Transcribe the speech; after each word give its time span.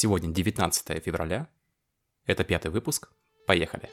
Сегодня 0.00 0.32
19 0.32 1.02
февраля. 1.02 1.48
Это 2.24 2.44
пятый 2.44 2.70
выпуск. 2.70 3.10
Поехали. 3.48 3.90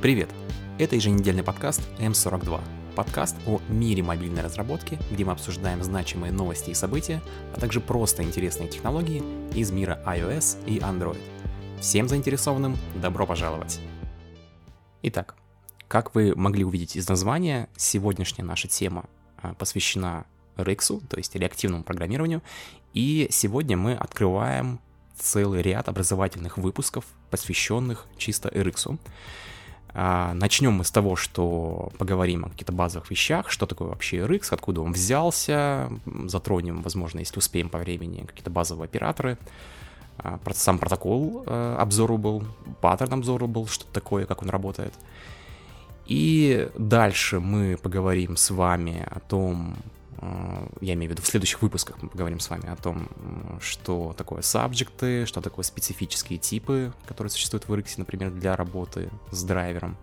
Привет. 0.00 0.30
Это 0.78 0.96
еженедельный 0.96 1.42
подкаст 1.42 1.82
М42. 1.98 2.62
Подкаст 2.94 3.36
о 3.46 3.60
мире 3.68 4.02
мобильной 4.02 4.40
разработки, 4.40 4.98
где 5.10 5.26
мы 5.26 5.32
обсуждаем 5.32 5.82
значимые 5.82 6.32
новости 6.32 6.70
и 6.70 6.74
события, 6.74 7.20
а 7.54 7.60
также 7.60 7.82
просто 7.82 8.22
интересные 8.22 8.70
технологии 8.70 9.22
из 9.54 9.70
мира 9.70 10.02
iOS 10.06 10.64
и 10.64 10.78
Android. 10.78 11.20
Всем 11.82 12.08
заинтересованным 12.08 12.78
добро 13.02 13.26
пожаловать. 13.26 13.80
Итак, 15.02 15.36
как 15.88 16.14
вы 16.14 16.34
могли 16.34 16.64
увидеть 16.64 16.96
из 16.96 17.06
названия, 17.06 17.68
сегодняшняя 17.76 18.44
наша 18.44 18.66
тема 18.66 19.10
а, 19.36 19.52
посвящена 19.52 20.24
RX, 20.56 21.02
то 21.08 21.16
есть 21.16 21.34
реактивному 21.34 21.84
программированию. 21.84 22.42
И 22.94 23.28
сегодня 23.30 23.76
мы 23.76 23.94
открываем 23.94 24.80
целый 25.16 25.62
ряд 25.62 25.88
образовательных 25.88 26.58
выпусков, 26.58 27.04
посвященных 27.30 28.06
чисто 28.16 28.48
RX. 28.48 28.98
А, 29.98 30.34
начнем 30.34 30.72
мы 30.72 30.84
с 30.84 30.90
того, 30.90 31.16
что 31.16 31.90
поговорим 31.98 32.44
о 32.44 32.50
каких-то 32.50 32.72
базовых 32.72 33.10
вещах, 33.10 33.50
что 33.50 33.66
такое 33.66 33.88
вообще 33.88 34.18
RX, 34.18 34.48
откуда 34.50 34.82
он 34.82 34.92
взялся, 34.92 35.90
затронем, 36.26 36.82
возможно, 36.82 37.20
если 37.20 37.38
успеем 37.38 37.70
по 37.70 37.78
времени, 37.78 38.24
какие-то 38.26 38.50
базовые 38.50 38.84
операторы, 38.84 39.38
а, 40.18 40.38
сам 40.52 40.78
протокол 40.78 41.44
э, 41.46 41.78
Observable, 41.80 42.44
паттерн 42.80 43.20
Observable, 43.20 43.68
что 43.68 43.86
такое, 43.86 44.26
как 44.26 44.42
он 44.42 44.50
работает. 44.50 44.92
И 46.06 46.68
дальше 46.78 47.40
мы 47.40 47.76
поговорим 47.76 48.36
с 48.36 48.50
вами 48.50 49.06
о 49.10 49.20
том, 49.20 49.76
я 50.80 50.94
имею 50.94 51.10
в 51.10 51.12
виду 51.12 51.22
в 51.22 51.26
следующих 51.26 51.62
выпусках 51.62 52.02
мы 52.02 52.08
поговорим 52.08 52.40
с 52.40 52.48
вами 52.48 52.68
о 52.68 52.76
том, 52.76 53.08
что 53.60 54.14
такое 54.16 54.42
сабжекты, 54.42 55.26
что 55.26 55.40
такое 55.40 55.62
специфические 55.62 56.38
типы, 56.38 56.92
которые 57.06 57.30
существуют 57.30 57.68
в 57.68 57.72
RX, 57.72 57.94
например, 57.98 58.30
для 58.30 58.56
работы 58.56 59.10
с 59.30 59.42
драйвером 59.42 59.96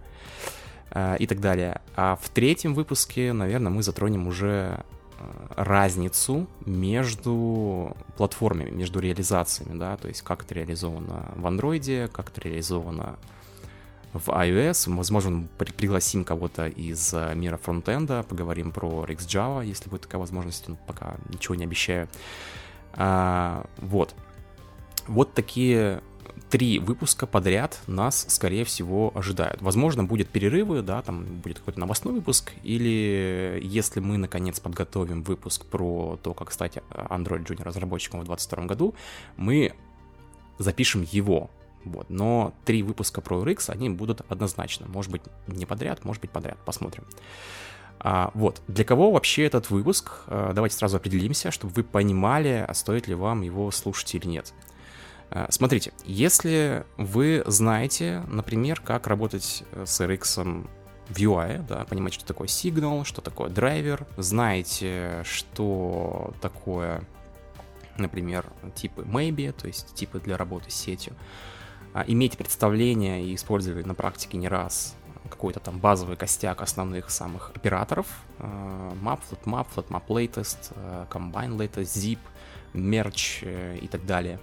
э, 0.91 1.17
и 1.17 1.27
так 1.27 1.39
далее. 1.41 1.81
А 1.95 2.15
в 2.21 2.29
третьем 2.29 2.73
выпуске, 2.73 3.33
наверное, 3.33 3.71
мы 3.71 3.81
затронем 3.81 4.27
уже 4.27 4.83
э, 5.19 5.23
разницу 5.55 6.47
между 6.65 7.95
платформами, 8.17 8.69
между 8.69 8.99
реализациями, 8.99 9.77
да, 9.77 9.97
то 9.97 10.07
есть 10.07 10.21
как 10.21 10.43
это 10.43 10.53
реализовано 10.53 11.31
в 11.35 11.47
андроиде, 11.47 12.07
как 12.11 12.29
это 12.29 12.41
реализовано 12.41 13.17
в 14.13 14.29
iOS. 14.29 14.93
Возможно, 14.95 15.47
пригласим 15.57 16.23
кого-то 16.23 16.67
из 16.67 17.13
э, 17.13 17.33
мира 17.35 17.57
фронтенда, 17.57 18.23
поговорим 18.23 18.71
про 18.71 19.05
RxJava, 19.05 19.65
если 19.65 19.89
будет 19.89 20.03
такая 20.03 20.19
возможность, 20.19 20.67
но 20.67 20.77
пока 20.87 21.15
ничего 21.29 21.55
не 21.55 21.65
обещаю. 21.65 22.07
А, 22.93 23.65
вот. 23.77 24.15
Вот 25.07 25.33
такие 25.33 26.01
три 26.49 26.79
выпуска 26.79 27.25
подряд 27.25 27.81
нас, 27.87 28.25
скорее 28.29 28.63
всего, 28.63 29.11
ожидают. 29.15 29.61
Возможно, 29.61 30.03
будет 30.03 30.29
перерывы, 30.29 30.81
да, 30.81 31.01
там 31.01 31.25
будет 31.25 31.59
какой-то 31.59 31.79
новостной 31.79 32.13
выпуск, 32.13 32.53
или 32.63 33.59
если 33.61 33.99
мы, 33.99 34.17
наконец, 34.17 34.59
подготовим 34.59 35.23
выпуск 35.23 35.65
про 35.65 36.19
то, 36.21 36.33
как 36.33 36.51
стать 36.51 36.77
Android 36.91 37.45
Junior 37.45 37.63
разработчиком 37.63 38.21
в 38.21 38.25
2022 38.25 38.65
году, 38.65 38.95
мы 39.35 39.73
запишем 40.59 41.05
его, 41.11 41.49
вот. 41.85 42.09
Но 42.09 42.53
три 42.65 42.83
выпуска 42.83 43.21
про 43.21 43.43
RX, 43.43 43.69
они 43.69 43.89
будут 43.89 44.21
однозначно. 44.29 44.87
Может 44.87 45.11
быть, 45.11 45.21
не 45.47 45.65
подряд, 45.65 46.03
может 46.05 46.21
быть, 46.21 46.31
подряд. 46.31 46.57
Посмотрим. 46.65 47.05
А, 47.99 48.31
вот. 48.33 48.61
Для 48.67 48.83
кого 48.83 49.11
вообще 49.11 49.45
этот 49.45 49.69
выпуск? 49.69 50.11
А, 50.27 50.53
давайте 50.53 50.75
сразу 50.75 50.97
определимся, 50.97 51.51
чтобы 51.51 51.73
вы 51.73 51.83
понимали, 51.83 52.65
а 52.67 52.73
стоит 52.73 53.07
ли 53.07 53.15
вам 53.15 53.41
его 53.41 53.71
слушать 53.71 54.13
или 54.15 54.27
нет. 54.27 54.53
А, 55.29 55.47
смотрите, 55.49 55.93
если 56.05 56.85
вы 56.97 57.43
знаете, 57.47 58.23
например, 58.27 58.81
как 58.81 59.07
работать 59.07 59.63
с 59.85 60.01
RX 60.01 60.67
в 61.09 61.17
UI, 61.17 61.65
да, 61.67 61.85
понимаете, 61.85 62.19
что 62.19 62.25
такое 62.25 62.47
сигнал, 62.47 63.03
что 63.03 63.21
такое 63.21 63.49
драйвер, 63.49 64.05
знаете, 64.17 65.21
что 65.23 66.33
такое, 66.41 67.03
например, 67.97 68.45
типы 68.75 69.01
maybe, 69.03 69.51
то 69.51 69.67
есть 69.67 69.93
типы 69.95 70.19
для 70.19 70.37
работы 70.37 70.71
с 70.71 70.75
сетью, 70.75 71.13
иметь 72.07 72.37
представление 72.37 73.23
и 73.23 73.35
использовать 73.35 73.85
на 73.85 73.93
практике 73.93 74.37
не 74.37 74.47
раз 74.47 74.95
какой-то 75.29 75.59
там 75.59 75.79
базовый 75.79 76.15
костяк 76.15 76.61
основных 76.61 77.09
самых 77.09 77.51
операторов. 77.55 78.07
Map, 78.39 79.19
FloatMap, 79.29 79.67
FloatMap 79.75 80.07
Latest, 80.07 80.73
Combine 81.09 81.57
Latest, 81.57 81.95
Zip, 81.95 82.19
Merge 82.73 83.39
э, 83.43 83.77
и 83.81 83.87
так 83.87 84.05
далее. 84.05 84.39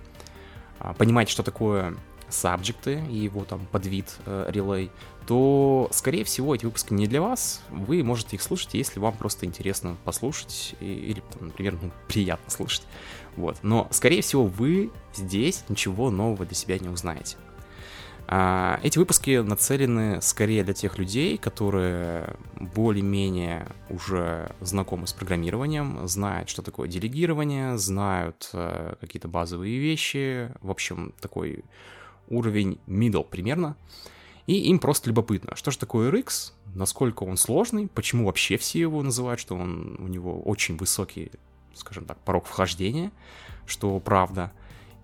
А, 0.78 0.94
понимать, 0.94 1.28
что 1.28 1.42
такое 1.42 1.96
сабжекты 2.28 3.02
и 3.10 3.16
его 3.16 3.44
там 3.44 3.66
подвид 3.66 4.06
релей, 4.26 4.86
э, 4.86 4.90
то, 5.26 5.88
скорее 5.92 6.24
всего, 6.24 6.54
эти 6.54 6.64
выпуски 6.64 6.92
не 6.92 7.06
для 7.06 7.20
вас. 7.20 7.62
Вы 7.70 8.02
можете 8.02 8.36
их 8.36 8.42
слушать, 8.42 8.74
если 8.74 8.98
вам 8.98 9.14
просто 9.14 9.46
интересно 9.46 9.96
послушать 10.04 10.74
или, 10.80 11.22
например, 11.40 11.78
ну, 11.80 11.90
приятно 12.08 12.50
слушать. 12.50 12.82
Вот. 13.36 13.58
Но, 13.62 13.88
скорее 13.90 14.22
всего, 14.22 14.46
вы 14.46 14.90
здесь 15.14 15.64
ничего 15.68 16.10
нового 16.10 16.44
для 16.46 16.54
себя 16.54 16.78
не 16.78 16.88
узнаете. 16.88 17.36
А, 18.32 18.78
эти 18.84 18.96
выпуски 18.96 19.38
нацелены 19.38 20.22
скорее 20.22 20.62
для 20.62 20.72
тех 20.72 20.98
людей, 20.98 21.36
которые 21.36 22.36
более-менее 22.54 23.66
уже 23.88 24.54
знакомы 24.60 25.08
с 25.08 25.12
программированием, 25.12 26.06
знают, 26.06 26.48
что 26.48 26.62
такое 26.62 26.88
делегирование, 26.88 27.76
знают 27.76 28.50
э, 28.52 28.94
какие-то 29.00 29.26
базовые 29.26 29.78
вещи, 29.78 30.52
в 30.60 30.70
общем, 30.70 31.12
такой 31.20 31.64
уровень 32.28 32.78
middle 32.86 33.26
примерно. 33.28 33.76
И 34.46 34.54
им 34.68 34.78
просто 34.78 35.10
любопытно, 35.10 35.56
что 35.56 35.72
же 35.72 35.78
такое 35.78 36.12
RX, 36.12 36.52
насколько 36.74 37.24
он 37.24 37.36
сложный, 37.36 37.88
почему 37.88 38.26
вообще 38.26 38.56
все 38.58 38.78
его 38.80 39.02
называют, 39.02 39.40
что 39.40 39.56
он, 39.56 39.96
у 39.98 40.06
него 40.06 40.40
очень 40.40 40.76
высокий 40.76 41.32
скажем 41.74 42.04
так, 42.04 42.18
порог 42.18 42.46
вхождения, 42.46 43.10
что 43.66 43.98
правда. 44.00 44.52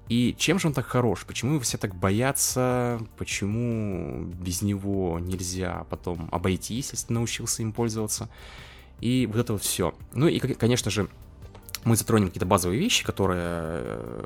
И 0.08 0.34
чем 0.38 0.58
же 0.58 0.68
он 0.68 0.74
так 0.74 0.86
хорош? 0.86 1.24
Почему 1.26 1.58
все 1.60 1.78
так 1.78 1.94
боятся? 1.94 3.00
Почему 3.16 4.24
без 4.24 4.62
него 4.62 5.18
нельзя 5.18 5.84
потом 5.90 6.28
обойтись, 6.30 6.90
если 6.92 7.12
научился 7.12 7.62
им 7.62 7.72
пользоваться? 7.72 8.28
И 9.00 9.26
вот 9.26 9.36
это 9.36 9.52
вот 9.54 9.62
все. 9.62 9.94
Ну 10.12 10.28
и, 10.28 10.38
конечно 10.38 10.90
же, 10.90 11.08
мы 11.84 11.96
затронем 11.96 12.26
какие-то 12.26 12.46
базовые 12.46 12.80
вещи, 12.80 13.04
которые 13.04 13.40
э, 13.42 14.24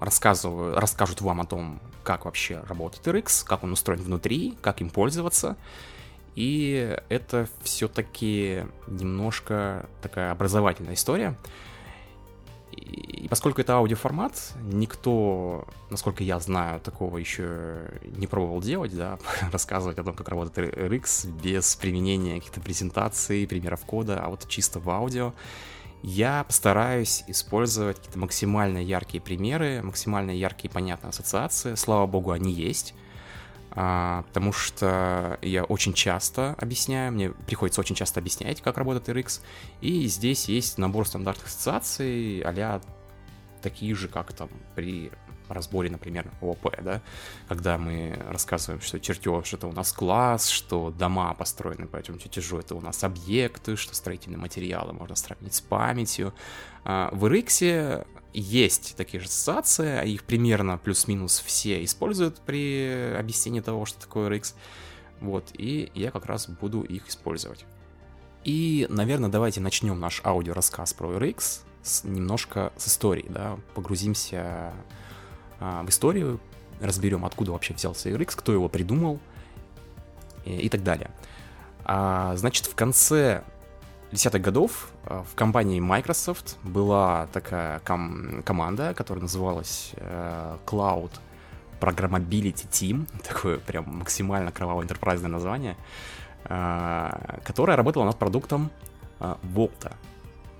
рассказывают, 0.00 0.78
расскажут 0.78 1.20
вам 1.20 1.40
о 1.40 1.44
том, 1.44 1.80
как 2.04 2.24
вообще 2.24 2.62
работает 2.68 3.06
RX, 3.06 3.44
как 3.44 3.64
он 3.64 3.72
устроен 3.72 4.00
внутри, 4.00 4.56
как 4.60 4.80
им 4.80 4.90
пользоваться. 4.90 5.56
И 6.36 6.96
это 7.08 7.48
все-таки 7.62 8.64
немножко 8.86 9.88
такая 10.02 10.30
образовательная 10.30 10.94
история. 10.94 11.36
И 12.80 13.28
поскольку 13.28 13.60
это 13.60 13.74
аудиоформат, 13.74 14.54
никто, 14.62 15.66
насколько 15.90 16.24
я 16.24 16.40
знаю, 16.40 16.80
такого 16.80 17.18
еще 17.18 17.90
не 18.16 18.26
пробовал 18.26 18.60
делать, 18.60 18.96
да, 18.96 19.18
рассказывать 19.52 19.98
о 19.98 20.04
том, 20.04 20.14
как 20.14 20.28
работает 20.28 20.76
RX 20.76 21.30
без 21.42 21.76
применения 21.76 22.36
каких-то 22.36 22.60
презентаций, 22.60 23.46
примеров 23.46 23.84
кода, 23.84 24.20
а 24.24 24.28
вот 24.28 24.48
чисто 24.48 24.80
в 24.80 24.88
аудио. 24.88 25.32
Я 26.02 26.44
постараюсь 26.44 27.24
использовать 27.28 27.98
какие-то 27.98 28.18
максимально 28.18 28.78
яркие 28.78 29.22
примеры, 29.22 29.82
максимально 29.82 30.30
яркие 30.30 30.70
и 30.70 30.72
понятные 30.72 31.10
ассоциации. 31.10 31.74
Слава 31.74 32.06
богу, 32.06 32.30
они 32.30 32.52
есть 32.52 32.94
а, 33.72 34.22
потому 34.28 34.52
что 34.52 35.38
я 35.42 35.64
очень 35.64 35.92
часто 35.92 36.54
объясняю, 36.58 37.12
мне 37.12 37.30
приходится 37.30 37.80
очень 37.80 37.94
часто 37.94 38.20
объяснять, 38.20 38.60
как 38.60 38.78
работает 38.78 39.08
RX, 39.08 39.40
и 39.80 40.06
здесь 40.06 40.48
есть 40.48 40.78
набор 40.78 41.06
стандартных 41.06 41.46
ассоциаций, 41.46 42.40
а 42.40 42.80
такие 43.62 43.94
же, 43.94 44.08
как 44.08 44.32
там 44.32 44.48
при 44.74 45.10
разборе, 45.48 45.90
например, 45.90 46.30
ОП, 46.40 46.76
да, 46.82 47.02
когда 47.48 47.76
мы 47.76 48.16
рассказываем, 48.28 48.80
что 48.80 49.00
чертеж 49.00 49.52
это 49.52 49.66
у 49.66 49.72
нас 49.72 49.92
класс, 49.92 50.48
что 50.48 50.90
дома 50.90 51.34
построены 51.34 51.86
по 51.86 51.96
этому 51.96 52.18
чертежу 52.18 52.58
это 52.58 52.74
у 52.74 52.80
нас 52.80 53.02
объекты, 53.04 53.76
что 53.76 53.94
строительные 53.94 54.38
материалы 54.38 54.92
можно 54.92 55.16
сравнить 55.16 55.54
с 55.54 55.60
памятью. 55.60 56.32
А, 56.84 57.10
в 57.12 57.24
RX 57.26 58.06
есть 58.32 58.94
такие 58.96 59.20
же 59.20 59.26
ассоциации, 59.26 59.98
а 59.98 60.04
их 60.04 60.24
примерно 60.24 60.78
плюс-минус 60.78 61.42
все 61.44 61.84
используют 61.84 62.40
при 62.40 63.14
объяснении 63.18 63.60
того, 63.60 63.84
что 63.86 64.00
такое 64.00 64.30
RX. 64.30 64.54
Вот, 65.20 65.50
и 65.52 65.90
я 65.94 66.10
как 66.10 66.26
раз 66.26 66.48
буду 66.48 66.82
их 66.82 67.08
использовать. 67.08 67.64
И, 68.44 68.86
наверное, 68.88 69.28
давайте 69.28 69.60
начнем 69.60 69.98
наш 70.00 70.22
аудиорассказ 70.24 70.94
про 70.94 71.12
RX 71.18 71.60
с, 71.82 72.04
немножко 72.04 72.72
с 72.76 72.88
истории, 72.88 73.26
да, 73.28 73.58
погрузимся 73.74 74.72
а, 75.58 75.82
в 75.82 75.88
историю, 75.90 76.40
разберем, 76.80 77.24
откуда 77.24 77.52
вообще 77.52 77.74
взялся 77.74 78.08
RX, 78.08 78.32
кто 78.36 78.52
его 78.52 78.68
придумал 78.68 79.20
и, 80.46 80.56
и 80.56 80.68
так 80.70 80.82
далее. 80.82 81.10
А, 81.84 82.34
значит, 82.36 82.66
в 82.66 82.74
конце 82.74 83.44
десятых 84.12 84.42
годов 84.42 84.90
э, 85.04 85.22
в 85.30 85.34
компании 85.34 85.80
Microsoft 85.80 86.56
была 86.62 87.28
такая 87.32 87.80
ком- 87.80 88.42
команда, 88.44 88.94
которая 88.94 89.22
называлась 89.22 89.92
э, 89.96 90.56
Cloud 90.66 91.12
Programmability 91.80 92.68
Team, 92.68 93.08
такое 93.28 93.58
прям 93.58 93.84
максимально 93.98 94.52
кровавое 94.52 94.84
интерпрайзное 94.84 95.30
название, 95.30 95.76
э, 96.44 97.38
которая 97.44 97.76
работала 97.76 98.04
над 98.04 98.18
продуктом 98.18 98.70
э, 99.20 99.34
Volta. 99.42 99.92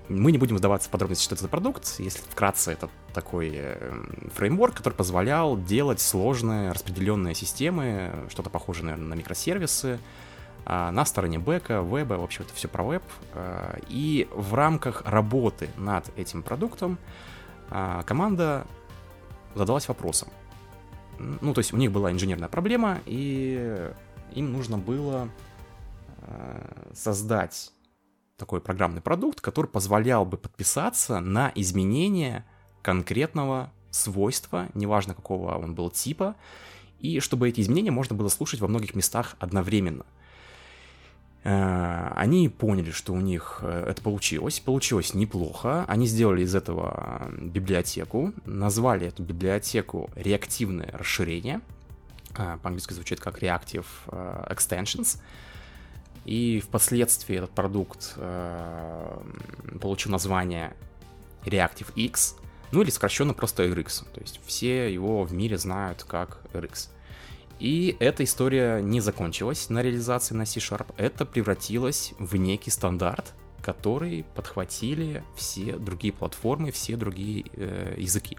Мы 0.08 0.32
не 0.32 0.38
будем 0.38 0.56
вдаваться 0.56 0.88
в 0.88 0.90
подробности, 0.90 1.22
что 1.22 1.36
это 1.36 1.42
за 1.42 1.48
продукт. 1.48 1.94
Если 1.98 2.20
вкратце, 2.20 2.72
это 2.72 2.88
такой 3.14 3.52
э, 3.54 4.04
фреймворк, 4.34 4.74
который 4.74 4.94
позволял 4.94 5.56
делать 5.56 6.00
сложные 6.00 6.72
распределенные 6.72 7.34
системы, 7.34 8.12
что-то 8.28 8.50
похожее, 8.50 8.86
наверное, 8.86 9.08
на 9.08 9.14
микросервисы, 9.14 10.00
на 10.66 11.04
стороне 11.04 11.38
бэка, 11.38 11.82
веба, 11.82 12.14
в 12.14 12.24
общем, 12.24 12.44
это 12.44 12.54
все 12.54 12.68
про 12.68 12.84
веб. 12.84 13.02
А, 13.34 13.78
и 13.88 14.28
в 14.32 14.54
рамках 14.54 15.02
работы 15.04 15.68
над 15.76 16.10
этим 16.16 16.42
продуктом 16.42 16.98
а, 17.70 18.02
команда 18.02 18.66
задалась 19.54 19.88
вопросом. 19.88 20.28
Ну, 21.18 21.52
то 21.54 21.58
есть 21.58 21.72
у 21.72 21.76
них 21.76 21.92
была 21.92 22.12
инженерная 22.12 22.48
проблема, 22.48 23.00
и 23.04 23.90
им 24.32 24.52
нужно 24.52 24.78
было 24.78 25.28
создать 26.94 27.72
такой 28.36 28.60
программный 28.60 29.00
продукт, 29.00 29.40
который 29.40 29.66
позволял 29.66 30.24
бы 30.24 30.36
подписаться 30.36 31.20
на 31.20 31.52
изменение 31.54 32.44
конкретного 32.82 33.70
свойства, 33.90 34.68
неважно 34.74 35.14
какого 35.14 35.56
он 35.56 35.74
был 35.74 35.90
типа, 35.90 36.36
и 36.98 37.20
чтобы 37.20 37.48
эти 37.48 37.60
изменения 37.60 37.90
можно 37.90 38.16
было 38.16 38.28
слушать 38.28 38.60
во 38.60 38.68
многих 38.68 38.94
местах 38.94 39.36
одновременно. 39.38 40.06
Э, 41.42 42.12
они 42.16 42.48
поняли, 42.48 42.90
что 42.90 43.12
у 43.12 43.20
них 43.20 43.60
э, 43.62 43.86
это 43.88 44.02
получилось, 44.02 44.60
получилось 44.60 45.14
неплохо. 45.14 45.84
Они 45.88 46.06
сделали 46.06 46.42
из 46.42 46.54
этого 46.54 47.30
библиотеку, 47.38 48.32
назвали 48.44 49.06
эту 49.06 49.22
библиотеку 49.22 50.10
реактивное 50.16 50.90
расширение. 50.92 51.60
Э, 52.36 52.58
по-английски 52.62 52.92
звучит 52.92 53.20
как 53.20 53.42
Reactive 53.42 53.86
Extensions. 54.06 55.18
И 56.24 56.60
впоследствии 56.60 57.36
этот 57.36 57.50
продукт 57.50 58.14
э, 58.16 59.18
получил 59.80 60.12
название 60.12 60.74
Reactive 61.44 61.92
X, 61.94 62.36
ну 62.72 62.82
или 62.82 62.90
сокращенно 62.90 63.32
просто 63.32 63.64
RX. 63.64 64.04
То 64.12 64.20
есть 64.20 64.40
все 64.44 64.92
его 64.92 65.24
в 65.24 65.32
мире 65.32 65.56
знают 65.56 66.04
как 66.04 66.40
RX. 66.52 66.88
И 67.60 67.96
эта 68.00 68.24
история 68.24 68.80
не 68.80 69.00
закончилась 69.00 69.68
на 69.68 69.82
реализации 69.82 70.34
на 70.34 70.46
C-Sharp. 70.46 70.94
Это 70.96 71.26
превратилось 71.26 72.14
в 72.18 72.34
некий 72.36 72.70
стандарт, 72.70 73.34
который 73.62 74.24
подхватили 74.34 75.22
все 75.36 75.76
другие 75.76 76.12
платформы, 76.12 76.72
все 76.72 76.96
другие 76.96 77.44
э, 77.52 77.94
языки. 77.98 78.38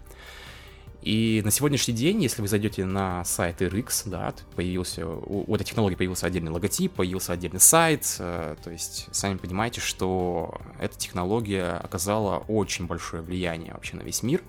И 1.04 1.42
на 1.44 1.52
сегодняшний 1.52 1.96
день, 1.96 2.22
если 2.22 2.42
вы 2.42 2.48
зайдете 2.48 2.86
на 2.86 3.24
сайт 3.26 3.62
RX, 3.62 4.10
да, 4.10 4.34
появился, 4.56 5.08
у, 5.08 5.46
у 5.48 5.56
этой 5.56 5.64
технологии 5.64 5.96
появился 5.96 6.28
отдельный 6.28 6.52
логотип, 6.52 6.94
появился 6.94 7.34
отдельный 7.34 7.60
сайт, 7.60 8.16
э, 8.20 8.56
то 8.64 8.72
есть 8.72 9.08
сами 9.12 9.38
понимаете, 9.38 9.82
что 9.82 10.60
эта 10.80 10.98
технология 10.98 11.74
оказала 11.74 12.40
очень 12.48 12.88
большое 12.88 13.22
влияние 13.22 13.74
вообще 13.74 13.98
на 13.98 14.02
весь 14.02 14.24
мир. 14.24 14.42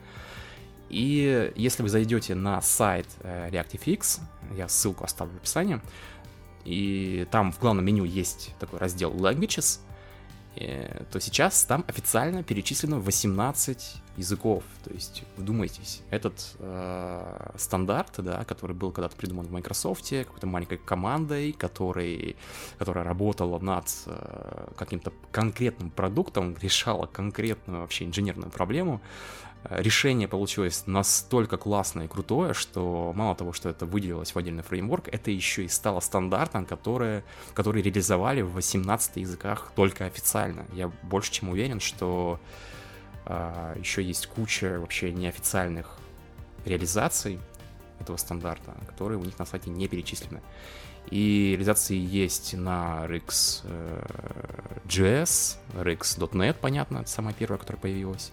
И 0.92 1.52
если 1.56 1.82
вы 1.82 1.88
зайдете 1.88 2.34
на 2.34 2.60
сайт 2.62 3.06
э, 3.20 3.50
ReactiveX, 3.50 4.20
я 4.54 4.68
ссылку 4.68 5.04
оставлю 5.04 5.34
в 5.34 5.36
описании, 5.38 5.80
и 6.64 7.26
там 7.32 7.50
в 7.50 7.58
главном 7.58 7.84
меню 7.84 8.04
есть 8.04 8.54
такой 8.60 8.78
раздел 8.78 9.12
Languages, 9.12 9.80
Э, 10.56 11.04
то 11.10 11.20
сейчас 11.20 11.64
там 11.64 11.84
официально 11.88 12.42
перечислено 12.42 12.98
18 13.00 14.01
языков. 14.16 14.64
То 14.84 14.92
есть, 14.92 15.24
вдумайтесь, 15.36 16.02
этот 16.10 16.56
э, 16.58 17.50
стандарт, 17.56 18.12
да, 18.18 18.44
который 18.44 18.74
был 18.74 18.92
когда-то 18.92 19.16
придуман 19.16 19.46
в 19.46 19.52
Microsoft, 19.52 20.08
какой-то 20.10 20.46
маленькой 20.46 20.78
командой, 20.78 21.52
который, 21.52 22.36
которая 22.78 23.04
работала 23.04 23.58
над 23.58 23.86
э, 24.06 24.68
каким-то 24.76 25.12
конкретным 25.30 25.90
продуктом, 25.90 26.56
решала 26.60 27.06
конкретную 27.06 27.80
вообще 27.80 28.04
инженерную 28.04 28.50
проблему, 28.50 29.00
решение 29.70 30.28
получилось 30.28 30.84
настолько 30.86 31.56
классное 31.56 32.06
и 32.06 32.08
крутое, 32.08 32.54
что 32.54 33.12
мало 33.14 33.34
того, 33.34 33.52
что 33.52 33.68
это 33.68 33.86
выделилось 33.86 34.34
в 34.34 34.38
отдельный 34.38 34.62
фреймворк, 34.62 35.08
это 35.08 35.30
еще 35.30 35.64
и 35.64 35.68
стало 35.68 36.00
стандартом, 36.00 36.66
который, 36.66 37.22
который 37.54 37.82
реализовали 37.82 38.42
в 38.42 38.52
18 38.52 39.16
языках 39.16 39.72
только 39.74 40.06
официально. 40.06 40.66
Я 40.72 40.90
больше 41.02 41.32
чем 41.32 41.50
уверен, 41.50 41.80
что 41.80 42.40
а, 43.24 43.76
еще 43.78 44.02
есть 44.02 44.26
куча 44.26 44.78
вообще 44.78 45.12
неофициальных 45.12 45.98
реализаций 46.64 47.38
этого 48.00 48.16
стандарта, 48.16 48.74
которые 48.86 49.18
у 49.18 49.24
них 49.24 49.38
на 49.38 49.44
сайте 49.44 49.70
не 49.70 49.88
перечислены. 49.88 50.40
И 51.10 51.50
реализации 51.52 51.96
есть 51.96 52.54
на 52.54 53.04
RX 53.06 53.64
JS, 54.86 55.56
RX.NET, 55.74 56.56
понятно, 56.60 56.98
это 56.98 57.08
самая 57.08 57.34
первая, 57.34 57.58
которая 57.58 57.80
появилась. 57.80 58.32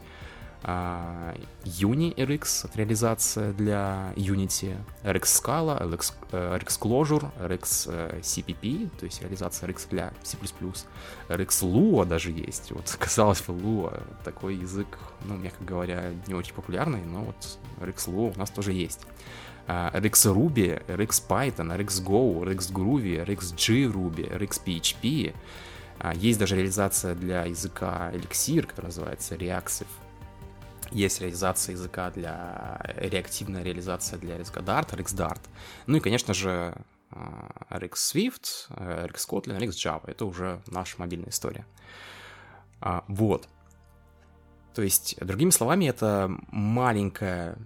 Uni 0.62 2.14
RX, 2.16 2.70
реализация 2.76 3.54
для 3.54 4.12
Unity, 4.18 4.76
RX 5.04 5.24
Scala, 5.24 5.82
RX, 5.82 6.14
RX 6.32 6.80
Clojure, 6.80 7.32
RX 7.40 8.22
CPP, 8.22 8.90
то 9.00 9.06
есть 9.06 9.22
реализация 9.22 9.70
RX 9.70 9.88
для 9.90 10.12
C++, 10.22 10.38
RX 11.30 11.48
Lua 11.62 12.06
даже 12.06 12.32
есть. 12.32 12.72
Вот, 12.72 12.94
казалось 13.00 13.42
бы, 13.42 13.54
Lua 13.54 14.04
такой 14.26 14.56
язык, 14.56 14.98
ну, 15.24 15.38
мягко 15.38 15.64
говоря, 15.64 16.12
не 16.28 16.34
очень 16.34 16.54
популярный, 16.54 17.06
но 17.06 17.24
вот 17.24 17.58
RX 17.80 18.10
Lua 18.14 18.34
у 18.36 18.40
нас 18.40 18.50
тоже 18.50 18.74
есть. 18.74 19.00
RX 19.68 20.34
Ruby, 20.34 20.86
RX 20.88 21.24
Python, 21.30 21.78
RX 21.78 22.04
Go, 22.04 22.44
RX 22.44 22.74
Groovy, 22.74 23.26
RX 23.26 23.56
G-Ruby, 23.56 24.30
RX 24.38 24.62
PHP. 24.66 25.34
Есть 26.16 26.40
даже 26.40 26.56
реализация 26.56 27.14
для 27.14 27.46
языка 27.46 28.10
Elixir, 28.14 28.66
который 28.66 28.86
называется 28.86 29.36
Reaxive 29.36 29.86
есть 30.92 31.22
реализация 31.22 31.74
языка 31.74 32.12
для... 32.12 32.82
реактивная 32.98 33.64
реализация 33.64 34.20
для 34.20 34.38
RX 34.38 34.64
Dart, 34.64 34.90
RX 34.96 35.16
Dart. 35.16 35.42
Ну 35.88 35.98
и, 35.98 36.00
конечно 36.00 36.34
же, 36.34 36.76
а, 37.12 37.66
RX 37.70 37.94
Swift, 37.94 38.70
RX 38.70 39.28
Kotlin, 39.30 39.58
RX 39.60 39.70
Java. 39.70 40.10
Это 40.10 40.26
уже 40.26 40.62
наша 40.68 40.96
мобильная 41.00 41.30
история. 41.30 41.66
А, 42.82 43.04
вот. 43.08 43.48
То 44.74 44.82
есть, 44.82 45.18
другими 45.20 45.50
словами, 45.50 45.86
это 45.86 46.32
маленькое 46.52 47.58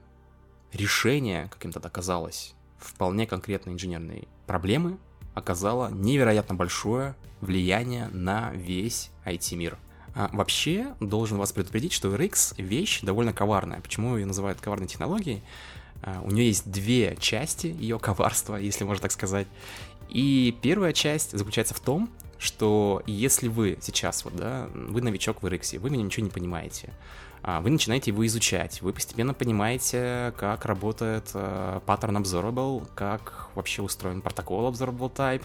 решение, 0.72 1.50
как 1.50 1.64
им 1.66 1.72
тогда 1.72 1.90
казалось, 1.90 2.56
вполне 2.78 3.28
конкретной 3.28 3.74
инженерной 3.74 4.28
проблемы 4.48 4.98
оказало 5.34 5.90
невероятно 5.90 6.56
большое 6.56 7.16
влияние 7.42 8.08
на 8.10 8.52
весь 8.52 9.12
IT-мир. 9.26 9.78
А, 10.16 10.30
вообще, 10.32 10.94
должен 11.00 11.38
вас 11.38 11.52
предупредить, 11.52 11.94
что 11.94 12.14
RX 12.16 12.62
вещь 12.62 13.02
довольно 13.02 13.34
коварная. 13.34 13.82
Почему 13.82 14.16
ее 14.16 14.26
называют 14.26 14.62
коварной 14.62 14.88
технологией? 14.88 15.42
А, 16.04 16.22
у 16.24 16.30
нее 16.30 16.48
есть 16.48 16.70
две 16.70 17.18
части 17.20 17.68
ее 17.68 17.98
коварства, 18.00 18.56
если 18.56 18.84
можно 18.84 19.02
так 19.02 19.12
сказать. 19.12 19.48
И 20.10 20.56
первая 20.62 20.94
часть 20.94 21.36
заключается 21.36 21.74
в 21.74 21.80
том, 21.80 22.10
что 22.38 23.02
если 23.08 23.48
вы 23.48 23.78
сейчас, 23.82 24.24
вот, 24.26 24.36
да, 24.36 24.68
вы 24.74 25.02
новичок 25.02 25.42
в 25.42 25.46
RX, 25.46 25.80
вы 25.80 25.90
меня 25.90 26.04
ничего 26.04 26.26
не 26.26 26.32
понимаете, 26.32 26.94
а, 27.42 27.60
вы 27.62 27.72
начинаете 27.72 28.12
его 28.12 28.26
изучать, 28.28 28.82
вы 28.82 28.94
постепенно 28.94 29.34
понимаете, 29.34 30.34
как 30.38 30.66
работает 30.66 31.26
pattern 31.34 32.22
observable, 32.22 32.88
как 32.96 33.50
вообще 33.56 33.82
устроен 33.82 34.22
протокол 34.22 34.72
observable 34.72 35.12
type, 35.14 35.44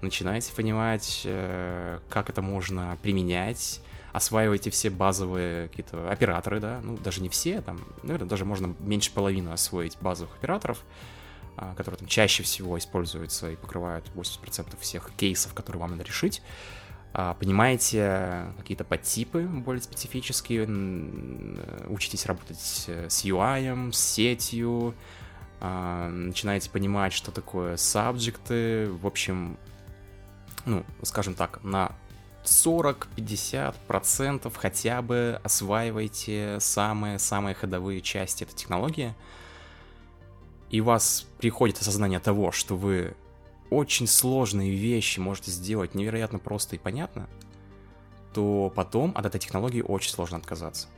начинаете 0.00 0.52
понимать, 0.52 1.22
uh, 1.24 2.00
как 2.08 2.30
это 2.30 2.42
можно 2.42 2.98
применять, 3.02 3.80
осваиваете 4.12 4.70
все 4.70 4.90
базовые 4.90 5.68
какие-то 5.68 6.10
операторы, 6.10 6.60
да, 6.60 6.80
ну, 6.82 6.96
даже 6.96 7.20
не 7.20 7.28
все, 7.28 7.60
там, 7.60 7.80
наверное, 8.02 8.28
даже 8.28 8.44
можно 8.44 8.74
меньше 8.80 9.12
половины 9.12 9.50
освоить 9.50 9.96
базовых 10.00 10.36
операторов, 10.36 10.84
а, 11.56 11.74
которые 11.74 11.98
там 11.98 12.08
чаще 12.08 12.42
всего 12.42 12.78
используются 12.78 13.50
и 13.50 13.56
покрывают 13.56 14.10
80% 14.14 14.78
всех 14.80 15.10
кейсов, 15.16 15.54
которые 15.54 15.80
вам 15.80 15.92
надо 15.92 16.04
решить. 16.04 16.42
А, 17.12 17.34
понимаете 17.34 18.52
какие-то 18.58 18.84
подтипы 18.84 19.42
более 19.42 19.82
специфические, 19.82 20.66
учитесь 21.88 22.26
работать 22.26 22.58
с 22.58 23.24
UI, 23.24 23.92
с 23.92 23.98
сетью, 23.98 24.94
а, 25.60 26.08
начинаете 26.08 26.70
понимать, 26.70 27.12
что 27.12 27.32
такое 27.32 27.76
сабжекты, 27.76 28.88
в 28.90 29.06
общем, 29.06 29.58
ну, 30.64 30.84
скажем 31.02 31.34
так, 31.34 31.62
на 31.64 31.92
40-50% 32.48 34.52
хотя 34.56 35.02
бы 35.02 35.40
осваивайте 35.42 36.58
самые-самые 36.60 37.54
ходовые 37.54 38.00
части 38.00 38.44
этой 38.44 38.54
технологии, 38.54 39.14
и 40.70 40.80
у 40.80 40.84
вас 40.84 41.26
приходит 41.38 41.80
осознание 41.80 42.20
того, 42.20 42.52
что 42.52 42.76
вы 42.76 43.16
очень 43.70 44.06
сложные 44.06 44.74
вещи 44.74 45.20
можете 45.20 45.50
сделать 45.50 45.94
невероятно 45.94 46.38
просто 46.38 46.76
и 46.76 46.78
понятно, 46.78 47.28
то 48.34 48.72
потом 48.74 49.12
от 49.14 49.26
этой 49.26 49.40
технологии 49.40 49.82
очень 49.82 50.10
сложно 50.10 50.38
отказаться. 50.38 50.88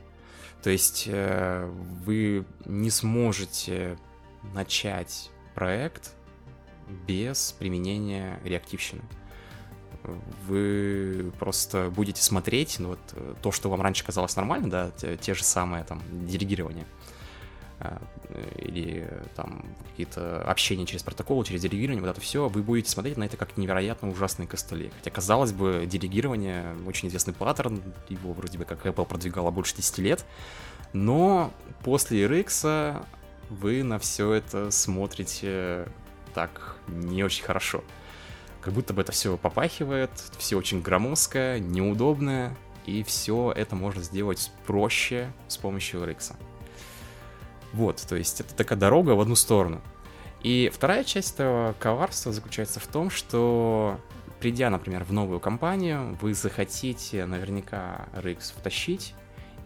То 0.63 0.69
есть 0.69 1.05
э, 1.07 1.69
вы 2.05 2.45
не 2.65 2.89
сможете 2.89 3.97
начать 4.53 5.31
проект 5.55 6.13
без 7.07 7.55
применения 7.57 8.39
реактивщины. 8.43 9.01
Вы 10.47 11.31
просто 11.39 11.91
будете 11.95 12.21
смотреть 12.21 12.77
ну, 12.79 12.89
вот, 12.89 12.99
то, 13.41 13.51
что 13.51 13.69
вам 13.69 13.81
раньше 13.81 14.05
казалось 14.05 14.35
нормально, 14.35 14.69
да, 14.69 14.91
те, 14.91 15.17
те 15.17 15.33
же 15.33 15.43
самые 15.43 15.83
там 15.83 16.01
диригирования 16.11 16.85
Э, 17.81 17.97
или 18.59 19.09
там 19.35 19.65
какие-то 19.89 20.43
общения 20.43 20.85
через 20.85 21.01
протокол, 21.03 21.43
через 21.43 21.61
делегирование, 21.61 22.01
вот 22.01 22.11
это 22.11 22.21
все, 22.21 22.47
вы 22.47 22.61
будете 22.61 22.89
смотреть 22.89 23.17
на 23.17 23.23
это 23.23 23.37
как 23.37 23.57
невероятно 23.57 24.09
ужасные 24.09 24.47
костыли. 24.47 24.91
Хотя, 24.97 25.09
казалось 25.09 25.51
бы, 25.51 25.87
делегирование 25.87 26.75
очень 26.85 27.07
известный 27.07 27.33
паттерн, 27.33 27.81
его 28.09 28.33
вроде 28.33 28.59
бы 28.59 28.65
как 28.65 28.85
Apple 28.85 29.05
продвигала 29.05 29.49
больше 29.49 29.75
10 29.75 29.97
лет, 29.97 30.25
но 30.93 31.51
после 31.83 32.23
RX 32.25 33.03
вы 33.49 33.83
на 33.83 33.97
все 33.97 34.31
это 34.31 34.69
смотрите 34.69 35.87
так 36.33 36.77
не 36.87 37.23
очень 37.23 37.43
хорошо. 37.43 37.83
Как 38.61 38.73
будто 38.73 38.93
бы 38.93 39.01
это 39.01 39.11
все 39.11 39.37
попахивает, 39.37 40.11
все 40.37 40.55
очень 40.57 40.81
громоздкое, 40.81 41.59
неудобное, 41.59 42.55
и 42.85 43.03
все 43.03 43.51
это 43.55 43.75
можно 43.75 44.03
сделать 44.03 44.51
проще 44.65 45.31
с 45.47 45.57
помощью 45.57 46.01
RX. 46.03 46.35
Вот, 47.73 48.05
то 48.07 48.15
есть 48.15 48.41
это 48.41 48.53
такая 48.53 48.77
дорога 48.77 49.11
в 49.11 49.21
одну 49.21 49.35
сторону. 49.35 49.81
И 50.43 50.71
вторая 50.73 51.03
часть 51.03 51.35
этого 51.35 51.75
коварства 51.79 52.31
заключается 52.31 52.79
в 52.79 52.87
том, 52.87 53.09
что 53.09 53.99
придя, 54.39 54.69
например, 54.69 55.03
в 55.03 55.13
новую 55.13 55.39
компанию, 55.39 56.17
вы 56.19 56.33
захотите 56.33 57.25
наверняка 57.25 58.09
RX 58.13 58.53
втащить, 58.57 59.13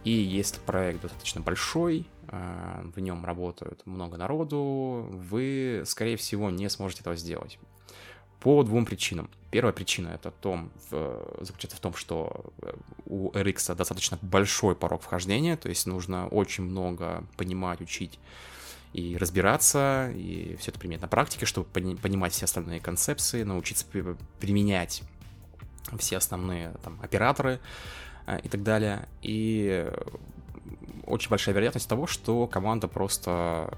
и 0.03 0.11
если 0.11 0.59
проект 0.59 1.01
достаточно 1.01 1.41
большой, 1.41 2.07
э, 2.27 2.81
в 2.95 2.99
нем 2.99 3.25
работают 3.25 3.85
много 3.85 4.17
народу, 4.17 5.07
вы, 5.09 5.83
скорее 5.85 6.17
всего, 6.17 6.49
не 6.51 6.69
сможете 6.69 7.01
этого 7.01 7.15
сделать. 7.15 7.57
По 8.39 8.63
двум 8.63 8.85
причинам. 8.85 9.29
Первая 9.51 9.73
причина 9.73 10.09
это 10.09 10.31
том, 10.31 10.71
в, 10.89 11.37
заключается 11.39 11.77
в 11.77 11.79
том, 11.79 11.95
что 11.95 12.45
э, 12.61 12.73
у 13.05 13.31
RX 13.31 13.73
достаточно 13.75 14.19
большой 14.21 14.75
порог 14.75 15.01
вхождения, 15.01 15.55
то 15.55 15.69
есть 15.69 15.87
нужно 15.87 16.27
очень 16.27 16.65
много 16.65 17.23
понимать, 17.37 17.81
учить 17.81 18.19
и 18.93 19.17
разбираться, 19.17 20.11
и 20.15 20.55
все 20.59 20.71
это 20.71 20.79
применять 20.79 21.01
на 21.01 21.07
практике, 21.07 21.45
чтобы 21.45 21.67
понимать 21.69 22.33
все 22.33 22.45
остальные 22.45 22.79
концепции, 22.79 23.43
научиться 23.43 23.85
применять 24.39 25.03
все 25.99 26.17
основные 26.17 26.73
там, 26.83 26.99
операторы 27.01 27.59
э, 28.27 28.39
и 28.43 28.49
так 28.49 28.63
далее. 28.63 29.07
И 29.21 29.89
очень 31.05 31.29
большая 31.29 31.53
вероятность 31.53 31.87
того, 31.87 32.07
что 32.07 32.47
команда 32.47 32.87
просто 32.87 33.77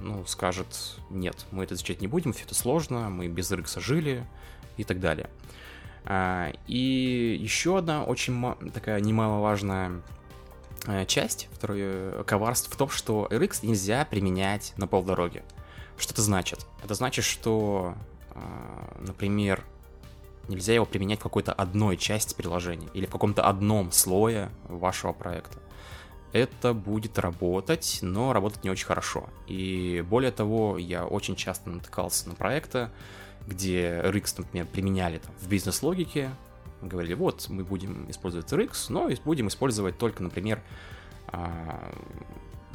ну, 0.00 0.24
скажет, 0.26 0.96
нет, 1.10 1.46
мы 1.50 1.64
это 1.64 1.74
изучать 1.74 2.00
не 2.00 2.06
будем, 2.06 2.30
это 2.30 2.54
сложно, 2.54 3.10
мы 3.10 3.28
без 3.28 3.50
RX 3.50 3.80
жили 3.80 4.26
и 4.76 4.84
так 4.84 5.00
далее. 5.00 5.28
А, 6.04 6.52
и 6.66 7.38
еще 7.40 7.78
одна 7.78 8.04
очень 8.04 8.54
такая 8.72 9.00
немаловажная 9.00 10.02
э, 10.86 11.04
часть, 11.06 11.48
второе 11.52 12.22
коварство 12.24 12.72
в 12.72 12.76
том, 12.76 12.88
что 12.88 13.26
RX 13.30 13.58
нельзя 13.62 14.04
применять 14.04 14.72
на 14.76 14.86
полдороге. 14.86 15.42
Что 15.98 16.12
это 16.14 16.22
значит? 16.22 16.66
Это 16.82 16.94
значит, 16.94 17.24
что, 17.24 17.94
а, 18.30 18.96
например, 19.00 19.64
нельзя 20.48 20.74
его 20.74 20.86
применять 20.86 21.20
в 21.20 21.22
какой-то 21.22 21.52
одной 21.52 21.96
части 21.96 22.34
приложения 22.34 22.88
или 22.94 23.06
в 23.06 23.10
каком-то 23.10 23.42
одном 23.42 23.92
слое 23.92 24.50
вашего 24.68 25.12
проекта 25.12 25.58
это 26.32 26.74
будет 26.74 27.18
работать, 27.18 27.98
но 28.02 28.32
работать 28.32 28.64
не 28.64 28.70
очень 28.70 28.86
хорошо. 28.86 29.28
И 29.46 30.04
более 30.08 30.30
того, 30.30 30.78
я 30.78 31.06
очень 31.06 31.36
часто 31.36 31.70
натыкался 31.70 32.28
на 32.28 32.34
проекты, 32.34 32.90
где 33.46 34.02
RX, 34.04 34.34
например, 34.38 34.66
применяли 34.66 35.18
там, 35.18 35.34
в 35.40 35.48
бизнес-логике, 35.48 36.30
говорили, 36.82 37.14
вот, 37.14 37.48
мы 37.48 37.64
будем 37.64 38.10
использовать 38.10 38.52
RX, 38.52 38.86
но 38.90 39.08
будем 39.24 39.48
использовать 39.48 39.98
только, 39.98 40.22
например, 40.22 40.60
а, 41.28 41.92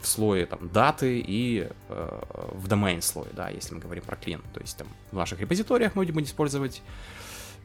в 0.03 0.07
слое 0.07 0.45
там 0.45 0.69
даты 0.69 1.23
и 1.25 1.69
э, 1.89 2.21
в 2.51 2.67
domain 2.67 3.01
слое, 3.01 3.29
да, 3.31 3.49
если 3.49 3.73
мы 3.73 3.79
говорим 3.79 4.03
про 4.03 4.17
клиент. 4.17 4.43
То 4.53 4.59
есть 4.59 4.77
там 4.77 4.87
в 5.11 5.15
наших 5.15 5.39
репозиториях 5.39 5.95
мы 5.95 6.05
будем 6.05 6.23
использовать 6.23 6.81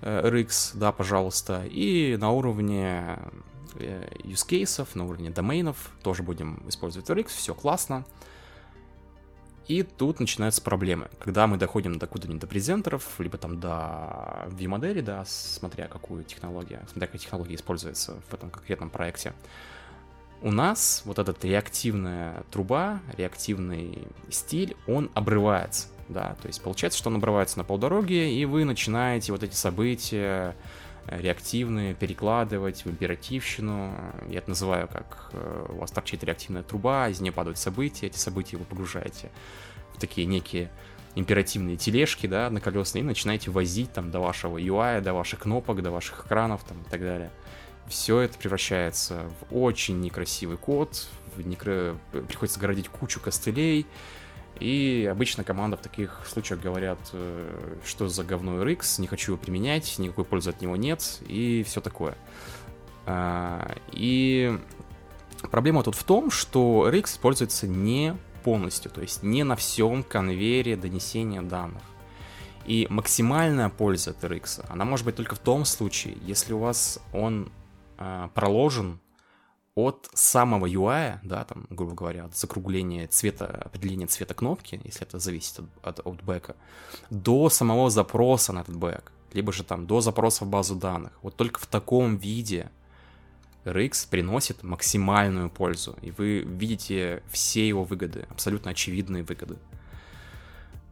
э, 0.03 0.31
RX, 0.31 0.79
да, 0.79 0.93
пожалуйста, 0.93 1.65
и 1.69 2.17
на 2.19 2.31
уровне 2.31 3.19
use 3.77 4.47
cases, 4.47 4.89
на 4.95 5.07
уровне 5.07 5.31
доменов, 5.31 5.91
тоже 6.03 6.23
будем 6.23 6.63
использовать 6.69 7.09
RX, 7.09 7.29
все 7.29 7.55
классно. 7.55 8.05
И 9.69 9.83
тут 9.83 10.19
начинаются 10.19 10.63
проблемы. 10.63 11.09
Когда 11.19 11.47
мы 11.47 11.59
доходим 11.59 11.99
до 11.99 12.07
куда-нибудь 12.07 12.41
до 12.41 12.47
презентеров, 12.47 13.05
либо 13.21 13.37
там 13.37 13.61
до 13.61 14.49
view-модели, 14.49 15.03
да, 15.03 15.25
смотря 15.27 15.89
какую 15.89 16.25
технологию, 16.25 16.81
смотря 16.91 17.07
какая 17.07 17.19
технология 17.19 17.55
используется 17.55 18.17
в 18.31 18.35
этом 18.35 18.51
конкретном 18.51 18.89
проекте, 18.89 19.35
у 20.41 20.51
нас 20.51 21.03
вот 21.05 21.19
эта 21.19 21.35
реактивная 21.47 22.45
труба, 22.51 23.01
реактивный 23.17 24.07
стиль, 24.31 24.77
он 24.87 25.11
обрывается, 25.15 25.89
да, 26.09 26.37
то 26.41 26.47
есть 26.47 26.63
получается, 26.63 26.99
что 26.99 27.11
он 27.11 27.17
обрывается 27.17 27.59
на 27.59 27.65
полдороге, 27.65 28.33
и 28.33 28.45
вы 28.45 28.65
начинаете 28.65 29.33
вот 29.33 29.43
эти 29.43 29.55
события 29.55 30.57
реактивные, 31.11 31.95
перекладывать 31.95 32.85
в 32.85 32.91
императивщину. 32.91 33.93
Я 34.29 34.39
это 34.39 34.51
называю 34.51 34.89
как 34.89 35.31
э, 35.33 35.67
у 35.71 35.77
вас 35.77 35.91
торчит 35.91 36.23
реактивная 36.25 36.63
труба, 36.63 37.09
из 37.09 37.21
нее 37.21 37.33
падают 37.33 37.59
события, 37.59 38.07
эти 38.07 38.19
события 38.19 38.57
вы 38.57 38.65
погружаете 38.65 39.31
в 39.95 40.01
такие 40.01 40.27
некие 40.27 40.71
императивные 41.15 41.77
тележки, 41.77 42.27
да, 42.27 42.51
на 42.51 42.61
колесные, 42.61 43.03
и 43.03 43.05
начинаете 43.05 43.51
возить 43.51 43.93
там 43.93 44.11
до 44.11 44.21
вашего 44.21 44.59
UI, 44.59 45.01
до 45.01 45.15
ваших 45.15 45.41
кнопок, 45.41 45.83
до 45.83 45.91
ваших 45.91 46.27
экранов 46.27 46.63
там 46.65 46.81
и 46.83 46.91
так 46.91 47.01
далее. 47.01 47.31
Все 47.89 48.21
это 48.21 48.39
превращается 48.39 49.31
в 49.41 49.57
очень 49.57 50.01
некрасивый 50.01 50.59
код, 50.59 51.09
в 51.37 51.47
некр... 51.47 51.97
приходится 52.29 52.61
городить 52.61 52.89
кучу 52.89 53.19
костылей, 53.19 53.87
и 54.61 55.09
обычно 55.11 55.45
команда 55.45 55.77
в 55.77 55.81
таких 55.81 56.23
случаях 56.27 56.61
говорят, 56.61 56.99
э, 57.13 57.77
что 57.85 58.09
за 58.09 58.25
говно 58.25 58.63
RX, 58.63 59.01
не 59.01 59.07
хочу 59.07 59.33
его 59.33 59.43
применять, 59.43 59.99
никакой 59.99 60.25
пользы 60.25 60.51
от 60.51 60.61
него 60.61 60.77
нет, 60.77 61.21
и 61.27 61.63
все 61.63 61.81
такое. 61.81 62.17
А, 63.07 63.77
и 63.93 64.59
проблема 65.51 65.83
тут 65.83 65.95
в 65.95 66.03
том, 66.05 66.31
что 66.31 66.89
RX 66.91 67.05
используется 67.07 67.67
не 67.67 68.17
полностью, 68.43 68.91
то 68.91 69.01
есть 69.01 69.23
не 69.23 69.45
на 69.45 69.57
всем 69.57 70.03
конвейере 70.03 70.77
донесения 70.77 71.43
данных. 71.43 71.83
И 72.67 72.87
максимальная 72.91 73.69
польза 73.69 74.11
от 74.11 74.23
RX, 74.23 74.65
она 74.69 74.85
может 74.85 75.07
быть 75.07 75.17
только 75.17 75.35
в 75.35 75.39
том 75.39 75.65
случае, 75.65 76.17
если 76.23 76.53
у 76.53 76.59
вас 76.59 76.99
он 77.13 77.51
а, 77.97 78.29
проложен 78.35 79.01
от 79.79 80.11
самого 80.13 80.67
UI, 80.67 81.21
да, 81.23 81.45
там, 81.45 81.67
грубо 81.71 81.95
говоря, 81.95 82.25
от 82.25 82.37
закругления 82.37 83.07
цвета, 83.07 83.47
определения 83.47 84.09
цвета 84.09 84.35
кнопки, 84.35 84.81
если 84.83 85.03
это 85.03 85.21
зависит 85.21 85.61
от, 85.61 85.99
от 85.99 86.07
аутбека, 86.07 86.57
до 87.11 87.49
самого 87.49 87.89
запроса 87.89 88.53
на 88.53 88.61
этот 88.61 88.77
бэк, 88.77 89.13
либо 89.33 89.53
же 89.53 89.63
там 89.63 89.87
до 89.87 90.01
запроса 90.01 90.45
в 90.45 90.49
базу 90.49 90.75
данных. 90.75 91.13
Вот 91.23 91.37
только 91.37 91.61
в 91.61 91.67
таком 91.67 92.17
виде 92.17 92.73
RX 93.65 94.09
приносит 94.11 94.65
максимальную 94.65 95.49
пользу, 95.49 95.97
и 96.03 96.11
вы 96.11 96.41
видите 96.41 97.23
все 97.31 97.69
его 97.69 97.85
выгоды, 97.85 98.27
абсолютно 98.31 98.73
очевидные 98.73 99.23
выгоды. 99.23 99.59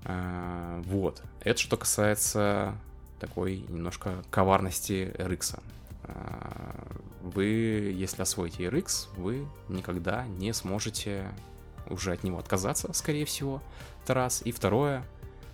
А, 0.05 0.81
вот. 0.83 1.25
Это 1.41 1.59
что 1.59 1.77
касается 1.77 2.77
такой 3.19 3.65
немножко 3.69 4.23
коварности 4.31 5.13
RX. 5.19 5.61
А, 6.05 6.87
вы, 7.27 7.93
если 7.97 8.23
освоите 8.23 8.65
RX, 8.65 9.09
вы 9.17 9.47
никогда 9.69 10.27
не 10.27 10.53
сможете 10.53 11.29
уже 11.89 12.13
от 12.13 12.23
него 12.23 12.39
отказаться, 12.39 12.93
скорее 12.93 13.25
всего. 13.25 13.63
Это 14.05 14.15
раз. 14.15 14.43
И 14.45 14.53
второе, 14.53 15.05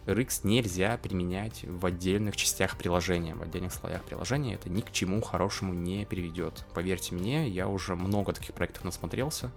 RX 0.07 0.41
нельзя 0.45 0.99
применять 0.99 1.65
в 1.65 1.87
отдельных 1.87 2.37
частях 2.37 2.77
приложения, 2.77 3.35
в 3.35 3.43
отдельных 3.43 3.73
слоях 3.73 4.05
приложения. 4.05 4.55
Это 4.55 4.69
ни 4.69 4.83
к 4.83 4.93
чему 4.93 5.23
хорошему 5.23 5.73
не 5.73 6.05
приведет. 6.05 6.67
Поверьте 6.75 7.15
мне, 7.15 7.49
я 7.49 7.69
уже 7.69 7.95
много 7.95 8.35
таких 8.35 8.55
проектов 8.55 8.85
насмотрелся. 8.85 9.51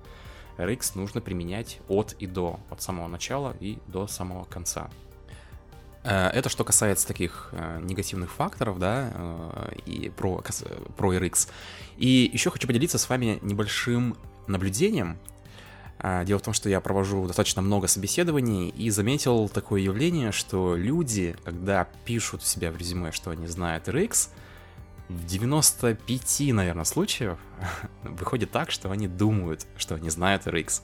RX 0.57 0.91
нужно 0.95 1.19
применять 1.19 1.79
от 1.89 2.13
и 2.19 2.27
до, 2.27 2.62
от 2.69 2.81
самого 2.81 3.07
начала 3.10 3.57
и 3.60 3.77
до 3.88 4.07
самого 4.07 4.45
конца. 4.45 4.89
Э, 6.06 6.30
это 6.30 6.50
что 6.50 6.64
касается 6.64 7.08
таких 7.08 7.50
э, 7.52 7.80
негативных 7.82 8.32
факторов, 8.32 8.80
да, 8.80 9.12
э, 9.14 9.76
и 9.86 10.10
про, 10.10 10.44
про 10.96 11.14
RX. 11.16 11.50
И 11.98 12.30
еще 12.32 12.52
хочу 12.52 12.68
поделиться 12.68 12.98
с 12.98 13.10
вами 13.10 13.40
небольшим 13.42 14.16
наблюдением. 14.48 15.18
Дело 16.26 16.40
в 16.40 16.42
том, 16.42 16.54
что 16.54 16.68
я 16.68 16.82
провожу 16.82 17.26
достаточно 17.26 17.62
много 17.62 17.88
собеседований 17.88 18.68
и 18.68 18.90
заметил 18.90 19.48
такое 19.48 19.80
явление, 19.80 20.34
что 20.34 20.76
люди, 20.76 21.38
когда 21.46 21.88
пишут 22.04 22.42
у 22.42 22.46
себя 22.46 22.70
в 22.70 22.78
резюме, 22.78 23.14
что 23.14 23.32
они 23.32 23.48
знают 23.48 23.88
RX, 23.88 24.30
в 25.08 25.26
95, 25.26 26.54
наверное, 26.54 26.84
случаев 26.84 27.40
выходит 28.04 28.52
так, 28.52 28.72
что 28.72 28.92
они 28.92 29.08
думают, 29.08 29.66
что 29.78 29.96
они 29.96 30.10
знают 30.10 30.46
RX. 30.48 30.82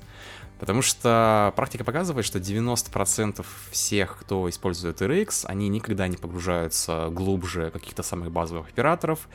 Потому 0.62 0.84
что 0.84 1.54
практика 1.56 1.84
показывает, 1.84 2.24
что 2.24 2.38
90% 2.38 3.44
всех, 3.72 4.20
кто 4.20 4.48
использует 4.48 5.02
RX, 5.02 5.48
они 5.48 5.70
никогда 5.70 6.08
не 6.08 6.18
погружаются 6.18 7.10
глубже 7.10 7.72
каких-то 7.72 8.04
самых 8.04 8.32
базовых 8.32 8.70
операторов, 8.70 9.28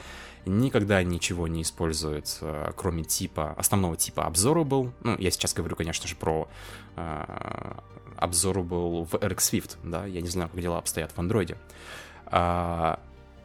никогда 0.44 1.02
ничего 1.02 1.48
не 1.48 1.62
используют, 1.62 2.38
э, 2.42 2.70
кроме 2.76 3.02
типа, 3.02 3.54
основного 3.58 3.96
типа 3.96 4.20
Observable. 4.20 4.92
Ну, 5.02 5.16
я 5.18 5.32
сейчас 5.32 5.52
говорю, 5.52 5.74
конечно 5.74 6.06
же, 6.06 6.14
про 6.14 6.48
uh, 6.94 7.82
Observable 8.18 9.04
в 9.06 9.14
RX 9.14 9.36
Swift, 9.38 9.78
да, 9.82 10.06
я 10.06 10.20
не 10.20 10.28
знаю, 10.28 10.48
как 10.48 10.60
дела 10.60 10.78
обстоят 10.78 11.10
в 11.10 11.18
Android. 11.18 11.56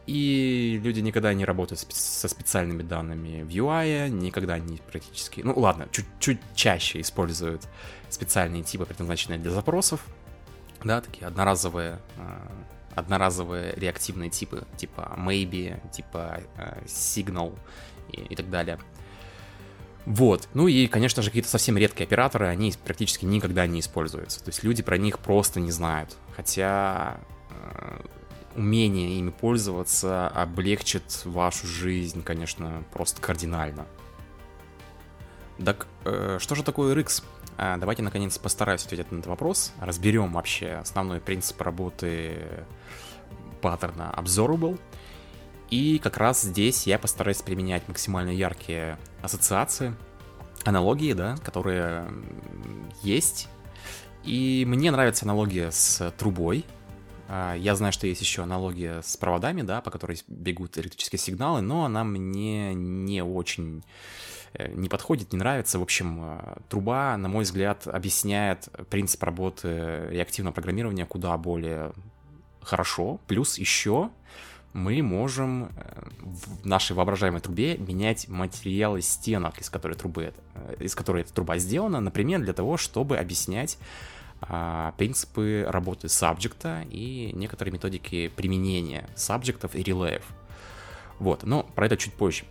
И 0.06 0.80
люди 0.82 1.00
никогда 1.00 1.32
не 1.32 1.44
работают 1.44 1.80
со 1.80 2.28
специальными 2.28 2.82
данными 2.82 3.42
в 3.42 3.48
UI, 3.48 4.08
никогда 4.08 4.58
не 4.58 4.78
практически... 4.78 5.42
Ну 5.42 5.54
ладно, 5.56 5.88
чуть-чуть 5.92 6.40
чаще 6.56 7.00
используют 7.00 7.68
специальные 8.10 8.64
типы, 8.64 8.84
предназначенные 8.84 9.38
для 9.38 9.52
запросов. 9.52 10.04
Да, 10.82 11.00
такие 11.00 11.26
одноразовые, 11.26 12.00
а, 12.18 12.50
одноразовые 12.96 13.74
реактивные 13.76 14.28
типы, 14.28 14.64
типа 14.76 15.14
maybe, 15.16 15.80
типа 15.92 16.40
а, 16.56 16.82
signal 16.86 17.56
и, 18.10 18.22
и 18.22 18.34
так 18.34 18.50
далее. 18.50 18.80
Вот. 20.04 20.48
Ну 20.54 20.66
и, 20.66 20.88
конечно 20.88 21.22
же, 21.22 21.30
какие-то 21.30 21.48
совсем 21.48 21.78
редкие 21.78 22.06
операторы, 22.06 22.48
они 22.48 22.74
практически 22.84 23.24
никогда 23.24 23.68
не 23.68 23.78
используются. 23.78 24.42
То 24.42 24.48
есть 24.48 24.64
люди 24.64 24.82
про 24.82 24.98
них 24.98 25.20
просто 25.20 25.60
не 25.60 25.70
знают. 25.70 26.16
Хотя 26.34 27.20
а, 27.50 28.04
умение 28.56 29.18
ими 29.18 29.30
пользоваться 29.30 30.28
облегчит 30.28 31.22
вашу 31.24 31.66
жизнь, 31.66 32.22
конечно, 32.22 32.84
просто 32.92 33.20
кардинально. 33.20 33.86
Так, 35.64 35.86
э, 36.04 36.38
что 36.40 36.54
же 36.54 36.62
такое 36.62 36.94
RX? 36.94 37.22
А, 37.56 37.76
давайте, 37.76 38.02
наконец, 38.02 38.38
постараюсь 38.38 38.84
ответить 38.84 39.12
на 39.12 39.16
этот 39.16 39.28
вопрос. 39.28 39.72
Разберем 39.80 40.32
вообще 40.32 40.72
основной 40.72 41.20
принцип 41.20 41.60
работы 41.60 42.64
паттерна 43.60 44.12
Observable. 44.16 44.78
И 45.70 45.98
как 45.98 46.16
раз 46.18 46.42
здесь 46.42 46.86
я 46.86 46.98
постараюсь 46.98 47.40
применять 47.40 47.86
максимально 47.88 48.30
яркие 48.30 48.98
ассоциации, 49.22 49.94
аналогии, 50.64 51.12
да, 51.12 51.36
которые 51.44 52.06
есть. 53.02 53.48
И 54.24 54.64
мне 54.66 54.90
нравится 54.90 55.24
аналогия 55.24 55.70
с 55.70 56.10
трубой, 56.18 56.64
я 57.32 57.74
знаю, 57.76 57.92
что 57.92 58.06
есть 58.06 58.20
еще 58.20 58.42
аналогия 58.42 59.00
с 59.02 59.16
проводами, 59.16 59.62
да, 59.62 59.80
по 59.80 59.90
которой 59.90 60.20
бегут 60.28 60.76
электрические 60.76 61.18
сигналы, 61.18 61.62
но 61.62 61.84
она 61.86 62.04
мне 62.04 62.74
не 62.74 63.22
очень 63.22 63.82
э, 64.52 64.72
не 64.74 64.88
подходит, 64.90 65.32
не 65.32 65.38
нравится. 65.38 65.78
В 65.78 65.82
общем, 65.82 66.20
э, 66.22 66.56
труба, 66.68 67.16
на 67.16 67.28
мой 67.28 67.44
взгляд, 67.44 67.86
объясняет 67.86 68.68
принцип 68.90 69.22
работы 69.22 70.08
реактивного 70.10 70.52
программирования 70.52 71.06
куда 71.06 71.36
более 71.38 71.92
хорошо. 72.60 73.18
Плюс 73.26 73.56
еще 73.56 74.10
мы 74.74 75.02
можем 75.02 75.64
э, 75.64 76.02
в 76.18 76.66
нашей 76.66 76.94
воображаемой 76.94 77.40
трубе 77.40 77.78
менять 77.78 78.28
материалы 78.28 79.00
стенок, 79.00 79.58
из 79.58 79.70
которой, 79.70 79.94
трубы, 79.94 80.34
из 80.80 80.94
которой 80.94 81.22
эта 81.22 81.32
труба 81.32 81.56
сделана, 81.56 82.00
например, 82.00 82.40
для 82.40 82.52
того, 82.52 82.76
чтобы 82.76 83.16
объяснять 83.16 83.78
а, 83.78 84.11
принципы 84.98 85.64
работы 85.68 86.08
сабжекта 86.08 86.84
и 86.90 87.30
некоторые 87.34 87.72
методики 87.72 88.28
применения 88.28 89.08
сабжектов 89.14 89.74
и 89.74 89.82
релеев. 89.82 90.24
Вот, 91.18 91.44
но 91.44 91.62
про 91.62 91.86
это 91.86 91.96
чуть 91.96 92.14
позже. 92.14 92.44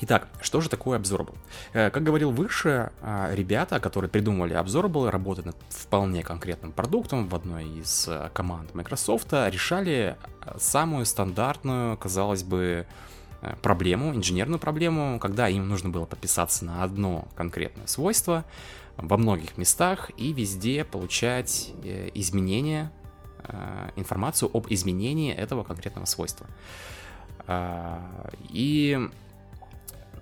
Итак, 0.00 0.26
что 0.40 0.60
же 0.60 0.68
такое 0.68 0.98
Absorbable? 0.98 1.36
Э, 1.72 1.90
как 1.90 2.02
говорил 2.02 2.32
выше, 2.32 2.90
а, 3.02 3.32
ребята, 3.32 3.78
которые 3.78 4.10
придумали 4.10 4.56
Absorbable, 4.56 5.10
работали 5.10 5.46
над 5.46 5.56
вполне 5.68 6.24
конкретным 6.24 6.72
продуктом 6.72 7.28
в 7.28 7.34
одной 7.36 7.68
из 7.68 8.08
э, 8.08 8.30
команд 8.32 8.74
Microsoft, 8.74 9.32
решали 9.32 10.16
э, 10.44 10.56
самую 10.58 11.06
стандартную, 11.06 11.96
казалось 11.96 12.42
бы, 12.42 12.86
проблему, 13.60 14.14
инженерную 14.14 14.60
проблему, 14.60 15.18
когда 15.18 15.48
им 15.48 15.68
нужно 15.68 15.90
было 15.90 16.04
подписаться 16.04 16.64
на 16.64 16.84
одно 16.84 17.26
конкретное 17.36 17.88
свойство, 17.88 18.44
во 18.96 19.16
многих 19.16 19.56
местах 19.56 20.10
и 20.16 20.32
везде 20.32 20.84
получать 20.84 21.72
э, 21.82 22.10
изменения, 22.14 22.92
э, 23.44 23.90
информацию 23.96 24.50
об 24.54 24.66
изменении 24.70 25.32
этого 25.32 25.64
конкретного 25.64 26.06
свойства. 26.06 26.46
А, 27.46 28.30
и 28.50 28.98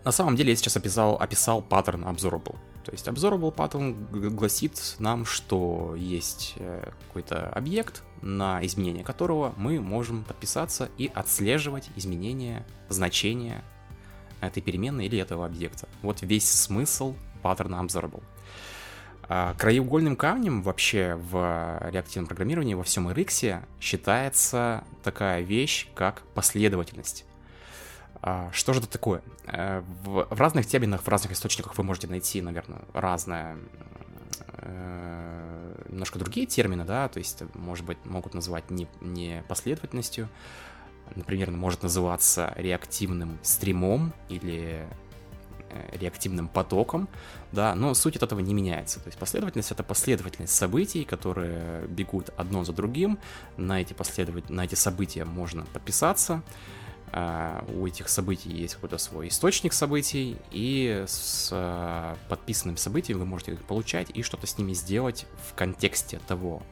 на 0.05 0.13
самом 0.13 0.37
деле 0.37 0.51
я 0.51 0.57
сейчас 0.57 0.77
описал, 0.77 1.17
описал 1.17 1.63
паттерн 1.63 2.05
observable. 2.05 2.57
То 2.85 2.93
есть 2.93 3.07
observable 3.09 3.53
паттерн 3.53 3.95
гласит 4.35 4.97
нам, 4.99 5.27
что 5.27 5.95
есть 5.97 6.55
э, 6.57 6.91
какой-то 7.07 7.49
объект, 7.51 8.03
на 8.23 8.65
изменение 8.65 9.05
которого 9.05 9.53
мы 9.57 9.81
можем 9.81 10.25
подписаться 10.25 10.89
и 10.97 11.11
отслеживать 11.15 11.91
изменения, 11.97 12.67
значения 12.89 13.63
этой 14.41 14.63
переменной 14.63 15.07
или 15.07 15.19
этого 15.19 15.45
объекта. 15.45 15.89
Вот 16.03 16.23
весь 16.23 16.49
смысл 16.49 17.15
паттерна 17.43 17.77
observable. 17.77 18.23
А, 19.33 19.55
краеугольным 19.55 20.17
камнем 20.17 20.61
вообще 20.61 21.15
в 21.15 21.79
реактивном 21.93 22.27
программировании 22.27 22.75
во 22.75 22.83
всем 22.83 23.09
RX 23.09 23.63
считается 23.81 24.83
такая 25.05 25.43
вещь, 25.43 25.87
как 25.95 26.23
последовательность. 26.35 27.25
А, 28.23 28.51
что 28.53 28.73
же 28.73 28.81
это 28.81 28.89
такое? 28.89 29.23
Э, 29.47 29.85
в, 30.03 30.27
разных 30.31 30.67
терминах, 30.67 31.05
в 31.05 31.09
разных 31.09 31.31
источниках 31.31 31.79
вы 31.79 31.85
можете 31.85 32.09
найти, 32.09 32.43
наверное, 32.43 32.81
разное 32.93 33.57
э, 34.59 35.85
немножко 35.89 36.19
другие 36.19 36.49
термины, 36.49 36.85
да, 36.85 37.07
то 37.07 37.19
есть, 37.19 37.45
может 37.55 37.87
быть, 37.87 37.99
могут 38.05 38.35
называть 38.35 38.69
не, 38.69 38.89
не 39.01 39.45
последовательностью, 39.47 40.29
например, 41.15 41.53
может 41.53 41.85
называться 41.85 42.53
реактивным 42.57 43.39
стримом 43.43 44.13
или 44.29 44.89
реактивным 45.93 46.49
потоком, 46.49 47.09
да, 47.53 47.75
но 47.75 47.95
суть 47.95 48.17
от 48.17 48.23
этого 48.23 48.41
не 48.41 48.55
меняется. 48.55 49.01
То 49.01 49.09
есть 49.09 49.19
последовательность— 49.19 49.71
это 49.73 49.83
последовательность 49.83 50.55
событий, 50.55 51.05
которые 51.05 51.87
бегут 51.89 52.31
одно 52.37 52.65
за 52.65 52.73
другим. 52.73 53.19
На 53.57 53.81
эти, 53.81 53.93
последовать... 53.93 54.51
на 54.51 54.65
эти 54.65 54.75
события 54.75 55.25
можно 55.25 55.65
подписаться. 55.73 56.43
Uh, 57.13 57.77
у 57.77 57.89
этих 57.89 58.09
событий 58.09 58.51
есть 58.51 58.75
какой-то 58.75 58.97
свой 58.97 59.29
источник 59.29 59.73
событий, 59.73 60.37
и 60.53 61.05
с 61.09 61.51
uh, 61.51 62.17
подписанными 62.29 62.77
событиями 62.77 63.19
вы 63.19 63.27
можете 63.27 63.51
их 63.55 63.65
получать 63.65 64.11
и 64.15 64.23
что-то 64.23 64.47
с 64.47 64.57
ними 64.59 64.75
сделать 64.75 65.27
в 65.49 65.55
контексте 65.57 66.21
того 66.29 66.63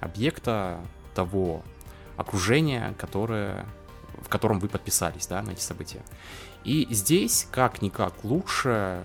объекта, 0.00 0.80
того 1.14 1.62
окружения, 2.16 2.94
которое, 2.98 3.66
в 4.22 4.30
котором 4.30 4.60
вы 4.60 4.68
подписались 4.68 5.26
да, 5.26 5.42
на 5.42 5.50
эти 5.50 5.60
события. 5.60 6.00
И 6.64 6.86
здесь 6.90 7.48
как-никак 7.50 8.24
лучше 8.24 9.02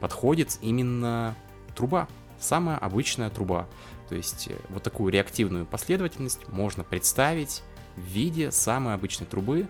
подходит 0.00 0.58
именно 0.62 1.36
труба, 1.74 2.08
самая 2.38 2.78
обычная 2.78 3.30
труба. 3.30 3.68
То 4.08 4.14
есть 4.14 4.48
э, 4.48 4.56
вот 4.68 4.82
такую 4.82 5.12
реактивную 5.12 5.66
последовательность 5.66 6.48
можно 6.48 6.84
представить 6.84 7.62
в 7.96 8.00
виде 8.00 8.50
самой 8.50 8.94
обычной 8.94 9.26
трубы, 9.26 9.68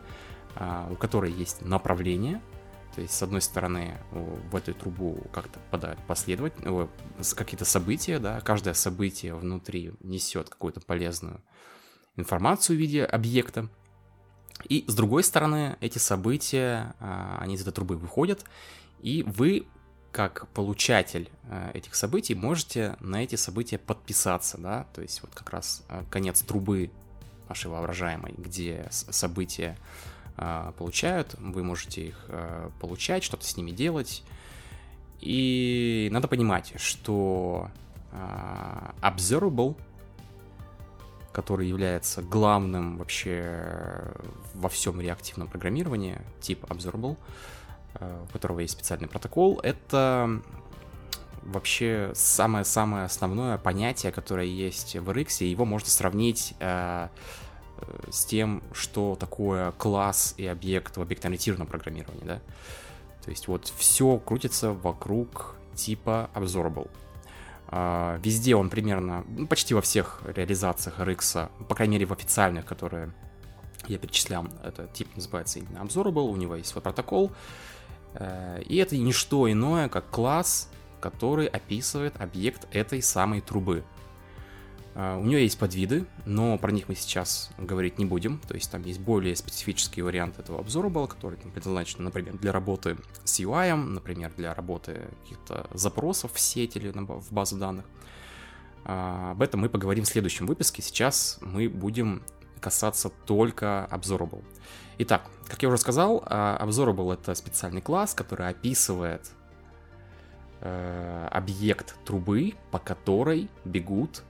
а, 0.54 0.88
у 0.90 0.96
которой 0.96 1.32
есть 1.32 1.62
направление, 1.62 2.40
то 2.94 3.00
есть, 3.00 3.14
с 3.14 3.22
одной 3.22 3.40
стороны, 3.40 3.98
в 4.10 4.54
эту 4.54 4.74
трубу 4.74 5.26
как-то 5.32 5.58
попадают 5.60 5.98
последовательно, 6.06 6.88
какие-то 7.34 7.64
события, 7.64 8.18
да, 8.18 8.40
каждое 8.40 8.74
событие 8.74 9.34
внутри 9.34 9.92
несет 10.00 10.50
какую-то 10.50 10.80
полезную 10.80 11.42
информацию 12.16 12.76
в 12.76 12.80
виде 12.80 13.02
объекта, 13.04 13.70
и 14.64 14.84
с 14.86 14.94
другой 14.94 15.24
стороны, 15.24 15.76
эти 15.80 15.98
события, 15.98 16.94
а, 17.00 17.38
они 17.40 17.54
из 17.54 17.62
этой 17.62 17.72
трубы 17.72 17.96
выходят, 17.96 18.44
и 19.00 19.22
вы, 19.22 19.66
как 20.12 20.46
получатель 20.48 21.30
а, 21.48 21.70
этих 21.74 21.94
событий, 21.94 22.34
можете 22.34 22.96
на 23.00 23.24
эти 23.24 23.36
события 23.36 23.78
подписаться, 23.78 24.58
да, 24.58 24.86
то 24.94 25.02
есть 25.02 25.22
вот 25.22 25.32
как 25.34 25.50
раз 25.50 25.82
а, 25.88 26.04
конец 26.10 26.42
трубы 26.42 26.90
вашей 27.48 27.70
воображаемой, 27.70 28.34
где 28.36 28.86
события 28.90 29.76
получают, 30.78 31.34
вы 31.34 31.62
можете 31.62 32.06
их 32.06 32.26
получать, 32.80 33.22
что-то 33.22 33.44
с 33.44 33.54
ними 33.58 33.70
делать, 33.70 34.22
и 35.20 36.08
надо 36.10 36.26
понимать, 36.26 36.72
что 36.80 37.70
observable 39.02 39.76
который 41.32 41.66
является 41.66 42.22
главным 42.22 42.98
вообще 42.98 44.12
во 44.54 44.68
всем 44.68 45.00
реактивном 45.00 45.48
программировании, 45.48 46.20
тип 46.40 46.64
Observable, 46.64 47.16
э, 47.94 48.24
у 48.24 48.32
которого 48.32 48.60
есть 48.60 48.74
специальный 48.74 49.08
протокол, 49.08 49.60
это 49.62 50.40
вообще 51.42 52.12
самое-самое 52.14 53.04
основное 53.04 53.58
понятие, 53.58 54.12
которое 54.12 54.46
есть 54.46 54.96
в 54.96 55.10
RX, 55.10 55.44
и 55.44 55.46
его 55.46 55.64
можно 55.64 55.88
сравнить 55.88 56.54
э, 56.60 57.08
с 58.10 58.24
тем, 58.24 58.62
что 58.72 59.16
такое 59.18 59.72
класс 59.72 60.34
и 60.36 60.46
объект 60.46 60.96
в 60.96 61.02
объектно-ориентированном 61.02 61.66
программировании, 61.66 62.24
да. 62.24 62.40
То 63.24 63.30
есть 63.30 63.48
вот 63.48 63.72
все 63.76 64.18
крутится 64.18 64.72
вокруг 64.72 65.56
типа 65.74 66.30
observable. 66.34 66.90
А, 67.74 68.20
везде 68.22 68.54
он 68.54 68.68
примерно, 68.68 69.24
ну, 69.26 69.46
почти 69.46 69.72
во 69.72 69.80
всех 69.80 70.20
реализациях 70.26 71.00
RX, 71.00 71.48
по 71.66 71.74
крайней 71.74 71.94
мере 71.94 72.04
в 72.04 72.12
официальных, 72.12 72.66
которые 72.66 73.12
я 73.88 73.96
перечислял, 73.96 74.46
этот 74.62 74.92
тип 74.92 75.08
называется 75.16 75.58
именно 75.58 75.78
Observable, 75.78 76.28
у 76.28 76.36
него 76.36 76.54
есть 76.54 76.68
свой 76.68 76.82
протокол, 76.82 77.32
э, 78.12 78.62
и 78.66 78.76
это 78.76 78.98
не 78.98 79.12
что 79.12 79.50
иное, 79.50 79.88
как 79.88 80.10
класс, 80.10 80.68
который 81.00 81.46
описывает 81.46 82.20
объект 82.20 82.68
этой 82.72 83.00
самой 83.00 83.40
трубы. 83.40 83.84
А, 84.94 85.18
у 85.18 85.24
нее 85.24 85.42
есть 85.42 85.58
подвиды, 85.58 86.04
но 86.26 86.58
про 86.58 86.70
них 86.70 86.88
мы 86.88 86.94
сейчас 86.94 87.50
говорить 87.58 87.98
не 87.98 88.04
будем. 88.04 88.38
То 88.40 88.54
есть 88.54 88.70
там 88.70 88.82
есть 88.82 89.00
более 89.00 89.34
специфический 89.36 90.02
вариант 90.02 90.38
этого 90.38 90.62
Observable, 90.62 91.08
который 91.08 91.38
там, 91.38 91.50
предназначен, 91.50 92.04
например, 92.04 92.36
для 92.38 92.52
работы 92.52 92.96
с 93.24 93.40
UI, 93.40 93.74
например, 93.74 94.32
для 94.36 94.54
работы 94.54 95.08
каких-то 95.22 95.66
запросов 95.72 96.32
в 96.34 96.40
сеть 96.40 96.76
или 96.76 96.90
в 96.90 97.32
базу 97.32 97.56
данных. 97.56 97.86
А, 98.84 99.32
об 99.32 99.42
этом 99.42 99.60
мы 99.60 99.68
поговорим 99.68 100.04
в 100.04 100.08
следующем 100.08 100.46
выпуске. 100.46 100.82
Сейчас 100.82 101.38
мы 101.40 101.68
будем 101.68 102.22
касаться 102.60 103.08
только 103.08 103.88
Observable. 103.90 104.44
Итак, 104.98 105.30
как 105.46 105.62
я 105.62 105.68
уже 105.68 105.78
сказал, 105.78 106.22
а, 106.26 106.64
Observable— 106.64 107.12
это 107.14 107.34
специальный 107.34 107.80
класс, 107.80 108.14
который 108.14 108.48
описывает 108.48 109.30
э, 110.60 111.28
объект 111.30 111.96
трубы, 112.04 112.54
по 112.70 112.78
которой 112.78 113.48
бегут 113.64 114.22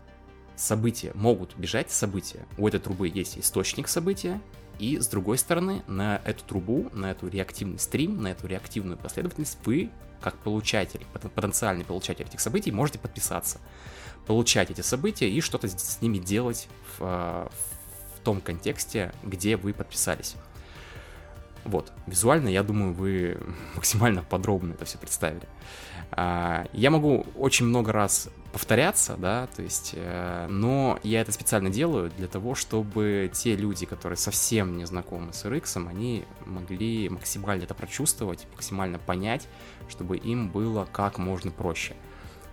события, 0.56 1.12
могут 1.14 1.56
бежать 1.56 1.90
события. 1.90 2.46
У 2.58 2.66
этой 2.68 2.80
трубы 2.80 3.08
есть 3.08 3.38
источник 3.38 3.88
события, 3.88 4.40
и 4.78 4.98
с 4.98 5.06
другой 5.06 5.38
стороны, 5.38 5.82
на 5.86 6.20
эту 6.24 6.44
трубу, 6.44 6.88
на 6.92 7.10
эту 7.10 7.28
реактивный 7.28 7.78
стрим, 7.78 8.22
на 8.22 8.28
эту 8.28 8.46
реактивную 8.46 8.98
последовательность 8.98 9.58
вы, 9.64 9.90
как 10.20 10.36
получатель, 10.38 11.04
потенциальный 11.34 11.84
получатель 11.84 12.24
этих 12.24 12.40
событий, 12.40 12.70
можете 12.72 12.98
подписаться, 12.98 13.60
получать 14.26 14.70
эти 14.70 14.80
события 14.80 15.28
и 15.28 15.40
что-то 15.40 15.68
с 15.68 16.00
ними 16.00 16.18
делать 16.18 16.68
в, 16.98 17.50
в 17.50 18.20
том 18.24 18.40
контексте, 18.40 19.12
где 19.22 19.56
вы 19.56 19.72
подписались. 19.72 20.36
Вот, 21.64 21.92
визуально, 22.06 22.48
я 22.48 22.62
думаю, 22.62 22.92
вы 22.92 23.38
максимально 23.74 24.22
подробно 24.22 24.72
это 24.72 24.84
все 24.84 24.98
представили. 24.98 25.48
А, 26.10 26.66
я 26.72 26.90
могу 26.90 27.26
очень 27.36 27.66
много 27.66 27.92
раз 27.92 28.28
повторяться, 28.52 29.16
да, 29.16 29.48
то 29.56 29.62
есть, 29.62 29.92
э, 29.94 30.46
но 30.48 30.98
я 31.02 31.22
это 31.22 31.32
специально 31.32 31.70
делаю 31.70 32.10
для 32.10 32.28
того, 32.28 32.54
чтобы 32.54 33.30
те 33.32 33.56
люди, 33.56 33.86
которые 33.86 34.18
совсем 34.18 34.76
не 34.76 34.84
знакомы 34.84 35.32
с 35.32 35.44
RX, 35.44 35.88
они 35.88 36.24
могли 36.44 37.08
максимально 37.08 37.64
это 37.64 37.74
прочувствовать, 37.74 38.46
максимально 38.52 38.98
понять, 38.98 39.48
чтобы 39.88 40.18
им 40.18 40.50
было 40.50 40.86
как 40.92 41.16
можно 41.18 41.50
проще. 41.50 41.96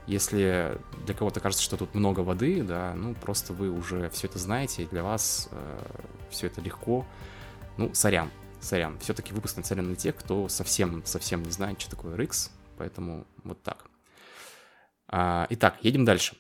Если 0.08 0.80
для 1.06 1.14
кого-то 1.14 1.42
кажется, 1.42 1.64
что 1.64 1.78
тут 1.78 1.94
много 1.94 2.22
воды, 2.22 2.64
да, 2.64 2.94
ну 2.96 3.14
просто 3.14 3.54
вы 3.54 3.70
уже 3.70 4.10
все 4.10 4.28
это 4.28 4.40
знаете, 4.40 4.88
для 4.90 5.04
вас 5.04 5.50
э, 5.52 5.80
все 6.30 6.48
это 6.48 6.62
легко, 6.62 7.06
ну, 7.76 7.94
сорян, 7.94 8.32
сорян. 8.62 8.98
Все-таки 9.00 9.34
выпуск 9.34 9.58
нацелен 9.58 9.90
на 9.90 9.96
тех, 9.96 10.16
кто 10.16 10.48
совсем-совсем 10.48 11.44
не 11.44 11.52
знает, 11.52 11.82
что 11.82 11.92
такое 11.92 12.16
RX, 12.16 12.52
поэтому 12.78 13.28
вот 13.44 13.62
так. 13.62 13.89
А, 15.10 15.48
итак, 15.50 15.78
едем 15.82 16.06
дальше. 16.06 16.36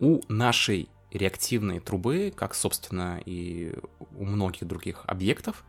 У 0.00 0.20
нашей 0.28 0.88
реактивной 1.10 1.80
трубы, 1.80 2.32
как, 2.34 2.54
собственно, 2.54 3.20
и 3.24 3.74
у 4.16 4.24
многих 4.24 4.66
других 4.66 5.04
объектов, 5.06 5.64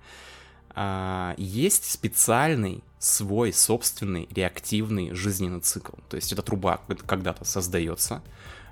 а, 0.70 1.34
есть 1.38 1.90
специальный 1.90 2.84
свой 3.00 3.54
собственный 3.54 4.28
реактивный 4.32 5.14
жизненный 5.14 5.62
цикл. 5.62 5.94
То 6.10 6.16
есть 6.16 6.32
эта 6.34 6.42
труба 6.42 6.82
когда-то 7.06 7.46
создается, 7.46 8.22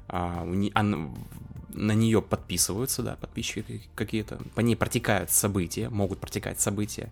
а, 0.08 0.44
на 0.44 1.92
нее 1.94 2.22
подписываются, 2.22 3.02
да, 3.02 3.16
подписчики 3.16 3.82
какие-то, 3.96 4.40
по 4.54 4.62
ней 4.62 4.76
протекают 4.76 5.32
события, 5.32 5.90
могут 5.90 6.20
протекать 6.20 6.60
события, 6.60 7.12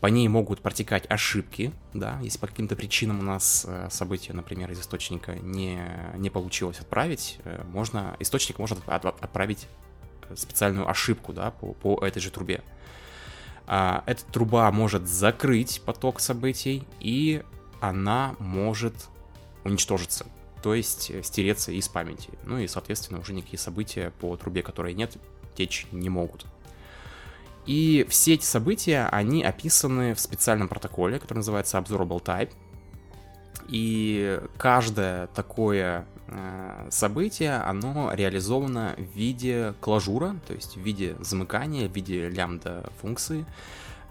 по 0.00 0.06
ней 0.06 0.28
могут 0.28 0.60
протекать 0.60 1.06
ошибки, 1.10 1.72
да, 1.92 2.18
если 2.22 2.38
по 2.38 2.46
каким-то 2.46 2.76
причинам 2.76 3.18
у 3.18 3.22
нас 3.22 3.64
э, 3.66 3.88
событие, 3.90 4.34
например, 4.34 4.70
из 4.70 4.80
источника 4.80 5.34
не, 5.34 5.82
не 6.16 6.30
получилось 6.30 6.78
отправить, 6.78 7.38
э, 7.44 7.64
можно, 7.72 8.16
источник 8.20 8.58
может 8.58 8.78
отправить 8.86 9.66
э, 10.28 10.36
специальную 10.36 10.88
ошибку, 10.88 11.32
да, 11.32 11.50
по, 11.50 11.72
по 11.72 12.04
этой 12.04 12.20
же 12.20 12.30
трубе. 12.30 12.62
А, 13.66 14.04
эта 14.06 14.24
труба 14.24 14.70
может 14.70 15.08
закрыть 15.08 15.82
поток 15.84 16.20
событий, 16.20 16.86
и 17.00 17.42
она 17.80 18.36
может 18.38 18.94
уничтожиться, 19.64 20.26
то 20.62 20.74
есть 20.74 21.12
стереться 21.24 21.72
из 21.72 21.88
памяти. 21.88 22.30
Ну 22.44 22.58
и, 22.58 22.68
соответственно, 22.68 23.18
уже 23.18 23.32
никакие 23.32 23.58
события 23.58 24.12
по 24.20 24.36
трубе, 24.36 24.62
которые 24.62 24.94
нет, 24.94 25.16
течь 25.56 25.88
не 25.90 26.08
могут. 26.08 26.46
И 27.68 28.06
все 28.08 28.32
эти 28.32 28.46
события, 28.46 29.10
они 29.12 29.44
описаны 29.44 30.14
в 30.14 30.20
специальном 30.20 30.68
протоколе, 30.68 31.18
который 31.18 31.40
называется 31.40 31.76
Observable 31.76 32.22
Type. 32.22 32.50
И 33.68 34.40
каждое 34.56 35.26
такое 35.26 36.06
э, 36.28 36.88
событие, 36.90 37.56
оно 37.56 38.10
реализовано 38.14 38.96
в 38.96 39.14
виде 39.14 39.74
клажура, 39.82 40.36
то 40.46 40.54
есть 40.54 40.78
в 40.78 40.80
виде 40.80 41.14
замыкания, 41.20 41.90
в 41.90 41.94
виде 41.94 42.30
лямбда 42.30 42.90
функции, 43.02 43.44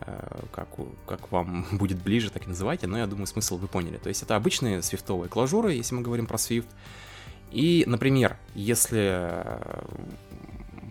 э, 0.01 0.43
как, 0.51 0.67
как 1.07 1.31
вам 1.31 1.65
будет 1.71 1.97
ближе, 1.97 2.29
так 2.29 2.45
и 2.45 2.49
называйте, 2.49 2.85
но 2.85 2.99
я 2.99 3.07
думаю, 3.07 3.25
смысл 3.25 3.57
вы 3.57 3.67
поняли. 3.67 3.97
То 3.97 4.09
есть 4.09 4.21
это 4.21 4.35
обычные 4.35 4.83
свифтовые 4.83 5.29
клажуры, 5.29 5.73
если 5.73 5.95
мы 5.95 6.03
говорим 6.03 6.27
про 6.27 6.37
Swift. 6.37 6.67
И, 7.49 7.85
например, 7.87 8.37
если 8.53 9.41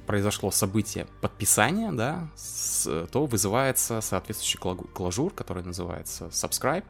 произошло 0.07 0.51
событие 0.51 1.07
подписания, 1.21 1.93
да, 1.93 2.29
с, 2.37 3.07
то 3.09 3.27
вызывается 3.27 4.01
соответствующий 4.01 4.59
клажур, 4.59 5.33
который 5.33 5.63
называется 5.63 6.27
subscribe. 6.27 6.85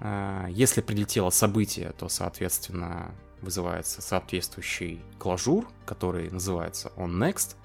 А, 0.00 0.46
если 0.48 0.80
прилетело 0.80 1.30
событие, 1.30 1.92
то, 1.98 2.08
соответственно, 2.08 3.12
вызывается 3.40 4.02
соответствующий 4.02 5.00
клажур, 5.18 5.68
который 5.86 6.30
называется 6.30 6.92
on 6.96 7.10
next. 7.18 7.56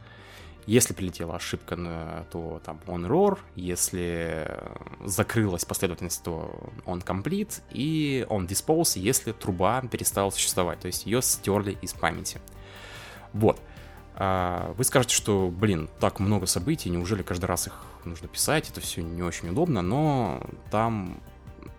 Если 0.65 0.93
прилетела 0.93 1.35
ошибка, 1.35 2.25
то 2.31 2.61
там 2.63 2.79
on 2.87 3.05
error, 3.05 3.37
если 3.55 4.49
закрылась 5.03 5.65
последовательность, 5.65 6.23
то 6.23 6.71
on 6.85 7.03
complete, 7.03 7.61
и 7.69 8.25
on 8.29 8.47
dispose, 8.47 8.97
если 8.97 9.33
труба 9.33 9.81
перестала 9.81 10.29
существовать, 10.29 10.79
то 10.79 10.87
есть 10.87 11.05
ее 11.05 11.21
стерли 11.21 11.77
из 11.81 11.93
памяти. 11.93 12.39
Вот. 13.33 13.59
А 14.15 14.73
вы 14.77 14.83
скажете, 14.83 15.15
что, 15.15 15.49
блин, 15.49 15.89
так 15.99 16.19
много 16.19 16.45
событий, 16.45 16.89
неужели 16.89 17.23
каждый 17.23 17.45
раз 17.45 17.67
их 17.67 17.73
нужно 18.05 18.27
писать, 18.27 18.69
это 18.69 18.79
все 18.79 19.01
не 19.01 19.23
очень 19.23 19.49
удобно, 19.49 19.81
но 19.81 20.41
там 20.69 21.19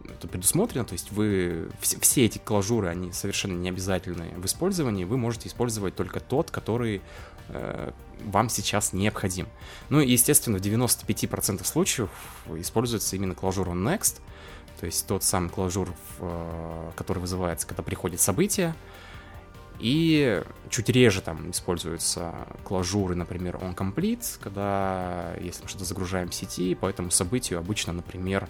это 0.09 0.29
предусмотрено, 0.29 0.85
то 0.85 0.92
есть 0.94 1.12
вы 1.12 1.68
все, 1.81 1.99
все 2.01 2.25
эти 2.25 2.38
клажуры, 2.38 2.88
они 2.88 3.12
совершенно 3.12 3.57
не 3.57 3.68
обязательны 3.68 4.31
в 4.37 4.44
использовании, 4.47 5.05
вы 5.05 5.16
можете 5.16 5.49
использовать 5.49 5.94
только 5.94 6.20
тот, 6.20 6.51
который 6.51 7.03
э, 7.49 7.92
вам 8.25 8.49
сейчас 8.49 8.92
необходим. 8.92 9.47
Ну 9.88 10.01
и, 10.01 10.11
естественно, 10.11 10.59
в 10.59 10.61
95% 10.61 11.64
случаев 11.64 12.11
используется 12.57 13.16
именно 13.16 13.35
closure 13.35 13.69
onNext, 13.69 14.21
то 14.81 14.87
есть 14.87 15.07
тот 15.07 15.23
самый 15.23 15.51
closure, 15.51 15.95
э, 16.18 16.90
который 16.97 17.20
вызывается, 17.20 17.66
когда 17.66 17.83
приходит 17.83 18.20
событие, 18.20 18.75
и 19.85 20.42
чуть 20.70 20.88
реже 20.88 21.20
там 21.20 21.51
используются 21.51 22.35
closure 22.64 23.03
ы, 23.03 23.14
например, 23.14 23.57
onComplete, 23.57 24.38
когда 24.40 25.35
если 25.38 25.62
мы 25.62 25.68
что-то 25.68 25.85
загружаем 25.85 26.31
в 26.31 26.35
сети, 26.35 26.75
по 26.75 26.87
этому 26.87 27.11
событию 27.11 27.59
обычно, 27.59 27.92
например, 27.92 28.49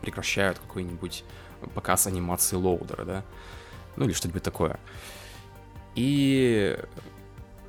прекращают 0.00 0.58
какой-нибудь 0.58 1.24
показ 1.74 2.06
анимации 2.06 2.56
loader 2.56 2.92
а, 2.92 3.04
да, 3.04 3.24
ну 3.96 4.06
или 4.06 4.14
что-нибудь 4.14 4.42
такое. 4.42 4.80
И 5.94 6.78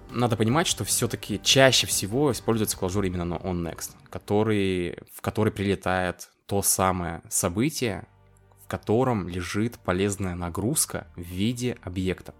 надо 0.10 0.38
понимать, 0.38 0.68
что 0.68 0.86
все-таки 0.86 1.42
чаще 1.44 1.88
всего 1.88 2.32
используется 2.32 2.78
клажур 2.78 3.04
именно 3.04 3.26
на 3.26 3.36
onNext, 3.36 3.92
который, 4.10 4.98
в 5.14 5.20
который 5.20 5.52
прилетает 5.52 6.30
то 6.46 6.62
самое 6.62 7.22
событие, 7.28 8.08
в 8.64 8.70
котором 8.70 9.28
лежит 9.28 9.78
полезная 9.78 10.36
нагрузка 10.36 11.08
в 11.18 11.22
виде 11.22 11.78
объекта. 11.84 12.34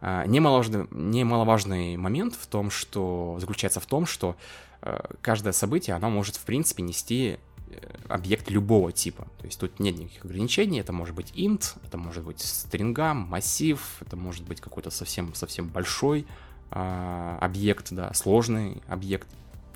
А, 0.00 0.24
немаловажный, 0.26 0.86
немаловажный 0.90 1.96
момент 1.96 2.34
в 2.34 2.46
том, 2.46 2.70
что 2.70 3.36
заключается 3.38 3.80
в 3.80 3.86
том, 3.86 4.06
что 4.06 4.36
э, 4.82 4.98
каждое 5.20 5.52
событие, 5.52 5.94
оно 5.94 6.08
может, 6.08 6.36
в 6.36 6.44
принципе, 6.44 6.82
нести 6.82 7.38
э, 7.68 7.76
объект 8.08 8.50
любого 8.50 8.92
типа. 8.92 9.26
То 9.38 9.44
есть 9.44 9.60
тут 9.60 9.78
нет 9.78 9.98
никаких 9.98 10.24
ограничений. 10.24 10.80
Это 10.80 10.92
может 10.92 11.14
быть 11.14 11.32
int, 11.32 11.76
это 11.84 11.98
может 11.98 12.24
быть 12.24 12.40
стринга, 12.40 13.12
массив, 13.12 13.80
это 14.00 14.16
может 14.16 14.44
быть 14.44 14.60
какой-то 14.60 14.90
совсем-совсем 14.90 15.68
большой 15.68 16.26
а, 16.70 17.36
объект, 17.40 17.88
да, 17.90 18.12
сложный 18.14 18.82
объект. 18.88 19.28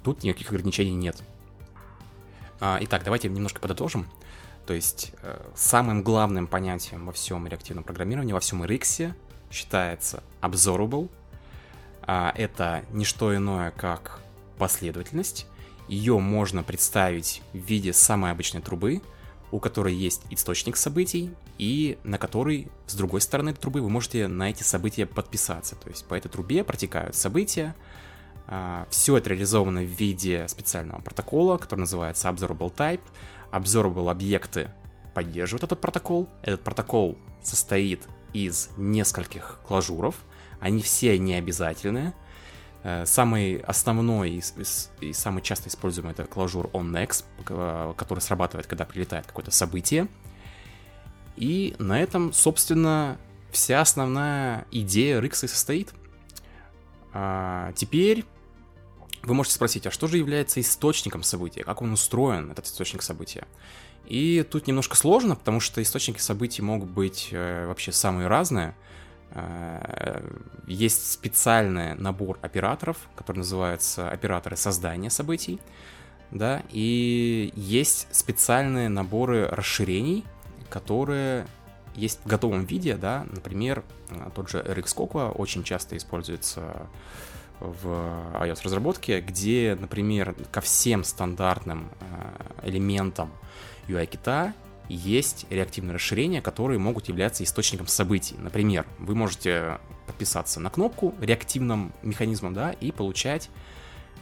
Тут 0.02 0.22
никаких 0.22 0.50
ограничений 0.50 0.94
нет. 0.94 1.22
А, 2.60 2.78
итак, 2.80 3.02
давайте 3.04 3.28
немножко 3.28 3.60
подытожим. 3.60 4.06
То 4.66 4.72
есть 4.72 5.12
э, 5.22 5.38
самым 5.54 6.02
главным 6.02 6.46
понятием 6.46 7.04
во 7.04 7.12
всем 7.12 7.46
реактивном 7.46 7.84
программировании, 7.84 8.32
во 8.32 8.40
всем 8.40 8.62
RX 8.62 9.12
считается 9.54 10.22
observable. 10.42 11.10
А, 12.02 12.32
это 12.36 12.84
не 12.90 13.04
что 13.04 13.34
иное, 13.34 13.70
как 13.70 14.20
последовательность. 14.58 15.46
Ее 15.88 16.18
можно 16.18 16.62
представить 16.62 17.42
в 17.52 17.58
виде 17.58 17.92
самой 17.92 18.30
обычной 18.32 18.60
трубы, 18.60 19.00
у 19.50 19.60
которой 19.60 19.94
есть 19.94 20.22
источник 20.30 20.76
событий, 20.76 21.30
и 21.58 21.98
на 22.02 22.18
который, 22.18 22.68
с 22.86 22.94
другой 22.94 23.20
стороны 23.20 23.54
трубы, 23.54 23.80
вы 23.80 23.88
можете 23.88 24.26
на 24.26 24.50
эти 24.50 24.62
события 24.62 25.06
подписаться. 25.06 25.76
То 25.76 25.88
есть 25.88 26.04
по 26.06 26.14
этой 26.14 26.28
трубе 26.28 26.64
протекают 26.64 27.14
события. 27.14 27.74
А, 28.46 28.86
Все 28.90 29.16
это 29.16 29.30
реализовано 29.30 29.80
в 29.80 29.88
виде 29.88 30.46
специального 30.48 31.00
протокола, 31.00 31.58
который 31.58 31.80
называется 31.80 32.28
Observable 32.28 32.74
Type. 32.74 33.02
Observable 33.52 34.10
объекты 34.10 34.70
поддерживают 35.14 35.62
этот 35.62 35.80
протокол. 35.80 36.28
Этот 36.42 36.62
протокол 36.62 37.16
состоит 37.42 38.02
из 38.34 38.68
нескольких 38.76 39.60
клажуров. 39.66 40.16
Они 40.60 40.82
все 40.82 41.18
не 41.18 41.34
обязательные. 41.34 42.12
Э, 42.82 43.06
самый 43.06 43.56
основной 43.60 44.42
и, 45.00 45.12
самый 45.14 45.42
часто 45.42 45.70
используемый 45.70 46.12
это 46.12 46.26
клажур 46.26 46.66
onNext, 46.74 47.24
который 47.96 48.20
срабатывает, 48.20 48.66
когда 48.66 48.84
прилетает 48.84 49.26
какое-то 49.26 49.50
событие. 49.50 50.08
И 51.36 51.74
на 51.78 52.00
этом, 52.00 52.32
собственно, 52.32 53.18
вся 53.50 53.80
основная 53.80 54.66
идея 54.70 55.20
Rix 55.20 55.46
состоит. 55.48 55.92
А, 57.12 57.72
теперь 57.74 58.24
вы 59.22 59.34
можете 59.34 59.54
спросить, 59.54 59.86
а 59.86 59.90
что 59.90 60.06
же 60.06 60.18
является 60.18 60.60
источником 60.60 61.22
события? 61.22 61.64
Как 61.64 61.80
он 61.80 61.92
устроен, 61.92 62.50
этот 62.50 62.66
источник 62.66 63.02
события? 63.02 63.46
И 64.06 64.42
тут 64.42 64.66
немножко 64.66 64.96
сложно, 64.96 65.34
потому 65.34 65.60
что 65.60 65.82
источники 65.82 66.18
событий 66.18 66.62
могут 66.62 66.90
быть 66.90 67.28
э, 67.32 67.66
вообще 67.66 67.92
самые 67.92 68.28
разные. 68.28 68.74
Э, 69.30 70.22
есть 70.66 71.12
специальный 71.12 71.94
набор 71.94 72.38
операторов, 72.42 72.96
который 73.16 73.38
называется 73.38 74.10
операторы 74.10 74.56
создания 74.56 75.10
событий, 75.10 75.60
да, 76.30 76.62
и 76.70 77.52
есть 77.54 78.08
специальные 78.10 78.88
наборы 78.88 79.48
расширений, 79.48 80.24
которые 80.68 81.46
есть 81.94 82.20
в 82.24 82.26
готовом 82.26 82.64
виде, 82.64 82.96
да, 82.96 83.26
например, 83.30 83.84
тот 84.34 84.50
же 84.50 84.58
RX 84.58 84.96
Cocoa 84.96 85.30
очень 85.30 85.62
часто 85.62 85.96
используется 85.96 86.88
в 87.60 87.86
iOS-разработке, 88.40 89.20
где, 89.20 89.76
например, 89.80 90.34
ко 90.50 90.60
всем 90.60 91.04
стандартным 91.04 91.88
э, 92.00 92.68
элементам 92.68 93.30
UI-кита 93.88 94.54
есть 94.88 95.46
реактивные 95.50 95.94
расширения, 95.94 96.42
которые 96.42 96.78
могут 96.78 97.08
являться 97.08 97.42
источником 97.42 97.86
событий. 97.86 98.34
Например, 98.38 98.86
вы 98.98 99.14
можете 99.14 99.78
подписаться 100.06 100.60
на 100.60 100.70
кнопку 100.70 101.14
реактивным 101.20 101.92
механизмом, 102.02 102.54
да, 102.54 102.72
и 102.72 102.92
получать 102.92 103.48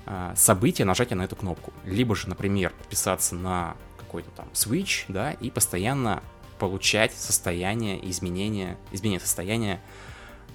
э, 0.07 0.33
события 0.37 0.85
нажатия 0.85 1.16
на 1.16 1.22
эту 1.22 1.37
кнопку. 1.37 1.72
Либо 1.85 2.14
же, 2.14 2.29
например, 2.29 2.72
подписаться 2.79 3.35
на 3.35 3.77
какой-то 3.98 4.31
там 4.31 4.48
switch, 4.53 5.05
да, 5.09 5.33
и 5.33 5.51
постоянно 5.51 6.22
получать 6.59 7.12
состояние 7.12 8.09
изменения, 8.11 8.79
изменение 8.92 9.20
состояния, 9.20 9.81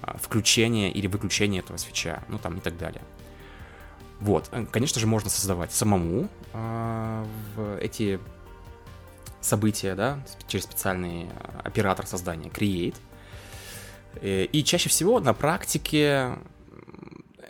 э, 0.02 0.16
включения 0.18 0.90
или 0.90 1.06
выключения 1.06 1.60
этого 1.60 1.76
свеча, 1.76 2.22
ну 2.28 2.38
там 2.38 2.56
и 2.56 2.60
так 2.60 2.78
далее. 2.78 3.02
Вот, 4.20 4.50
конечно 4.72 5.00
же, 5.00 5.06
можно 5.06 5.30
создавать 5.30 5.72
самому 5.72 6.28
э, 6.52 7.78
эти 7.82 8.18
события, 9.40 9.94
да, 9.94 10.24
через 10.46 10.64
специальный 10.64 11.24
э, 11.24 11.60
оператор 11.64 12.06
создания 12.06 12.48
Create. 12.48 12.96
Э, 14.20 14.44
и 14.44 14.64
чаще 14.64 14.88
всего 14.88 15.20
на 15.20 15.34
практике 15.34 16.38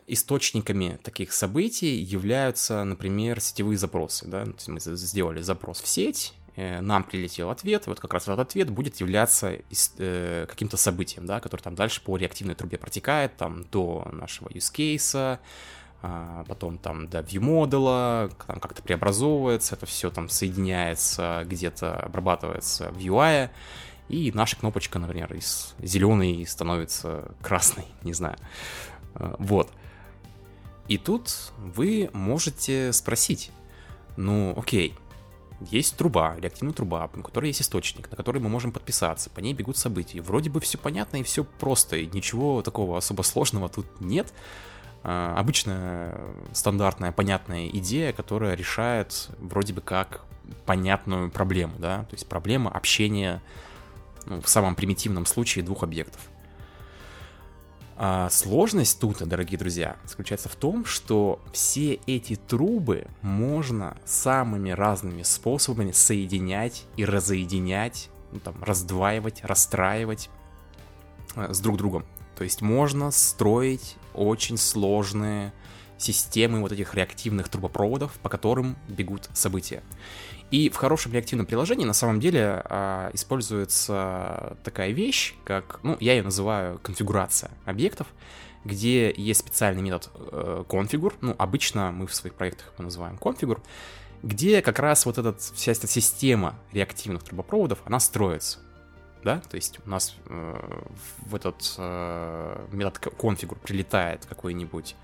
источниками 0.07 0.99
таких 1.03 1.33
событий 1.33 1.97
являются, 1.97 2.85
например, 2.85 3.41
сетевые 3.41 3.77
запросы. 3.77 4.27
Да? 4.27 4.47
Мы 4.67 4.81
сделали 4.81 5.43
запрос 5.43 5.81
в 5.81 5.89
сеть, 5.89 6.35
э, 6.57 6.81
нам 6.81 7.05
прилетел 7.05 7.51
ответ, 7.51 7.87
и 7.87 7.91
вот 7.91 8.01
как 8.01 8.15
раз 8.15 8.25
этот 8.25 8.41
ответ 8.41 8.71
будет 8.71 8.97
являться 9.01 9.59
каким-то 9.69 10.77
событием, 10.77 11.27
да, 11.27 11.41
который 11.41 11.61
там 11.61 11.75
дальше 11.75 12.03
по 12.03 12.17
реактивной 12.17 12.55
трубе 12.55 12.79
протекает, 12.79 13.37
там, 13.37 13.65
до 13.71 14.09
нашего 14.13 14.49
use 14.49 14.73
case, 14.73 15.13
а, 15.15 15.41
потом 16.01 16.79
там 16.79 17.09
до 17.09 17.21
view 17.21 17.41
модула, 17.41 18.31
там 18.47 18.61
как-то 18.61 18.83
преобразовывается, 18.83 19.75
это 19.75 19.87
все 19.87 20.11
там 20.11 20.29
соединяется, 20.29 21.43
где-то 21.47 21.97
обрабатывается 21.97 22.91
в 22.93 22.99
UI, 22.99 23.51
и 24.09 24.33
наша 24.33 24.57
кнопочка, 24.57 24.99
например, 24.99 25.33
из 25.35 25.75
зеленой 25.81 26.47
становится 26.47 27.33
красной, 27.43 27.85
не 28.03 28.13
знаю. 28.13 28.37
А, 29.15 29.37
вот. 29.39 29.71
И 30.87 30.97
тут 30.97 31.53
вы 31.59 32.09
можете 32.15 32.93
спросить, 32.93 33.51
ну 34.17 34.55
окей, 34.57 34.95
есть 35.61 35.97
труба, 35.97 36.37
реактивная 36.39 36.73
труба, 36.73 37.11
у 37.15 37.23
которой 37.23 37.49
есть 37.49 37.61
источник, 37.61 38.11
на 38.11 38.17
который 38.17 38.41
мы 38.41 38.49
можем 38.49 38.73
подписаться, 38.73 39.29
по 39.29 39.41
ней 39.41 39.53
бегут 39.53 39.77
события. 39.77 40.23
Вроде 40.23 40.49
бы 40.49 40.61
все 40.61 40.79
понятно 40.79 41.19
и 41.19 41.23
все 41.23 41.45
просто, 41.45 41.97
и 41.97 42.07
ничего 42.07 42.63
такого 42.63 42.97
особо 42.97 43.23
сложного 43.23 43.69
тут 43.69 43.87
нет. 44.01 44.33
А, 45.05 45.35
обычная 45.39 46.19
стандартная 46.53 47.13
понятная 47.13 47.69
идея, 47.69 48.13
которая 48.13 48.55
решает 48.55 49.29
вроде 49.39 49.73
бы 49.73 49.81
как 49.81 50.23
понятную 50.67 51.31
проблему, 51.31 51.75
да, 51.79 52.05
то 52.05 52.15
есть 52.15 52.27
проблема 52.27 52.71
общения 52.71 53.43
ну, 54.27 54.41
в 54.41 54.49
самом 54.49 54.75
примитивном 54.75 55.27
случае 55.27 55.65
двух 55.65 55.83
объектов. 55.83 56.21
А 58.01 58.31
сложность 58.31 59.01
тут, 59.01 59.27
дорогие 59.27 59.59
друзья, 59.59 59.97
заключается 60.05 60.49
в 60.49 60.55
том, 60.55 60.85
что 60.85 61.41
все 61.53 61.95
эти 62.07 62.37
трубы 62.37 63.09
можно 63.23 63.97
самыми 64.05 64.71
разными 64.71 65.23
способами 65.25 65.91
соединять 65.91 66.85
и 66.97 67.05
разоединять, 67.05 68.09
ну, 68.31 68.39
там, 68.39 68.55
раздваивать, 68.63 69.43
расстраивать 69.43 70.31
э, 71.35 71.53
с 71.53 71.59
друг 71.59 71.77
другом. 71.77 72.05
То 72.37 72.45
есть 72.45 72.63
можно 72.63 73.11
строить 73.11 73.97
очень 74.19 74.57
сложные 74.57 75.53
системы 75.99 76.61
вот 76.61 76.73
этих 76.73 76.95
реактивных 76.95 77.49
трубопроводов, 77.49 78.13
по 78.23 78.29
которым 78.29 78.77
бегут 78.89 79.29
события. 79.35 79.83
И 80.51 80.71
в 80.71 80.77
хорошем 80.77 81.13
реактивном 81.13 81.47
приложении 81.47 81.85
на 81.85 81.93
самом 81.93 82.21
деле 82.21 82.63
а, 82.65 83.11
используется 83.13 84.57
такая 84.65 84.93
вещь, 84.93 85.35
как, 85.45 85.81
ну, 85.83 85.97
я 86.01 86.15
ее 86.15 86.23
называю 86.23 86.79
конфигурация 86.79 87.51
объектов, 87.67 88.07
где 88.65 89.13
есть 89.15 89.41
специальный 89.41 89.83
метод 89.83 90.11
э, 90.15 90.65
configure, 90.69 91.15
ну, 91.21 91.35
обычно 91.39 91.93
мы 91.93 92.07
в 92.07 92.15
своих 92.15 92.35
проектах 92.35 92.73
его 92.75 92.85
называем 92.85 93.17
configure, 93.17 93.61
где 94.23 94.63
как 94.63 94.79
раз 94.79 95.07
вот 95.07 95.19
этот, 95.19 95.41
вся 95.41 95.73
эта 95.73 95.87
система 95.87 96.59
реактивных 96.73 97.23
трубопроводов, 97.23 97.81
она 97.85 98.01
строится 98.01 98.59
да, 99.25 99.41
то 99.41 99.57
есть 99.57 99.81
у 99.85 99.91
нас 99.91 100.17
э, 100.27 100.83
в 101.27 101.35
этот 101.35 101.75
э, 101.79 102.67
метод 102.73 103.13
configure 103.19 103.59
прилетает 103.59 104.27
какой-нибудь 104.27 104.95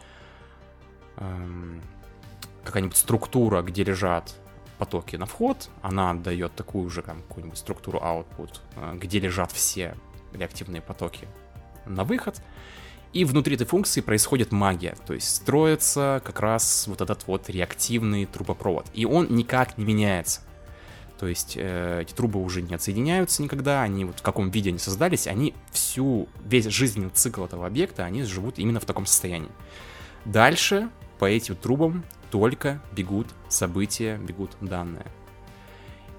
э, 1.16 1.78
какая-нибудь 2.64 2.96
структура, 2.96 3.62
где 3.62 3.84
лежат 3.84 4.34
потоки 4.78 5.16
на 5.16 5.26
вход, 5.26 5.68
она 5.82 6.10
отдает 6.10 6.54
такую 6.54 6.90
же 6.90 7.02
там, 7.02 7.22
какую-нибудь 7.22 7.58
структуру 7.58 7.98
output, 7.98 8.60
э, 8.76 8.96
где 8.96 9.18
лежат 9.18 9.52
все 9.52 9.96
реактивные 10.32 10.82
потоки 10.82 11.28
на 11.86 12.04
выход, 12.04 12.40
и 13.12 13.24
внутри 13.24 13.54
этой 13.54 13.66
функции 13.66 14.00
происходит 14.00 14.50
магия, 14.50 14.96
то 15.06 15.14
есть 15.14 15.34
строится 15.36 16.20
как 16.24 16.40
раз 16.40 16.86
вот 16.88 17.00
этот 17.00 17.26
вот 17.28 17.48
реактивный 17.48 18.26
трубопровод, 18.26 18.86
и 18.92 19.04
он 19.04 19.28
никак 19.30 19.78
не 19.78 19.84
меняется. 19.84 20.40
То 21.24 21.28
есть 21.28 21.54
э, 21.56 22.02
эти 22.02 22.12
трубы 22.12 22.38
уже 22.38 22.60
не 22.60 22.74
отсоединяются 22.74 23.42
никогда, 23.42 23.80
они 23.80 24.04
вот 24.04 24.18
в 24.18 24.22
каком 24.22 24.50
виде 24.50 24.68
они 24.68 24.78
создались, 24.78 25.26
они 25.26 25.54
всю, 25.72 26.28
весь 26.44 26.66
жизненный 26.66 27.08
цикл 27.08 27.46
этого 27.46 27.66
объекта, 27.66 28.04
они 28.04 28.24
живут 28.24 28.58
именно 28.58 28.78
в 28.78 28.84
таком 28.84 29.06
состоянии. 29.06 29.48
Дальше 30.26 30.90
по 31.18 31.24
этим 31.24 31.56
трубам 31.56 32.04
только 32.30 32.82
бегут 32.92 33.26
события, 33.48 34.18
бегут 34.18 34.50
данные. 34.60 35.06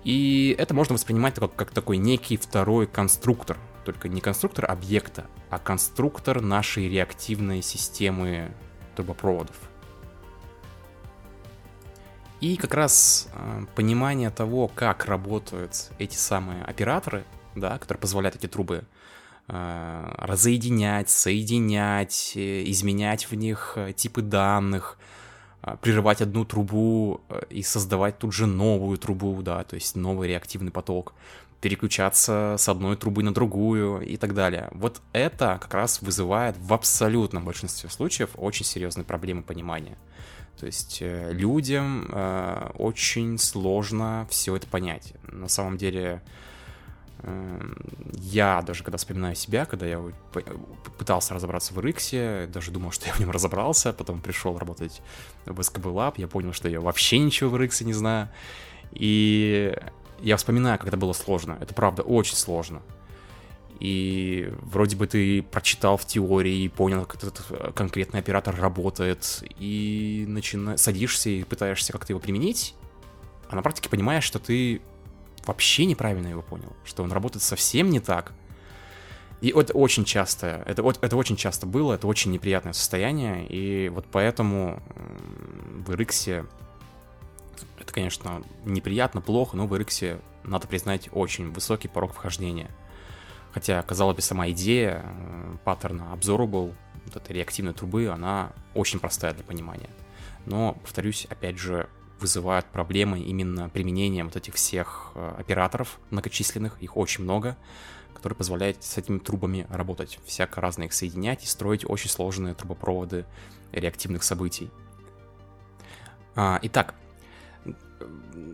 И 0.03 0.55
это 0.57 0.73
можно 0.73 0.95
воспринимать 0.95 1.35
как, 1.35 1.55
как 1.55 1.69
такой 1.69 1.97
некий 1.97 2.37
второй 2.37 2.87
конструктор, 2.87 3.59
только 3.83 4.09
не 4.09 4.21
конструктор 4.21 4.65
объекта, 4.71 5.27
а 5.51 5.59
конструктор 5.59 6.41
нашей 6.41 6.89
реактивной 6.89 7.61
системы 7.61 8.51
трубопроводов. 8.95 9.55
И 12.41 12.57
как 12.57 12.73
раз 12.73 13.29
э, 13.33 13.65
понимание 13.75 14.29
того, 14.29 14.67
как 14.67 15.05
работают 15.05 15.91
эти 15.99 16.15
самые 16.15 16.63
операторы, 16.63 17.23
да, 17.55 17.77
которые 17.77 18.01
позволяют 18.01 18.35
эти 18.35 18.47
трубы 18.47 18.83
э, 19.47 20.13
разоединять, 20.17 21.09
соединять, 21.09 22.33
э, 22.35 22.63
изменять 22.69 23.31
в 23.31 23.35
них 23.35 23.73
э, 23.75 23.93
типы 23.93 24.21
данных, 24.21 24.97
прерывать 25.81 26.21
одну 26.21 26.45
трубу 26.45 27.21
и 27.49 27.63
создавать 27.63 28.19
тут 28.19 28.33
же 28.33 28.45
новую 28.45 28.99
трубу, 28.99 29.41
да, 29.41 29.63
то 29.63 29.73
есть 29.73 29.95
новый 29.95 30.27
реактивный 30.29 30.71
поток, 30.71 31.15
переключаться 31.59 32.55
с 32.59 32.69
одной 32.69 32.95
трубы 32.97 33.23
на 33.23 33.33
другую 33.33 34.01
и 34.01 34.15
так 34.17 34.35
далее. 34.35 34.69
Вот 34.73 35.01
это 35.11 35.57
как 35.59 35.73
раз 35.73 36.03
вызывает 36.03 36.55
в 36.59 36.71
абсолютном 36.71 37.45
большинстве 37.45 37.89
случаев 37.89 38.29
очень 38.35 38.63
серьезные 38.63 39.05
проблемы 39.05 39.41
понимания. 39.41 39.97
То 40.59 40.65
есть 40.65 40.99
людям 41.01 42.07
э, 42.11 42.71
очень 42.77 43.37
сложно 43.37 44.25
все 44.29 44.55
это 44.55 44.67
понять. 44.67 45.13
На 45.31 45.47
самом 45.47 45.77
деле 45.77 46.21
Эм, 47.25 47.75
я 48.13 48.61
даже 48.61 48.83
когда 48.83 48.97
вспоминаю 48.97 49.35
себя, 49.35 49.65
когда 49.65 49.87
я 49.87 49.99
пытался 50.97 51.33
разобраться 51.33 51.73
в 51.73 51.79
RX, 51.79 52.47
даже 52.47 52.71
думал, 52.71 52.91
что 52.91 53.07
я 53.07 53.13
в 53.13 53.19
нем 53.19 53.31
разобрался, 53.31 53.93
потом 53.93 54.21
пришел 54.21 54.57
работать 54.57 55.01
в 55.45 55.59
SKB 55.59 55.93
Lab, 55.93 56.13
я 56.17 56.27
понял, 56.27 56.53
что 56.53 56.69
я 56.69 56.79
вообще 56.79 57.17
ничего 57.17 57.49
в 57.49 57.55
RX 57.55 57.83
не 57.83 57.93
знаю. 57.93 58.29
И 58.91 59.75
я 60.19 60.37
вспоминаю, 60.37 60.77
как 60.77 60.89
это 60.89 60.97
было 60.97 61.13
сложно. 61.13 61.57
Это 61.59 61.73
правда 61.73 62.03
очень 62.03 62.35
сложно. 62.35 62.81
И 63.79 64.51
вроде 64.61 64.95
бы 64.95 65.05
ты 65.07 65.43
прочитал 65.43 65.97
в 65.97 66.05
теории 66.05 66.63
и 66.63 66.69
понял, 66.69 67.05
как 67.05 67.23
этот 67.23 67.73
конкретный 67.75 68.19
оператор 68.19 68.55
работает, 68.55 69.43
и 69.59 70.25
начина... 70.27 70.77
садишься 70.77 71.29
и 71.29 71.43
пытаешься 71.43 71.91
как-то 71.91 72.13
его 72.13 72.19
применить, 72.19 72.75
а 73.49 73.55
на 73.55 73.61
практике 73.61 73.89
понимаешь, 73.89 74.23
что 74.23 74.39
ты 74.39 74.81
вообще 75.45 75.85
неправильно 75.85 76.27
его 76.27 76.41
понял, 76.41 76.73
что 76.85 77.03
он 77.03 77.11
работает 77.11 77.43
совсем 77.43 77.89
не 77.89 77.99
так. 77.99 78.33
И 79.41 79.49
это 79.49 79.73
очень 79.73 80.05
часто, 80.05 80.63
это, 80.65 80.81
это 81.01 81.17
очень 81.17 81.35
часто 81.35 81.65
было, 81.65 81.93
это 81.93 82.07
очень 82.07 82.31
неприятное 82.31 82.73
состояние, 82.73 83.45
и 83.47 83.89
вот 83.89 84.05
поэтому 84.09 84.81
в 85.85 85.91
RX 85.91 86.47
это, 87.79 87.93
конечно, 87.93 88.41
неприятно, 88.63 89.21
плохо, 89.21 89.55
но 89.57 89.67
в 89.67 89.73
RX, 89.73 90.21
надо 90.43 90.67
признать, 90.67 91.09
очень 91.11 91.51
высокий 91.51 91.87
порог 91.87 92.13
вхождения. 92.13 92.69
Хотя, 93.55 93.81
казалось 93.83 94.17
бы, 94.17 94.21
сама 94.21 94.49
идея 94.49 95.01
э, 95.01 95.57
паттерна 95.63 96.13
Observable, 96.13 96.75
вот 97.05 97.15
этой 97.15 97.31
реактивной 97.31 97.73
трубы, 97.73 98.07
она 98.07 98.51
очень 98.73 98.99
простая 98.99 99.33
для 99.33 99.45
понимания. 99.45 99.89
Но, 100.45 100.73
повторюсь, 100.81 101.25
опять 101.29 101.57
же, 101.57 101.87
вызывают 102.19 102.65
проблемы 102.65 103.21
именно 103.21 103.69
применением 103.69 104.25
вот 104.25 104.35
этих 104.35 104.55
всех 104.55 105.13
э, 105.15 105.35
операторов 105.39 105.99
многочисленных, 106.09 106.81
их 106.81 106.97
очень 106.97 107.23
много, 107.23 107.55
которые 108.13 108.35
позволяют 108.35 108.83
с 108.83 108.97
этими 108.97 109.19
трубами 109.19 109.67
работать, 109.69 110.19
всяко 110.25 110.59
разно 110.59 110.83
их 110.83 110.91
соединять 110.91 111.45
и 111.45 111.47
строить 111.47 111.89
очень 111.89 112.09
сложные 112.09 112.55
трубопроводы 112.55 113.23
реактивных 113.71 114.23
событий. 114.23 114.69
А, 116.35 116.59
итак, 116.61 116.93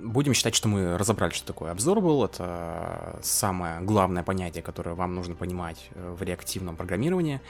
будем 0.04 0.34
считать, 0.34 0.56
что 0.56 0.68
мы 0.68 0.98
разобрали, 0.98 1.32
что 1.32 1.48
такое 1.48 1.74
Observable. 1.74 2.26
Это 2.26 3.20
самое 3.22 3.82
главное 3.82 4.24
понятие, 4.24 4.64
которое 4.64 4.96
вам 4.96 5.16
нужно 5.16 5.36
понимать 5.36 5.90
э, 5.94 6.16
в 6.18 6.22
реактивном 6.24 6.76
программировании. 6.76 7.42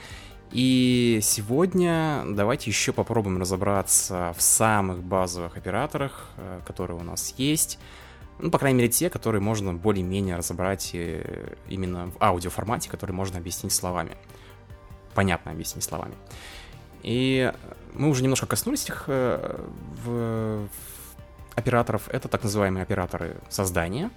И 0.52 1.20
сегодня 1.22 2.24
давайте 2.28 2.70
еще 2.70 2.92
попробуем 2.92 3.40
разобраться 3.40 4.34
в 4.36 4.42
самых 4.42 5.02
базовых 5.02 5.56
операторах, 5.56 6.28
э, 6.36 6.60
которые 6.66 6.98
у 6.98 7.02
нас 7.02 7.34
есть. 7.38 7.78
Ну, 8.38 8.50
по 8.50 8.58
крайней 8.58 8.78
мере, 8.78 8.90
те, 8.90 9.08
которые 9.08 9.40
можно 9.40 9.72
более-менее 9.72 10.36
разобрать 10.36 10.90
э, 10.94 11.54
именно 11.68 12.10
в 12.10 12.22
аудиоформате, 12.22 12.90
которые 12.90 13.14
можно 13.14 13.38
объяснить 13.38 13.72
словами. 13.72 14.16
Понятно 15.14 15.52
объяснить 15.52 15.84
словами. 15.84 16.14
И 17.02 17.52
мы 17.94 18.08
уже 18.08 18.22
немножко 18.22 18.46
коснулись 18.46 18.88
их 18.88 19.04
э, 19.06 19.60
в, 20.04 20.68
операторов. 21.54 22.08
Это 22.08 22.28
так 22.28 22.42
называемые 22.42 22.82
операторы 22.82 23.36
создания. 23.48 24.10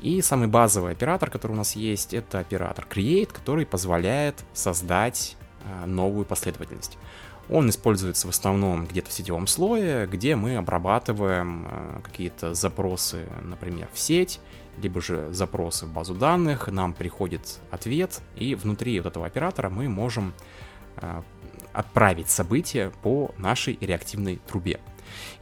И 0.00 0.20
самый 0.20 0.48
базовый 0.48 0.92
оператор, 0.92 1.30
который 1.30 1.52
у 1.52 1.56
нас 1.56 1.76
есть, 1.76 2.12
это 2.12 2.40
оператор 2.40 2.86
create, 2.90 3.32
который 3.32 3.66
позволяет 3.66 4.42
создать 4.52 5.36
Э, 5.64 5.86
новую 5.86 6.24
последовательность. 6.24 6.98
Он 7.48 7.68
используется 7.68 8.26
в 8.26 8.30
основном 8.30 8.86
где-то 8.86 9.10
в 9.10 9.12
сетевом 9.12 9.46
слое, 9.46 10.06
где 10.06 10.36
мы 10.36 10.56
обрабатываем 10.56 11.68
э, 11.70 12.00
какие-то 12.02 12.54
запросы, 12.54 13.28
например, 13.42 13.88
в 13.92 13.98
сеть, 13.98 14.40
либо 14.78 15.00
же 15.00 15.32
запросы 15.32 15.86
в 15.86 15.92
базу 15.92 16.14
данных, 16.14 16.68
нам 16.68 16.94
приходит 16.94 17.60
ответ, 17.70 18.20
и 18.36 18.54
внутри 18.54 18.98
вот 18.98 19.08
этого 19.08 19.26
оператора 19.26 19.68
мы 19.68 19.88
можем 19.88 20.32
э, 20.96 21.22
отправить 21.72 22.28
события 22.28 22.90
по 23.02 23.32
нашей 23.38 23.78
реактивной 23.80 24.40
трубе. 24.46 24.80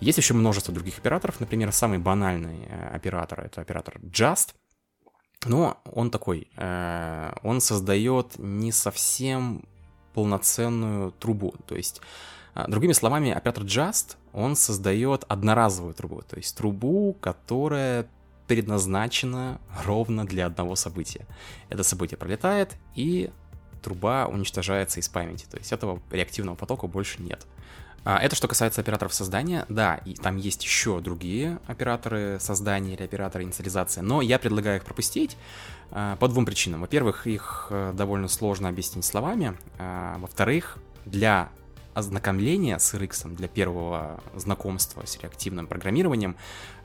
Есть 0.01 0.19
еще 0.19 0.35
множество 0.35 0.73
других 0.73 0.99
операторов, 0.99 1.41
например, 1.41 1.73
самый 1.73 1.99
банальный 1.99 2.67
оператор 2.93 3.41
это 3.41 3.61
оператор 3.61 3.99
just, 4.03 4.55
но 5.47 5.81
он 5.85 6.11
такой, 6.11 6.49
он 7.43 7.61
создает 7.61 8.39
не 8.39 8.73
совсем 8.73 9.65
полноценную 10.13 11.13
трубу. 11.13 11.55
То 11.67 11.77
есть, 11.77 12.01
а, 12.55 12.67
другими 12.69 12.93
словами, 12.93 13.31
оператор 13.31 13.65
Just, 13.65 14.17
он 14.33 14.57
создает 14.57 15.25
одноразовую 15.29 15.95
трубу, 15.95 16.23
то 16.23 16.37
есть 16.37 16.57
трубу, 16.57 17.17
которая 17.21 18.07
предназначена 18.47 19.61
ровно 19.85 20.27
для 20.27 20.47
одного 20.47 20.75
события. 20.75 21.27
Это 21.69 21.85
событие 21.85 22.19
пролетает, 22.19 22.75
и 22.97 23.31
труба 23.83 24.27
уничтожается 24.27 24.99
из 24.99 25.09
памяти. 25.09 25.47
То 25.49 25.57
есть 25.57 25.73
этого 25.73 26.03
реактивного 26.11 26.57
потока 26.57 26.89
больше 26.89 27.23
нет. 27.23 27.47
А, 28.05 28.19
это 28.19 28.35
что 28.35 28.49
касается 28.49 28.81
операторов 28.81 29.13
создания. 29.13 29.67
Да, 29.69 29.97
и 30.05 30.15
там 30.15 30.37
есть 30.37 30.65
еще 30.65 31.01
другие 31.01 31.59
операторы 31.67 32.39
создания 32.41 32.95
или 32.95 33.03
операторы 33.03 33.45
инициализации, 33.45 34.01
но 34.01 34.23
я 34.23 34.39
предлагаю 34.39 34.79
их 34.79 34.85
пропустить 34.85 35.37
а, 35.91 36.17
по 36.17 36.29
двум 36.29 36.47
причинам. 36.47 36.81
Во-первых, 36.81 37.27
их 37.27 37.67
э, 37.71 37.93
довольно 37.95 38.29
сложно 38.29 38.69
объяснить 38.69 39.05
словами. 39.05 39.57
А, 39.79 40.19
во-вторых, 40.19 40.79
для 41.05 41.51
ознакомления 41.93 42.79
с 42.79 42.95
RX, 42.95 43.35
для 43.35 43.49
первого 43.49 44.23
знакомства 44.35 45.05
с 45.05 45.19
реактивным 45.19 45.67
программированием, 45.67 46.37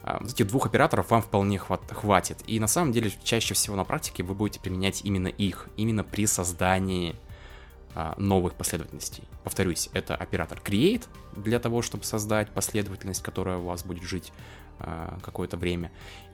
вот 0.02 0.32
этих 0.32 0.48
двух 0.48 0.66
операторов 0.66 1.10
вам 1.10 1.22
вполне 1.22 1.58
хватит. 1.58 2.38
И 2.48 2.58
на 2.58 2.66
самом 2.66 2.90
деле, 2.90 3.12
чаще 3.22 3.54
всего 3.54 3.76
на 3.76 3.84
практике 3.84 4.24
вы 4.24 4.34
будете 4.34 4.58
применять 4.58 5.04
именно 5.04 5.28
их, 5.28 5.68
именно 5.76 6.02
при 6.02 6.26
создании 6.26 7.14
новых 8.18 8.54
последовательностей. 8.54 9.24
Повторюсь, 9.42 9.88
это 9.94 10.14
оператор 10.14 10.60
create 10.62 11.06
для 11.34 11.58
того, 11.58 11.82
чтобы 11.82 12.04
создать 12.04 12.50
последовательность, 12.50 13.22
которая 13.22 13.58
у 13.58 13.64
вас 13.64 13.84
будет 13.84 14.02
жить 14.02 14.32
а, 14.78 15.18
какое-то 15.22 15.56
время. 15.56 15.90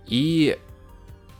И 0.06 0.58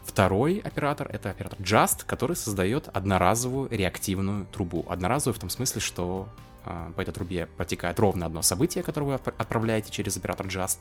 второй 0.05 0.59
оператор 0.59 1.09
это 1.09 1.31
оператор 1.31 1.59
just, 1.61 2.05
который 2.07 2.37
создает 2.37 2.89
одноразовую 2.93 3.69
реактивную 3.71 4.47
трубу. 4.47 4.85
Одноразовую 4.89 5.35
в 5.35 5.41
том 5.41 5.51
смысле, 5.51 5.81
что 5.81 6.29
а, 6.65 6.93
по 6.93 7.01
этой 7.01 7.13
трубе 7.13 7.47
протекает 7.47 7.99
ровно 7.99 8.27
одно 8.27 8.43
событие, 8.43 8.85
которое 8.85 9.07
вы 9.07 9.15
отправляете 9.15 9.91
через 9.91 10.17
оператор 10.17 10.47
just, 10.47 10.79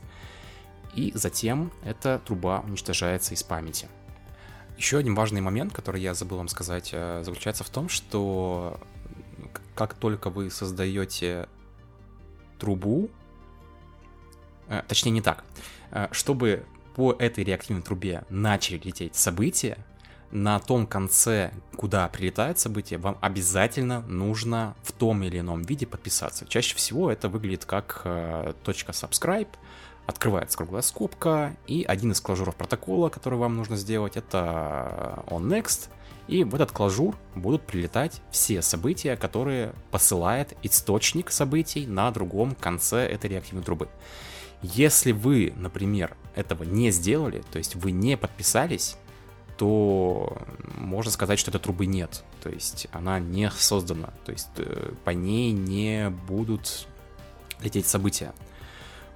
и 0.93 1.11
затем 1.15 1.71
эта 1.83 2.19
труба 2.19 2.59
уничтожается 2.59 3.33
из 3.33 3.43
памяти. 3.43 3.87
Еще 4.77 4.97
один 4.97 5.15
важный 5.15 5.41
момент, 5.41 5.73
который 5.73 6.01
я 6.01 6.13
забыл 6.13 6.37
вам 6.37 6.47
сказать, 6.47 6.89
э, 6.91 7.21
заключается 7.23 7.63
в 7.63 7.69
том, 7.69 7.87
что 7.87 8.79
как 9.75 9.93
только 9.93 10.29
вы 10.29 10.49
создаете 10.49 11.47
трубу, 12.59 13.09
э, 14.67 14.83
точнее 14.87 15.11
не 15.11 15.21
так, 15.21 15.43
э, 15.91 16.07
чтобы 16.11 16.65
по 16.95 17.13
этой 17.13 17.43
реактивной 17.43 17.81
трубе 17.81 18.23
начали 18.29 18.79
лететь 18.83 19.15
события, 19.15 19.77
на 20.31 20.59
том 20.59 20.87
конце, 20.87 21.51
куда 21.75 22.07
прилетает 22.07 22.57
событие, 22.57 22.97
вам 22.99 23.17
обязательно 23.19 24.01
нужно 24.01 24.75
в 24.81 24.93
том 24.93 25.23
или 25.23 25.39
ином 25.39 25.61
виде 25.61 25.85
подписаться. 25.85 26.45
Чаще 26.47 26.75
всего 26.75 27.11
это 27.11 27.27
выглядит 27.27 27.65
как 27.65 28.01
э, 28.05 28.53
точка 28.63 28.93
subscribe, 28.93 29.49
открывается 30.07 30.57
круглая 30.57 30.83
скобка, 30.83 31.57
и 31.67 31.83
один 31.83 32.13
из 32.13 32.21
клажуров 32.21 32.55
протокола, 32.55 33.09
который 33.09 33.39
вам 33.39 33.55
нужно 33.57 33.75
сделать, 33.75 34.15
это 34.15 35.23
on 35.27 35.47
next— 35.47 35.89
и 36.31 36.45
в 36.45 36.55
этот 36.55 36.71
клажур 36.71 37.17
будут 37.35 37.63
прилетать 37.63 38.21
все 38.31 38.61
события, 38.61 39.17
которые 39.17 39.73
посылает 39.91 40.55
источник 40.63 41.29
событий 41.29 41.85
на 41.85 42.09
другом 42.09 42.55
конце 42.55 43.05
этой 43.05 43.29
реактивной 43.29 43.63
трубы. 43.63 43.89
Если 44.61 45.11
вы, 45.11 45.53
например, 45.57 46.15
этого 46.33 46.63
не 46.63 46.89
сделали, 46.91 47.43
то 47.51 47.57
есть 47.57 47.75
вы 47.75 47.91
не 47.91 48.15
подписались, 48.15 48.95
то 49.57 50.41
можно 50.77 51.11
сказать, 51.11 51.37
что 51.37 51.51
этой 51.51 51.59
трубы 51.59 51.85
нет. 51.85 52.23
То 52.41 52.49
есть 52.49 52.87
она 52.93 53.19
не 53.19 53.51
создана. 53.51 54.11
То 54.25 54.31
есть 54.31 54.47
э, 54.55 54.93
по 55.03 55.09
ней 55.09 55.51
не 55.51 56.09
будут 56.09 56.87
лететь 57.59 57.87
события. 57.87 58.33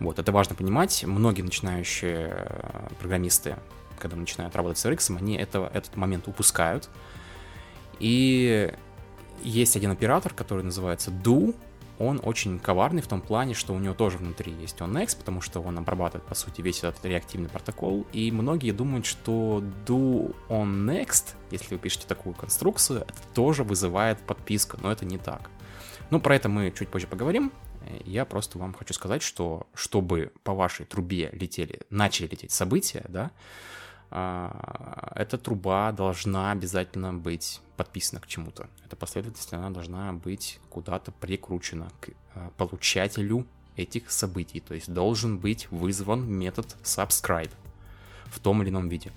Вот, 0.02 0.20
это 0.20 0.34
важно 0.34 0.54
понимать. 0.56 1.06
Многие 1.06 1.44
начинающие 1.44 2.34
э, 2.36 2.88
программисты 3.00 3.56
когда 4.00 4.16
начинают 4.16 4.56
работать 4.56 4.78
с 4.78 4.86
RX, 4.86 5.16
они 5.18 5.36
этого, 5.36 5.70
этот 5.74 5.96
момент 5.96 6.28
упускают. 6.28 6.90
И 8.00 8.74
есть 9.44 9.76
один 9.76 9.92
оператор, 9.92 10.34
который 10.34 10.64
называется 10.64 11.12
do, 11.12 11.56
он 11.98 12.20
очень 12.24 12.60
коварный 12.60 13.02
в 13.02 13.08
том 13.08 13.22
плане, 13.22 13.54
что 13.54 13.74
у 13.74 13.80
него 13.80 13.94
тоже 13.94 14.18
внутри 14.18 14.52
есть 14.54 14.78
next, 14.80 15.18
потому 15.18 15.42
что 15.42 15.62
он 15.62 15.78
обрабатывает, 15.78 16.28
по 16.28 16.36
сути, 16.36 16.62
весь 16.62 16.84
этот 16.84 17.04
реактивный 17.06 17.50
протокол, 17.50 18.06
и 18.12 18.32
многие 18.32 18.72
думают, 18.72 19.06
что 19.06 19.64
do 19.86 20.36
on 20.50 20.86
next, 20.86 21.36
если 21.52 21.76
вы 21.76 21.80
пишете 21.80 22.06
такую 22.08 22.36
конструкцию, 22.36 23.02
это 23.02 23.22
тоже 23.34 23.64
вызывает 23.64 24.20
подписку, 24.20 24.78
но 24.82 24.92
это 24.92 25.06
не 25.06 25.18
так. 25.18 25.50
Ну, 26.10 26.20
про 26.20 26.36
это 26.36 26.50
мы 26.50 26.72
чуть 26.78 26.90
позже 26.90 27.08
поговорим. 27.08 27.52
Я 28.04 28.26
просто 28.26 28.58
вам 28.58 28.74
хочу 28.74 28.94
сказать, 28.94 29.22
что 29.22 29.68
чтобы 29.74 30.32
по 30.44 30.54
вашей 30.54 30.86
трубе 30.86 31.30
летели, 31.34 31.82
начали 31.90 32.28
лететь 32.28 32.52
события, 32.52 33.06
да, 33.08 33.32
эта 35.16 35.38
труба 35.38 35.92
должна 35.92 36.52
обязательно 36.52 37.14
быть 37.14 37.60
подписана 37.76 38.22
к 38.22 38.28
чему-то. 38.28 38.68
Эта 38.86 38.96
последовательность, 38.96 39.54
она 39.54 39.70
должна 39.70 40.14
быть 40.14 40.60
куда-то 40.70 41.12
прикручена 41.12 41.90
к 42.00 42.10
а, 42.34 42.50
получателю 42.58 43.46
этих 43.76 44.12
событий. 44.12 44.62
То 44.62 44.74
есть 44.74 44.94
должен 44.94 45.38
быть 45.38 45.70
вызван 45.72 46.32
метод 46.32 46.78
subscribe 46.84 47.52
в 48.28 48.40
том 48.40 48.62
или 48.62 48.70
ином 48.70 48.88
виде. 48.88 49.12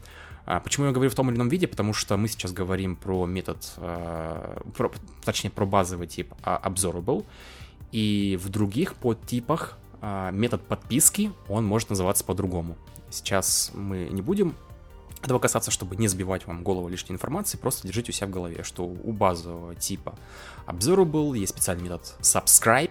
А 0.47 0.59
почему 0.59 0.87
я 0.87 0.93
говорю 0.93 1.11
в 1.11 1.15
том 1.15 1.29
или 1.31 1.37
ином 1.37 1.49
виде? 1.49 1.69
Потому 1.69 1.93
что 1.93 2.17
мы 2.17 2.27
сейчас 2.27 2.53
говорим 2.53 2.97
про 2.97 3.27
метод, 3.27 3.75
про, 3.77 4.91
точнее 5.23 5.51
про 5.51 5.67
базовый 5.67 6.07
тип 6.07 6.33
observable, 6.43 7.25
и 7.93 8.39
в 8.43 8.49
других 8.49 8.95
подтипах 8.95 9.79
метод 10.01 10.63
подписки, 10.67 11.33
он 11.49 11.67
может 11.67 11.91
называться 11.91 12.25
по-другому. 12.25 12.77
Сейчас 13.11 13.73
мы 13.75 14.09
не 14.11 14.23
будем 14.23 14.55
этого 15.29 15.39
касаться, 15.39 15.71
чтобы 15.71 15.97
не 15.97 16.09
сбивать 16.09 16.47
вам 16.47 16.63
голову 16.63 16.89
лишней 16.89 17.15
информации, 17.15 17.59
просто 17.59 17.87
держите 17.87 18.11
у 18.11 18.15
себя 18.15 18.27
в 18.27 18.31
голове, 18.31 18.63
что 18.65 18.85
у 18.85 19.13
базового 19.13 19.75
типа 19.75 20.15
Observable 20.67 21.37
есть 21.39 21.53
специальный 21.53 21.85
метод 21.85 22.15
subscribe, 22.21 22.91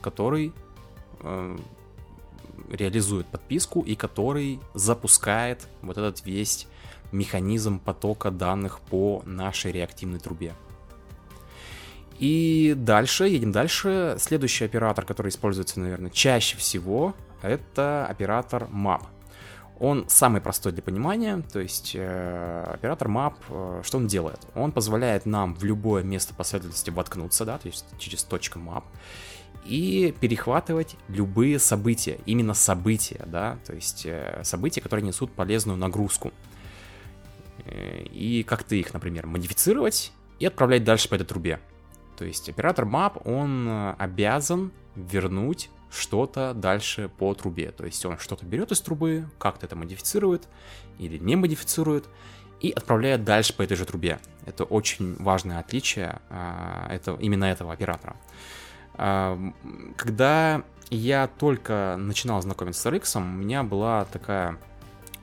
который 0.00 0.52
э, 1.20 1.58
реализует 2.70 3.26
подписку 3.26 3.80
и 3.80 3.94
который 3.94 4.60
запускает 4.74 5.66
вот 5.82 5.98
этот 5.98 6.24
весь 6.24 6.66
механизм 7.10 7.78
потока 7.78 8.30
данных 8.30 8.80
по 8.80 9.22
нашей 9.26 9.72
реактивной 9.72 10.18
трубе. 10.18 10.54
И 12.18 12.74
дальше, 12.76 13.24
едем 13.24 13.52
дальше. 13.52 14.16
Следующий 14.18 14.64
оператор, 14.64 15.04
который 15.04 15.28
используется, 15.28 15.80
наверное, 15.80 16.10
чаще 16.10 16.56
всего, 16.56 17.14
это 17.42 18.06
оператор 18.06 18.68
map. 18.72 19.02
Он 19.82 20.04
самый 20.08 20.40
простой 20.40 20.70
для 20.70 20.80
понимания, 20.80 21.42
то 21.52 21.58
есть 21.58 21.96
э, 21.96 22.64
оператор 22.72 23.08
map, 23.08 23.34
э, 23.48 23.80
что 23.82 23.98
он 23.98 24.06
делает? 24.06 24.38
Он 24.54 24.70
позволяет 24.70 25.26
нам 25.26 25.56
в 25.56 25.64
любое 25.64 26.04
место 26.04 26.34
последовательности 26.34 26.90
воткнуться, 26.90 27.44
да, 27.44 27.58
то 27.58 27.66
есть 27.66 27.84
через 27.98 28.22
точку 28.22 28.60
map, 28.60 28.84
и 29.64 30.14
перехватывать 30.20 30.94
любые 31.08 31.58
события, 31.58 32.20
именно 32.26 32.54
события, 32.54 33.24
да, 33.26 33.58
то 33.66 33.74
есть 33.74 34.06
э, 34.06 34.42
события, 34.44 34.80
которые 34.80 35.04
несут 35.04 35.32
полезную 35.32 35.76
нагрузку. 35.76 36.32
Э, 37.64 38.04
и 38.04 38.44
как-то 38.44 38.76
их, 38.76 38.94
например, 38.94 39.26
модифицировать 39.26 40.12
и 40.38 40.46
отправлять 40.46 40.84
дальше 40.84 41.08
по 41.08 41.16
этой 41.16 41.26
трубе. 41.26 41.58
То 42.16 42.24
есть 42.24 42.48
оператор 42.48 42.84
map, 42.84 43.20
он 43.24 43.66
э, 43.68 43.94
обязан 43.98 44.70
вернуть 44.94 45.70
что-то 45.92 46.54
дальше 46.54 47.08
по 47.08 47.34
трубе. 47.34 47.70
То 47.70 47.84
есть 47.84 48.04
он 48.06 48.18
что-то 48.18 48.46
берет 48.46 48.72
из 48.72 48.80
трубы, 48.80 49.28
как-то 49.38 49.66
это 49.66 49.76
модифицирует 49.76 50.48
или 50.98 51.18
не 51.18 51.36
модифицирует 51.36 52.06
и 52.60 52.70
отправляет 52.70 53.24
дальше 53.24 53.54
по 53.54 53.62
этой 53.62 53.76
же 53.76 53.84
трубе. 53.84 54.18
Это 54.46 54.64
очень 54.64 55.16
важное 55.16 55.58
отличие 55.58 56.20
а, 56.30 56.88
это, 56.90 57.12
именно 57.20 57.44
этого 57.44 57.72
оператора. 57.72 58.16
А, 58.94 59.38
когда 59.96 60.62
я 60.88 61.26
только 61.26 61.96
начинал 61.98 62.40
знакомиться 62.40 62.80
с 62.80 62.86
RX, 62.86 63.18
у 63.18 63.24
меня 63.24 63.62
была 63.62 64.06
такая, 64.06 64.58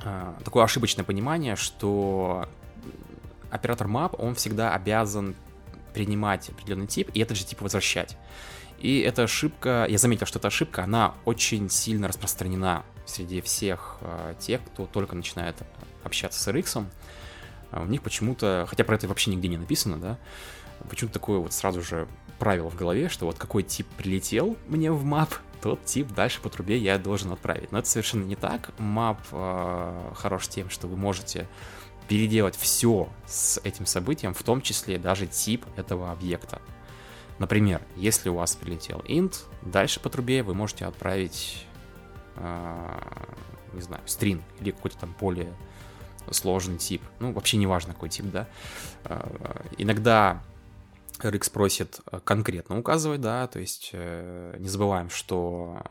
а, 0.04 0.38
такое 0.44 0.64
ошибочное 0.64 1.06
понимание, 1.06 1.56
что 1.56 2.48
оператор 3.50 3.88
map, 3.88 4.16
он 4.18 4.36
всегда 4.36 4.74
обязан 4.74 5.36
принимать 5.94 6.50
определенный 6.50 6.88
тип 6.88 7.10
и 7.14 7.20
этот 7.20 7.38
же 7.38 7.46
тип 7.46 7.62
возвращать. 7.62 8.18
И 8.80 9.00
эта 9.00 9.24
ошибка, 9.24 9.86
я 9.90 9.98
заметил, 9.98 10.26
что 10.26 10.40
эта 10.40 10.48
ошибка, 10.48 10.84
она 10.84 11.14
очень 11.26 11.70
сильно 11.70 12.08
распространена 12.08 12.84
среди 13.06 13.42
всех 13.42 13.98
э, 14.02 14.36
тех, 14.40 14.62
кто 14.64 14.86
только 14.86 15.16
начинает 15.16 15.56
общаться 16.04 16.42
с 16.42 16.48
RX. 16.48 16.86
А 17.72 17.82
у 17.82 17.86
них 17.86 18.02
почему-то, 18.02 18.66
хотя 18.70 18.84
про 18.84 18.96
это 18.96 19.08
вообще 19.08 19.32
нигде 19.32 19.48
не 19.48 19.58
написано, 19.58 19.98
да, 19.98 20.18
почему-то 20.90 21.14
такое 21.14 21.40
вот 21.40 21.54
сразу 21.54 21.82
же 21.82 22.08
правило 22.40 22.70
в 22.70 22.76
голове, 22.76 23.10
что 23.10 23.26
вот 23.26 23.38
какой 23.38 23.64
тип 23.64 23.86
прилетел 23.98 24.58
мне 24.68 24.92
в 24.92 25.04
мап, 25.04 25.34
тот 25.62 25.84
тип 25.84 26.08
дальше 26.14 26.40
по 26.42 26.50
трубе 26.50 26.78
я 26.78 26.98
должен 26.98 27.34
отправить. 27.34 27.72
Но 27.72 27.80
это 27.80 27.90
совершенно 27.90 28.24
не 28.24 28.36
так. 28.36 28.72
Мап 28.80 29.20
э, 29.32 30.12
хорош 30.16 30.48
тем, 30.48 30.70
что 30.70 30.88
вы 30.88 30.96
можете 30.96 31.48
переделать 32.08 32.56
все 32.56 33.10
с 33.28 33.60
этим 33.64 33.86
событием, 33.86 34.34
в 34.34 34.42
том 34.42 34.62
числе 34.62 34.98
даже 34.98 35.28
тип 35.28 35.66
этого 35.76 36.12
объекта. 36.12 36.62
Например, 37.40 37.82
если 37.96 38.30
у 38.30 38.36
вас 38.36 38.56
прилетел 38.56 39.00
int, 39.08 39.44
дальше 39.62 40.00
по 40.00 40.10
трубе 40.10 40.44
вы 40.44 40.54
можете 40.54 40.86
отправить, 40.86 41.66
э, 42.36 43.00
не 43.74 43.82
знаю, 43.82 44.04
string 44.06 44.42
или 44.60 44.72
какой-то 44.72 44.98
там 45.00 45.16
более 45.20 45.54
сложный 46.32 46.78
тип. 46.78 47.02
Ну, 47.20 47.32
вообще 47.32 47.58
не 47.58 47.66
важно, 47.66 47.94
какой 47.94 48.10
тип, 48.10 48.26
да. 48.26 48.48
Э, 49.06 49.64
иногда 49.78 50.44
RX 51.20 51.52
просит 51.52 52.02
конкретно 52.24 52.78
указывать, 52.78 53.22
да, 53.22 53.48
то 53.48 53.60
есть 53.60 53.92
э, 53.94 54.56
не 54.60 54.68
забываем, 54.68 55.10
что 55.10 55.82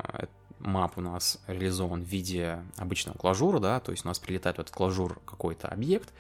map 0.61 0.93
у 0.97 1.01
нас 1.01 1.41
реализован 1.47 2.03
в 2.03 2.07
виде 2.07 2.63
обычного 2.77 3.17
клажура, 3.17 3.59
да, 3.59 3.81
то 3.81 3.93
есть 3.93 4.05
у 4.05 4.09
нас 4.09 4.19
прилетает 4.19 4.57
в 4.57 4.61
этот 4.61 4.75
клажур 4.75 5.21
какой-то 5.25 5.69
объект, 5.69 6.13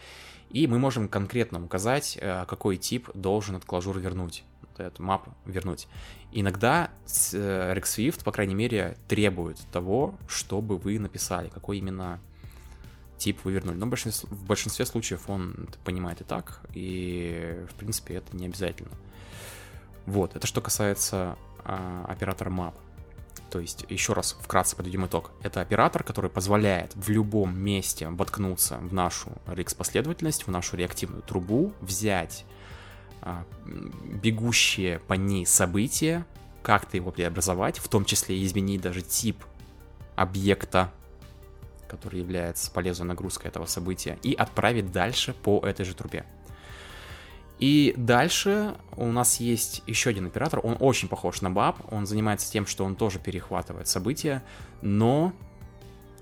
и 0.51 0.66
мы 0.66 0.79
можем 0.79 1.09
конкретно 1.09 1.62
указать, 1.62 2.18
э, 2.20 2.45
какой 2.47 2.76
тип 2.76 3.11
должен 3.14 3.57
этот 3.57 3.68
клажур 3.68 3.99
вернуть 3.99 4.45
эту 4.85 5.03
мапу 5.03 5.35
вернуть. 5.45 5.89
Иногда 6.33 6.91
э, 7.33 7.74
Rex 7.74 7.83
Swift, 7.83 8.24
по 8.24 8.33
крайней 8.33 8.55
мере, 8.55 8.97
требует 9.09 9.59
того, 9.72 10.14
чтобы 10.29 10.76
вы 10.76 10.99
написали, 10.99 11.49
какой 11.49 11.79
именно 11.79 12.20
тип 13.18 13.41
вы 13.45 13.53
вернули. 13.53 13.76
Но 13.76 13.87
в 13.87 13.91
большинстве, 13.91 14.29
в 14.31 14.45
большинстве 14.45 14.87
случаев 14.87 15.29
он 15.29 15.68
понимает 15.85 16.20
и 16.20 16.24
так, 16.24 16.61
и, 16.72 17.64
в 17.70 17.74
принципе, 17.74 18.14
это 18.14 18.37
не 18.37 18.47
обязательно. 18.47 18.93
Вот, 20.07 20.37
это 20.37 20.47
что 20.47 20.61
касается 20.61 21.37
а, 21.64 22.07
оператора 22.09 22.51
map. 22.51 22.74
То 23.51 23.61
есть, 23.61 23.87
еще 23.89 24.12
раз 24.12 24.37
вкратце 24.41 24.76
подведем 24.76 25.07
итог. 25.07 25.31
Это 25.43 25.61
оператор, 25.61 26.05
который 26.05 26.31
позволяет 26.31 26.95
в 26.95 27.09
любом 27.09 27.59
месте 27.59 28.09
воткнуться 28.09 28.76
в 28.79 28.93
нашу 28.93 29.33
RX 29.47 29.76
последовательность, 29.76 30.47
в 30.47 30.51
нашу 30.51 30.76
реактивную 30.76 31.22
трубу, 31.22 31.72
взять 31.81 32.45
бегущие 34.22 34.99
по 35.01 35.14
ней 35.14 35.47
события, 35.47 36.24
как-то 36.62 36.97
его 36.97 37.11
преобразовать, 37.11 37.79
в 37.79 37.89
том 37.89 38.05
числе 38.05 38.45
изменить 38.45 38.81
даже 38.81 39.03
тип 39.03 39.43
объекта, 40.16 40.93
который 41.89 42.20
является 42.20 42.70
полезной 42.70 43.07
нагрузкой 43.07 43.49
этого 43.49 43.66
события, 43.66 44.18
и 44.22 44.35
отправить 44.35 44.93
дальше 44.93 45.33
по 45.33 45.61
этой 45.61 45.85
же 45.85 45.95
трубе. 45.95 46.24
И 47.59 47.95
дальше 47.97 48.76
у 48.97 49.07
нас 49.07 49.41
есть 49.41 49.83
еще 49.87 50.11
один 50.11 50.26
оператор, 50.26 50.61
он 50.62 50.76
очень 50.79 51.09
похож 51.09 51.41
на 51.41 51.49
BAP, 51.49 51.76
он 51.91 52.07
занимается 52.07 52.51
тем, 52.53 52.66
что 52.66 52.85
он 52.85 52.95
тоже 52.95 53.18
перехватывает 53.18 53.89
события, 53.89 54.45
но 54.81 55.33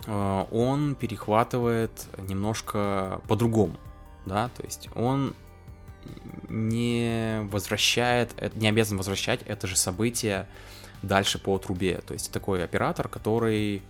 э, 0.07 0.45
он 0.51 0.95
перехватывает 0.95 2.07
немножко 2.17 3.21
по-другому, 3.29 3.77
да, 4.25 4.49
то 4.57 4.63
есть 4.65 4.89
он 4.95 5.35
не 6.49 7.41
возвращает, 7.51 8.35
э, 8.37 8.51
не 8.55 8.69
обязан 8.69 8.97
возвращать 8.97 9.43
это 9.43 9.67
же 9.67 9.77
событие 9.77 10.47
дальше 11.03 11.39
по 11.39 11.59
трубе. 11.59 12.01
То 12.07 12.15
есть 12.15 12.33
такой 12.33 12.65
оператор, 12.65 13.09
который 13.09 13.83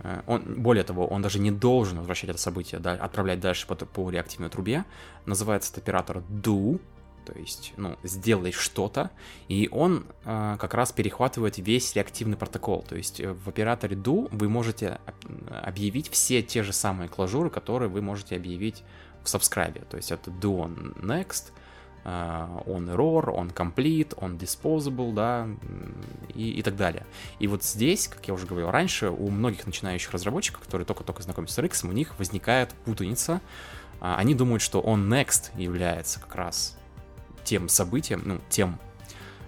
э, 0.00 0.22
он, 0.26 0.62
более 0.62 0.84
того, 0.84 1.06
он 1.06 1.22
даже 1.22 1.38
не 1.38 1.50
должен 1.50 1.98
возвращать 1.98 2.30
это 2.30 2.38
событие, 2.38 2.80
да, 2.80 2.92
отправлять 2.92 3.40
дальше 3.40 3.66
по, 3.66 3.74
по 3.74 4.10
реактивной 4.10 4.48
трубе. 4.48 4.84
Называется 5.26 5.72
этот 5.72 5.84
оператор 5.84 6.22
do, 6.28 6.80
то 7.24 7.38
есть, 7.38 7.72
ну, 7.76 7.96
сделай 8.02 8.52
что-то, 8.52 9.10
и 9.48 9.68
он 9.72 10.04
э, 10.24 10.56
как 10.58 10.74
раз 10.74 10.92
перехватывает 10.92 11.58
весь 11.58 11.94
реактивный 11.94 12.36
протокол. 12.36 12.84
То 12.88 12.96
есть 12.96 13.20
э, 13.20 13.32
в 13.32 13.48
операторе 13.48 13.96
do 13.96 14.28
вы 14.30 14.48
можете 14.48 15.00
объявить 15.50 16.10
все 16.10 16.42
те 16.42 16.62
же 16.62 16.72
самые 16.72 17.08
клажуры, 17.08 17.50
которые 17.50 17.88
вы 17.88 18.02
можете 18.02 18.36
объявить 18.36 18.82
в 19.24 19.26
subscribe. 19.26 19.84
То 19.86 19.96
есть 19.96 20.12
это 20.12 20.30
do 20.30 20.58
on 20.58 20.94
next, 21.00 21.52
uh, 22.04 22.64
on 22.66 22.88
error, 22.88 23.34
on 23.34 23.52
complete, 23.52 24.16
on 24.18 24.38
disposable, 24.38 25.12
да, 25.12 25.48
и, 26.34 26.50
и 26.50 26.62
так 26.62 26.76
далее. 26.76 27.04
И 27.40 27.46
вот 27.46 27.64
здесь, 27.64 28.06
как 28.06 28.26
я 28.28 28.34
уже 28.34 28.46
говорил 28.46 28.70
раньше, 28.70 29.10
у 29.10 29.30
многих 29.30 29.66
начинающих 29.66 30.12
разработчиков, 30.12 30.62
которые 30.62 30.86
только-только 30.86 31.22
знакомятся 31.22 31.56
с 31.56 31.58
RX, 31.58 31.88
у 31.88 31.92
них 31.92 32.16
возникает 32.18 32.70
путаница 32.84 33.40
а, 34.04 34.16
они 34.16 34.34
думают, 34.34 34.60
что 34.60 34.80
он 34.80 35.10
next 35.10 35.50
является 35.56 36.20
как 36.20 36.34
раз 36.34 36.76
тем 37.42 37.70
событием, 37.70 38.22
ну, 38.26 38.40
тем 38.50 38.78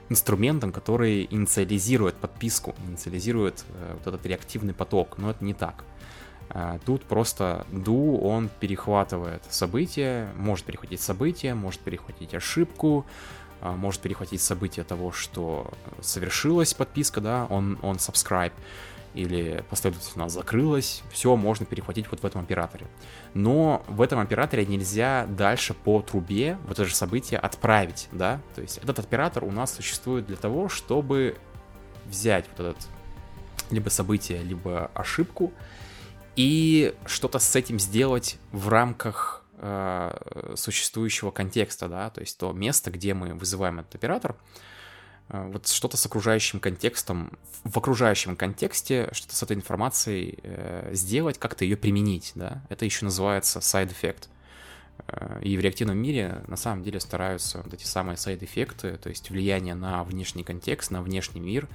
инструментом, 0.09 0.72
который 0.72 1.27
инициализирует 1.31 2.14
подписку, 2.14 2.74
инициализирует 2.87 3.64
э, 3.68 3.97
вот 3.99 4.14
этот 4.14 4.24
реактивный 4.24 4.72
поток, 4.72 5.18
но 5.18 5.31
это 5.31 5.45
не 5.45 5.53
так. 5.53 5.85
А, 6.51 6.78
тут 6.84 7.05
просто 7.05 7.66
do, 7.70 8.18
он 8.20 8.49
перехватывает 8.61 9.42
события, 9.51 10.30
может 10.36 10.64
перехватить 10.64 11.01
события, 11.01 11.55
может 11.55 11.80
перехватить 11.80 12.34
ошибку, 12.34 13.05
а, 13.61 13.72
может 13.72 14.01
перехватить 14.01 14.40
событие 14.40 14.84
того, 14.84 15.12
что 15.12 15.70
совершилась 16.01 16.74
подписка, 16.74 17.20
да, 17.20 17.47
он, 17.51 17.78
он 17.82 17.97
subscribe, 17.97 18.53
или 19.14 19.64
нас 20.14 20.32
закрылась, 20.32 21.03
все 21.11 21.34
можно 21.36 21.64
перехватить 21.64 22.07
вот 22.11 22.20
в 22.20 22.26
этом 22.26 22.42
операторе. 22.42 22.86
Но 23.32 23.82
в 23.88 24.03
этом 24.03 24.20
операторе 24.20 24.66
нельзя 24.66 25.26
дальше 25.26 25.72
по 25.74 26.03
трубе 26.03 26.59
вот 26.64 26.72
это 26.72 26.84
же 26.84 26.94
событие 26.94 27.40
отправить, 27.40 28.09
да, 28.12 28.40
то 28.55 28.61
есть 28.62 28.78
этот 28.78 28.99
оператор 28.99 29.42
у 29.44 29.51
нас 29.51 29.74
существует 29.74 30.26
для 30.26 30.36
того, 30.36 30.68
чтобы 30.68 31.38
взять 32.05 32.44
вот 32.51 32.66
этот 32.66 32.88
либо 33.70 33.88
событие, 33.88 34.42
либо 34.42 34.90
ошибку, 34.94 35.53
и 36.37 36.95
что-то 37.07 37.39
с 37.39 37.57
этим 37.57 37.80
сделать 37.80 38.39
в 38.53 38.68
рамках 38.68 39.43
э, 39.59 40.53
существующего 40.57 41.30
контекста, 41.30 41.89
да, 41.89 42.11
то 42.11 42.20
есть 42.20 42.39
то 42.39 42.53
место, 42.53 42.91
где 42.91 43.14
мы 43.14 43.34
вызываем 43.34 43.80
этот 43.80 43.95
оператор, 43.95 44.37
э, 45.30 45.51
вот 45.51 45.66
что-то 45.66 45.97
с 45.97 46.05
окружающим 46.05 46.61
контекстом, 46.61 47.39
в 47.64 47.76
окружающем 47.78 48.37
контексте 48.37 49.09
что-то 49.12 49.34
с 49.34 49.43
этой 49.43 49.57
информацией 49.57 50.39
э, 50.43 50.91
сделать, 50.93 51.39
как-то 51.39 51.64
ее 51.64 51.76
применить, 51.76 52.32
да, 52.34 52.62
это 52.68 52.84
еще 52.84 53.07
называется 53.07 53.61
side 53.61 53.95
effect. 53.99 54.28
Э, 55.09 55.41
и 55.43 55.57
в 55.57 55.61
реактивном 55.61 55.97
мире 55.97 56.43
на 56.49 56.57
самом 56.57 56.82
деле 56.82 57.01
стараются 57.01 57.62
вот 57.62 57.72
эти 57.72 57.84
самые 57.84 58.18
сайд-эффекты, 58.18 58.99
то 58.99 59.09
есть 59.09 59.30
влияние 59.30 59.74
на 59.74 60.05
внешний 60.05 60.45
контекст, 60.45 60.91
на 60.91 61.01
внешний 61.01 61.41
мир 61.41 61.66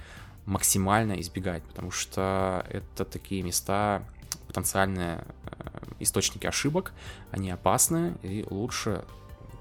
максимально 0.46 1.20
избегать, 1.20 1.62
потому 1.64 1.90
что 1.90 2.66
это 2.68 3.04
такие 3.04 3.42
места, 3.42 4.04
потенциальные 4.52 5.24
э, 5.46 5.78
источники 6.00 6.46
ошибок, 6.46 6.92
они 7.30 7.50
опасны, 7.50 8.14
и 8.22 8.44
лучше 8.50 9.04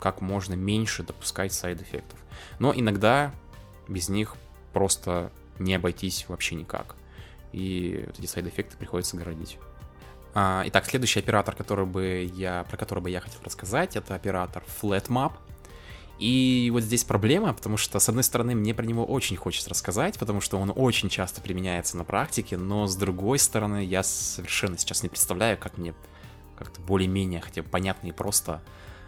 как 0.01 0.19
можно 0.19 0.53
меньше 0.53 1.03
допускать 1.03 1.53
сайд-эффектов. 1.53 2.19
Но 2.59 2.73
иногда 2.75 3.31
без 3.87 4.09
них 4.09 4.35
просто 4.73 5.31
не 5.59 5.75
обойтись 5.75 6.25
вообще 6.27 6.55
никак. 6.55 6.95
И 7.53 8.03
вот 8.07 8.19
эти 8.19 8.25
сайд-эффекты 8.25 8.77
приходится 8.77 9.15
городить. 9.15 9.57
А, 10.33 10.63
итак, 10.65 10.85
следующий 10.85 11.19
оператор, 11.19 11.55
который 11.55 11.85
бы 11.85 12.29
я, 12.33 12.65
про 12.69 12.77
который 12.77 13.01
бы 13.01 13.09
я 13.09 13.19
хотел 13.21 13.39
рассказать, 13.43 13.95
это 13.95 14.15
оператор 14.15 14.63
FlatMap. 14.81 15.33
И 16.21 16.69
вот 16.71 16.83
здесь 16.83 17.03
проблема, 17.03 17.51
потому 17.51 17.77
что, 17.77 17.97
с 17.97 18.07
одной 18.07 18.23
стороны, 18.23 18.53
мне 18.53 18.75
про 18.75 18.85
него 18.85 19.03
очень 19.03 19.35
хочется 19.35 19.71
рассказать, 19.71 20.19
потому 20.19 20.39
что 20.39 20.59
он 20.59 20.71
очень 20.75 21.09
часто 21.09 21.41
применяется 21.41 21.97
на 21.97 22.03
практике, 22.03 22.57
но 22.57 22.85
с 22.85 22.95
другой 22.95 23.39
стороны, 23.39 23.83
я 23.83 24.03
совершенно 24.03 24.77
сейчас 24.77 25.01
не 25.01 25.09
представляю, 25.09 25.57
как 25.57 25.79
мне 25.79 25.95
как-то 26.55 26.79
более-менее 26.79 27.41
хотя 27.41 27.63
бы 27.63 27.69
понятно 27.69 28.05
и 28.05 28.11
просто 28.11 28.61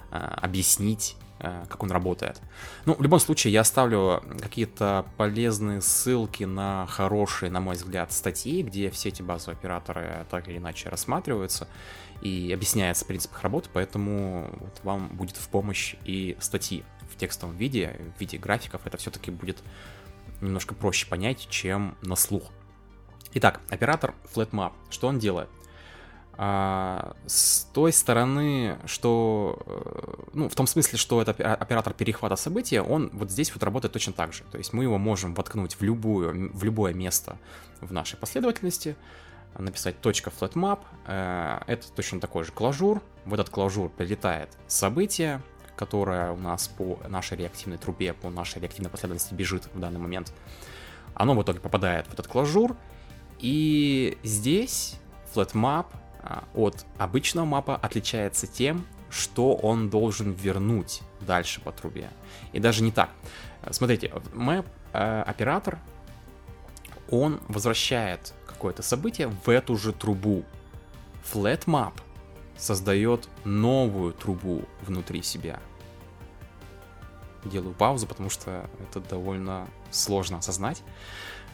э, 0.09 0.15
объяснить, 0.17 1.15
э, 1.37 1.65
как 1.69 1.83
он 1.83 1.91
работает. 1.91 2.41
Ну, 2.85 2.95
в 2.95 3.01
любом 3.03 3.19
случае, 3.19 3.53
я 3.53 3.61
оставлю 3.61 4.23
какие-то 4.41 5.05
полезные 5.15 5.81
ссылки 5.81 6.45
на 6.45 6.87
хорошие, 6.87 7.51
на 7.51 7.59
мой 7.59 7.75
взгляд, 7.75 8.11
статьи, 8.11 8.63
где 8.63 8.89
все 8.89 9.09
эти 9.09 9.21
базовые 9.21 9.55
операторы 9.55 10.25
так 10.31 10.47
или 10.47 10.57
иначе 10.57 10.89
рассматриваются 10.89 11.67
и 12.23 12.51
объясняется 12.51 13.05
принцип 13.05 13.33
их 13.33 13.43
работы, 13.43 13.69
поэтому 13.71 14.49
вот 14.59 14.79
вам 14.83 15.09
будет 15.09 15.35
в 15.35 15.47
помощь 15.49 15.95
и 16.05 16.37
статьи 16.39 16.83
текстовом 17.23 17.55
виде, 17.55 17.95
в 18.17 18.19
виде 18.19 18.37
графиков, 18.37 18.81
это 18.85 18.97
все-таки 18.97 19.31
будет 19.31 19.63
немножко 20.41 20.75
проще 20.75 21.07
понять, 21.07 21.47
чем 21.49 21.95
на 22.01 22.17
слух. 22.17 22.51
Итак, 23.33 23.61
оператор 23.69 24.13
FlatMap, 24.35 24.73
что 24.89 25.07
он 25.07 25.19
делает? 25.19 25.49
А, 26.35 27.15
с 27.25 27.63
той 27.73 27.93
стороны, 27.93 28.77
что, 28.85 29.61
э, 29.65 30.13
ну, 30.33 30.49
в 30.49 30.55
том 30.55 30.67
смысле, 30.67 30.97
что 30.97 31.21
это 31.21 31.31
оператор 31.31 31.93
перехвата 31.93 32.35
события, 32.35 32.81
он 32.81 33.09
вот 33.13 33.31
здесь 33.31 33.53
вот 33.53 33.63
работает 33.63 33.93
точно 33.93 34.11
так 34.11 34.33
же. 34.33 34.43
То 34.51 34.57
есть 34.57 34.73
мы 34.73 34.83
его 34.83 34.97
можем 34.97 35.33
воткнуть 35.33 35.75
в, 35.75 35.81
любую, 35.81 36.51
в 36.53 36.63
любое 36.63 36.93
место 36.93 37.37
в 37.79 37.93
нашей 37.93 38.17
последовательности, 38.17 38.97
написать 39.57 39.95
.flatmap, 40.01 40.79
э, 41.07 41.59
это 41.67 41.89
точно 41.91 42.19
такой 42.19 42.43
же 42.43 42.51
клажур, 42.51 43.01
в 43.25 43.33
этот 43.33 43.49
клажур 43.49 43.89
прилетает 43.89 44.49
событие, 44.67 45.41
которая 45.75 46.31
у 46.31 46.37
нас 46.37 46.67
по 46.67 46.99
нашей 47.07 47.37
реактивной 47.37 47.77
трубе, 47.77 48.13
по 48.13 48.29
нашей 48.29 48.61
реактивной 48.61 48.89
последовательности 48.89 49.33
бежит 49.33 49.69
в 49.73 49.79
данный 49.79 49.99
момент, 49.99 50.33
оно 51.13 51.35
в 51.35 51.41
итоге 51.43 51.59
попадает 51.59 52.07
в 52.07 52.13
этот 52.13 52.27
клажур, 52.27 52.75
и 53.39 54.17
здесь 54.23 54.95
flatmap 55.33 55.87
а, 56.21 56.43
от 56.53 56.85
обычного 56.97 57.45
мапа 57.45 57.75
отличается 57.75 58.47
тем, 58.47 58.85
что 59.09 59.53
он 59.55 59.89
должен 59.89 60.31
вернуть 60.31 61.01
дальше 61.21 61.61
по 61.61 61.71
трубе. 61.71 62.09
И 62.51 62.59
даже 62.59 62.83
не 62.83 62.91
так. 62.91 63.09
Смотрите, 63.69 64.07
map 64.33 64.65
э, 64.93 65.21
оператор, 65.21 65.77
он 67.09 67.39
возвращает 67.47 68.33
какое-то 68.47 68.81
событие 68.81 69.27
в 69.27 69.49
эту 69.49 69.77
же 69.77 69.93
трубу. 69.93 70.43
Flatmap 71.31 71.93
создает 72.63 73.27
новую 73.43 74.13
трубу 74.13 74.63
внутри 74.81 75.21
себя. 75.21 75.59
Делаю 77.43 77.73
паузу, 77.73 78.07
потому 78.07 78.29
что 78.29 78.69
это 78.79 79.01
довольно 79.01 79.67
сложно 79.91 80.37
осознать. 80.37 80.81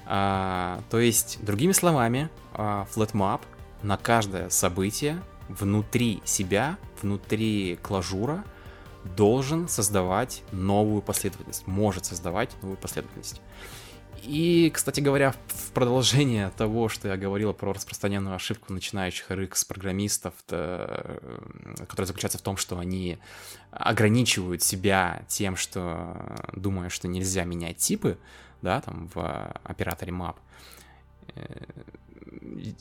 А, 0.05 0.81
то 0.91 0.99
есть, 0.99 1.43
другими 1.43 1.71
словами, 1.71 2.29
а, 2.53 2.87
FlatMap 2.93 3.41
на 3.81 3.97
каждое 3.97 4.49
событие 4.49 5.19
внутри 5.47 6.21
себя, 6.25 6.77
внутри 7.01 7.79
клажура 7.81 8.43
должен 9.03 9.67
создавать 9.67 10.43
новую 10.51 11.01
последовательность, 11.01 11.65
может 11.65 12.05
создавать 12.05 12.51
новую 12.61 12.77
последовательность. 12.77 13.41
И, 14.23 14.71
кстати 14.73 14.99
говоря, 14.99 15.33
в 15.47 15.71
продолжение 15.71 16.51
того, 16.57 16.89
что 16.89 17.07
я 17.07 17.17
говорил 17.17 17.53
про 17.53 17.73
распространенную 17.73 18.35
ошибку 18.35 18.73
начинающих 18.73 19.29
RX-программистов, 19.31 20.33
которая 20.47 22.05
заключается 22.05 22.37
в 22.37 22.41
том, 22.41 22.57
что 22.57 22.79
они 22.79 23.17
ограничивают 23.71 24.61
себя 24.63 25.23
тем, 25.27 25.55
что 25.55 26.35
думая, 26.53 26.89
что 26.89 27.07
нельзя 27.07 27.43
менять 27.43 27.77
типы, 27.77 28.17
да, 28.61 28.81
там 28.81 29.09
в 29.13 29.53
операторе 29.63 30.11
map, 30.11 30.35
э, 31.35 31.45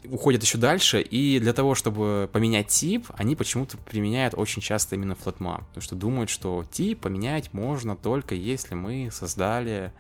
уходят 0.05 0.43
еще 0.43 0.59
дальше, 0.59 1.01
и 1.01 1.39
для 1.39 1.53
того, 1.53 1.75
чтобы 1.75 2.29
поменять 2.33 2.69
тип, 2.69 3.07
они 3.15 3.37
почему-то 3.37 3.77
применяют 3.77 4.35
очень 4.37 4.63
часто 4.63 4.97
именно 4.97 5.13
flatmap, 5.13 5.65
потому 5.69 5.83
что 5.83 5.95
думают, 5.95 6.31
что 6.31 6.65
тип 6.71 7.01
поменять 7.01 7.53
можно 7.53 7.97
только 7.97 8.35
если 8.35 8.75
мы 8.75 9.11
создали 9.13 9.93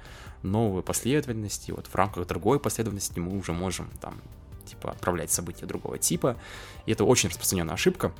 новую 0.42 0.82
последовательность, 0.82 1.68
и 1.68 1.72
вот 1.72 1.86
в 1.86 1.94
рамках 1.94 2.26
другой 2.26 2.60
последовательности 2.60 3.18
мы 3.18 3.36
уже 3.36 3.52
можем 3.52 3.88
там 4.00 4.20
типа 4.64 4.90
отправлять 4.90 5.30
события 5.30 5.66
другого 5.66 5.98
типа, 5.98 6.36
и 6.86 6.92
это 6.92 7.04
очень 7.04 7.28
распространенная 7.28 7.74
ошибка. 7.74 8.12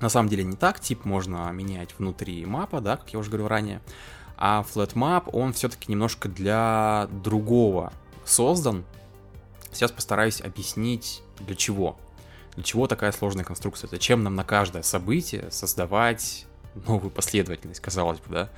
На 0.00 0.08
самом 0.08 0.28
деле 0.28 0.44
не 0.44 0.56
так, 0.56 0.80
тип 0.80 1.04
можно 1.04 1.50
менять 1.52 1.94
внутри 1.98 2.44
мапа, 2.44 2.80
да, 2.80 2.96
как 2.96 3.12
я 3.12 3.18
уже 3.18 3.30
говорил 3.30 3.48
ранее, 3.48 3.80
а 4.36 4.64
FlatMap, 4.74 5.30
он 5.32 5.52
все-таки 5.52 5.90
немножко 5.92 6.28
для 6.28 7.08
другого 7.22 7.92
создан. 8.24 8.84
Сейчас 9.72 9.90
постараюсь 9.90 10.40
объяснить, 10.40 11.22
для 11.40 11.56
чего. 11.56 11.96
Для 12.54 12.62
чего 12.62 12.86
такая 12.86 13.12
сложная 13.12 13.44
конструкция? 13.44 13.88
Зачем 13.88 14.22
нам 14.22 14.36
на 14.36 14.44
каждое 14.44 14.82
событие 14.82 15.50
создавать 15.50 16.46
новую 16.86 17.10
последовательность, 17.10 17.80
казалось 17.80 18.18
бы, 18.20 18.34
да? 18.34 18.48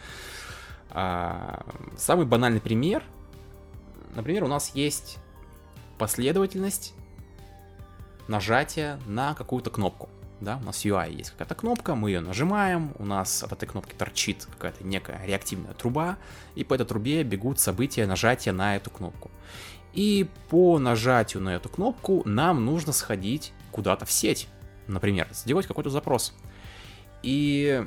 А, 0.90 1.64
самый 1.96 2.26
банальный 2.26 2.60
пример. 2.60 3.02
Например, 4.14 4.44
у 4.44 4.48
нас 4.48 4.74
есть 4.74 5.18
последовательность 5.98 6.94
нажатия 8.28 8.98
на 9.06 9.34
какую-то 9.34 9.70
кнопку. 9.70 10.08
Да, 10.40 10.58
у 10.62 10.66
нас 10.66 10.84
UI 10.84 11.14
есть 11.14 11.30
какая-то 11.30 11.54
кнопка, 11.54 11.94
мы 11.94 12.10
ее 12.10 12.20
нажимаем, 12.20 12.92
у 12.98 13.04
нас 13.04 13.42
от 13.42 13.52
этой 13.52 13.66
кнопки 13.66 13.94
торчит 13.94 14.46
какая-то 14.50 14.84
некая 14.84 15.24
реактивная 15.24 15.72
труба, 15.74 16.18
и 16.54 16.64
по 16.64 16.74
этой 16.74 16.84
трубе 16.84 17.22
бегут 17.22 17.60
события 17.60 18.04
нажатия 18.06 18.52
на 18.52 18.76
эту 18.76 18.90
кнопку. 18.90 19.30
И 19.95 20.28
по 20.49 20.78
нажатию 20.78 21.42
на 21.42 21.55
эту 21.55 21.68
кнопку 21.68 22.22
нам 22.24 22.64
нужно 22.64 22.92
сходить 22.92 23.53
куда-то 23.70 24.05
в 24.05 24.11
сеть, 24.12 24.49
например, 24.88 25.28
сделать 25.32 25.66
какой-то 25.66 25.90
запрос. 25.90 26.34
И 27.22 27.84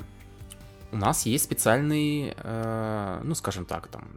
у 0.90 0.96
нас 0.96 1.26
есть 1.26 1.44
специальный, 1.44 2.34
э, 2.34 3.20
ну, 3.22 3.34
скажем 3.34 3.66
так, 3.66 3.88
там, 3.88 4.08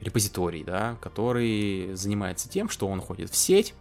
репозиторий, 0.00 0.62
да, 0.62 0.96
который 1.00 1.94
занимается 1.94 2.48
тем, 2.48 2.68
что 2.68 2.86
он 2.86 3.00
ходит 3.00 3.30
в 3.30 3.36
сеть 3.36 3.74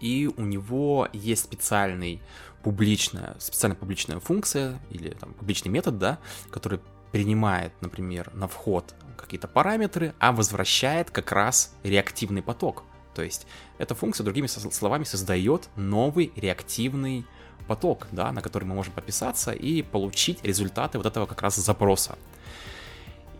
и 0.00 0.30
у 0.36 0.42
него 0.42 1.08
есть 1.12 1.44
специальный 1.44 2.20
публичная, 2.62 3.36
специальная 3.38 3.76
публичная 3.76 4.20
функция 4.20 4.80
или 4.90 5.10
там, 5.10 5.34
публичный 5.34 5.70
метод, 5.70 5.98
да, 5.98 6.18
который 6.50 6.80
принимает, 7.12 7.72
например, 7.80 8.32
на 8.34 8.48
вход 8.48 8.94
какие-то 9.16 9.46
параметры, 9.46 10.14
а 10.18 10.32
возвращает 10.32 11.10
как 11.10 11.30
раз 11.30 11.74
реактивный 11.84 12.42
поток. 12.42 12.84
То 13.14 13.22
есть 13.22 13.46
эта 13.78 13.94
функция, 13.94 14.24
другими 14.24 14.46
словами, 14.46 15.04
создает 15.04 15.68
новый 15.76 16.32
реактивный 16.34 17.26
поток, 17.68 18.08
да, 18.10 18.32
на 18.32 18.40
который 18.40 18.64
мы 18.64 18.74
можем 18.74 18.92
подписаться 18.94 19.52
и 19.52 19.82
получить 19.82 20.42
результаты 20.42 20.98
вот 20.98 21.06
этого 21.06 21.26
как 21.26 21.42
раз 21.42 21.56
запроса. 21.56 22.18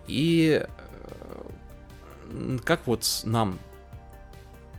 И 0.07 0.65
э, 2.31 2.59
как 2.65 2.87
вот 2.87 3.23
нам 3.25 3.59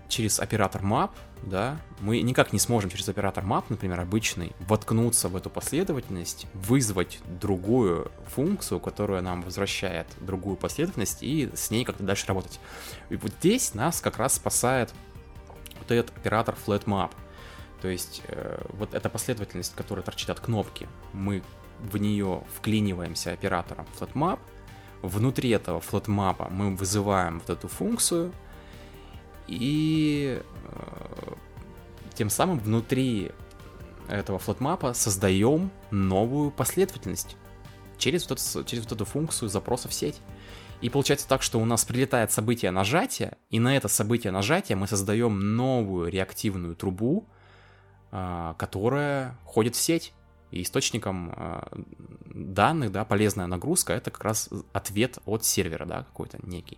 через 0.07 0.39
оператор 0.39 0.81
map 0.81 1.11
да, 1.45 1.77
мы 1.99 2.21
никак 2.21 2.53
не 2.53 2.59
сможем 2.59 2.89
через 2.89 3.07
оператор 3.09 3.43
map, 3.43 3.65
например, 3.69 3.99
обычный, 3.99 4.53
воткнуться 4.61 5.27
в 5.29 5.35
эту 5.35 5.49
последовательность, 5.49 6.47
вызвать 6.53 7.19
другую 7.41 8.11
функцию, 8.27 8.79
которая 8.79 9.21
нам 9.21 9.41
возвращает 9.41 10.07
другую 10.19 10.55
последовательность, 10.55 11.21
и 11.21 11.49
с 11.53 11.69
ней 11.69 11.83
как-то 11.83 12.03
дальше 12.03 12.27
работать. 12.27 12.59
И 13.09 13.15
вот 13.15 13.31
здесь 13.39 13.73
нас 13.73 13.99
как 14.01 14.17
раз 14.17 14.35
спасает 14.35 14.93
вот 15.79 15.91
этот 15.91 16.15
оператор 16.15 16.55
flatmap. 16.65 17.11
То 17.81 17.89
есть 17.89 18.21
э, 18.27 18.63
вот 18.69 18.93
эта 18.93 19.09
последовательность, 19.09 19.75
которая 19.75 20.05
торчит 20.05 20.29
от 20.29 20.39
кнопки, 20.39 20.87
мы 21.11 21.43
в 21.79 21.97
нее 21.97 22.43
вклиниваемся 22.55 23.33
оператором 23.33 23.85
flatmap, 23.99 24.39
внутри 25.01 25.49
этого 25.49 25.81
flatmap 25.81 26.49
мы 26.49 26.75
вызываем 26.75 27.39
вот 27.39 27.49
эту 27.49 27.67
функцию, 27.67 28.31
и 29.47 30.41
э, 30.41 31.33
тем 32.13 32.29
самым 32.29 32.59
внутри 32.59 33.31
этого 34.07 34.39
флотмапа 34.39 34.93
создаем 34.93 35.71
новую 35.91 36.51
последовательность 36.51 37.35
через 37.97 38.29
вот, 38.29 38.39
эту, 38.39 38.63
через 38.65 38.83
вот 38.83 38.91
эту 38.91 39.05
функцию 39.05 39.49
запроса 39.49 39.87
в 39.87 39.93
сеть. 39.93 40.19
И 40.81 40.89
получается 40.89 41.27
так, 41.27 41.41
что 41.41 41.59
у 41.59 41.65
нас 41.65 41.85
прилетает 41.85 42.31
событие 42.31 42.69
нажатия, 42.71 43.37
и 43.49 43.59
на 43.59 43.75
это 43.75 43.87
событие 43.87 44.31
нажатия 44.31 44.75
мы 44.75 44.87
создаем 44.87 45.55
новую 45.55 46.09
реактивную 46.11 46.75
трубу, 46.75 47.25
э, 48.11 48.53
которая 48.57 49.37
ходит 49.45 49.75
в 49.75 49.79
сеть. 49.79 50.13
И 50.51 50.61
источником 50.61 51.33
э, 51.35 51.63
данных, 52.25 52.91
да, 52.91 53.05
полезная 53.05 53.47
нагрузка, 53.47 53.93
это 53.93 54.11
как 54.11 54.23
раз 54.23 54.49
ответ 54.71 55.17
от 55.25 55.43
сервера, 55.45 55.85
да, 55.85 56.03
какой-то 56.03 56.37
некий. 56.43 56.77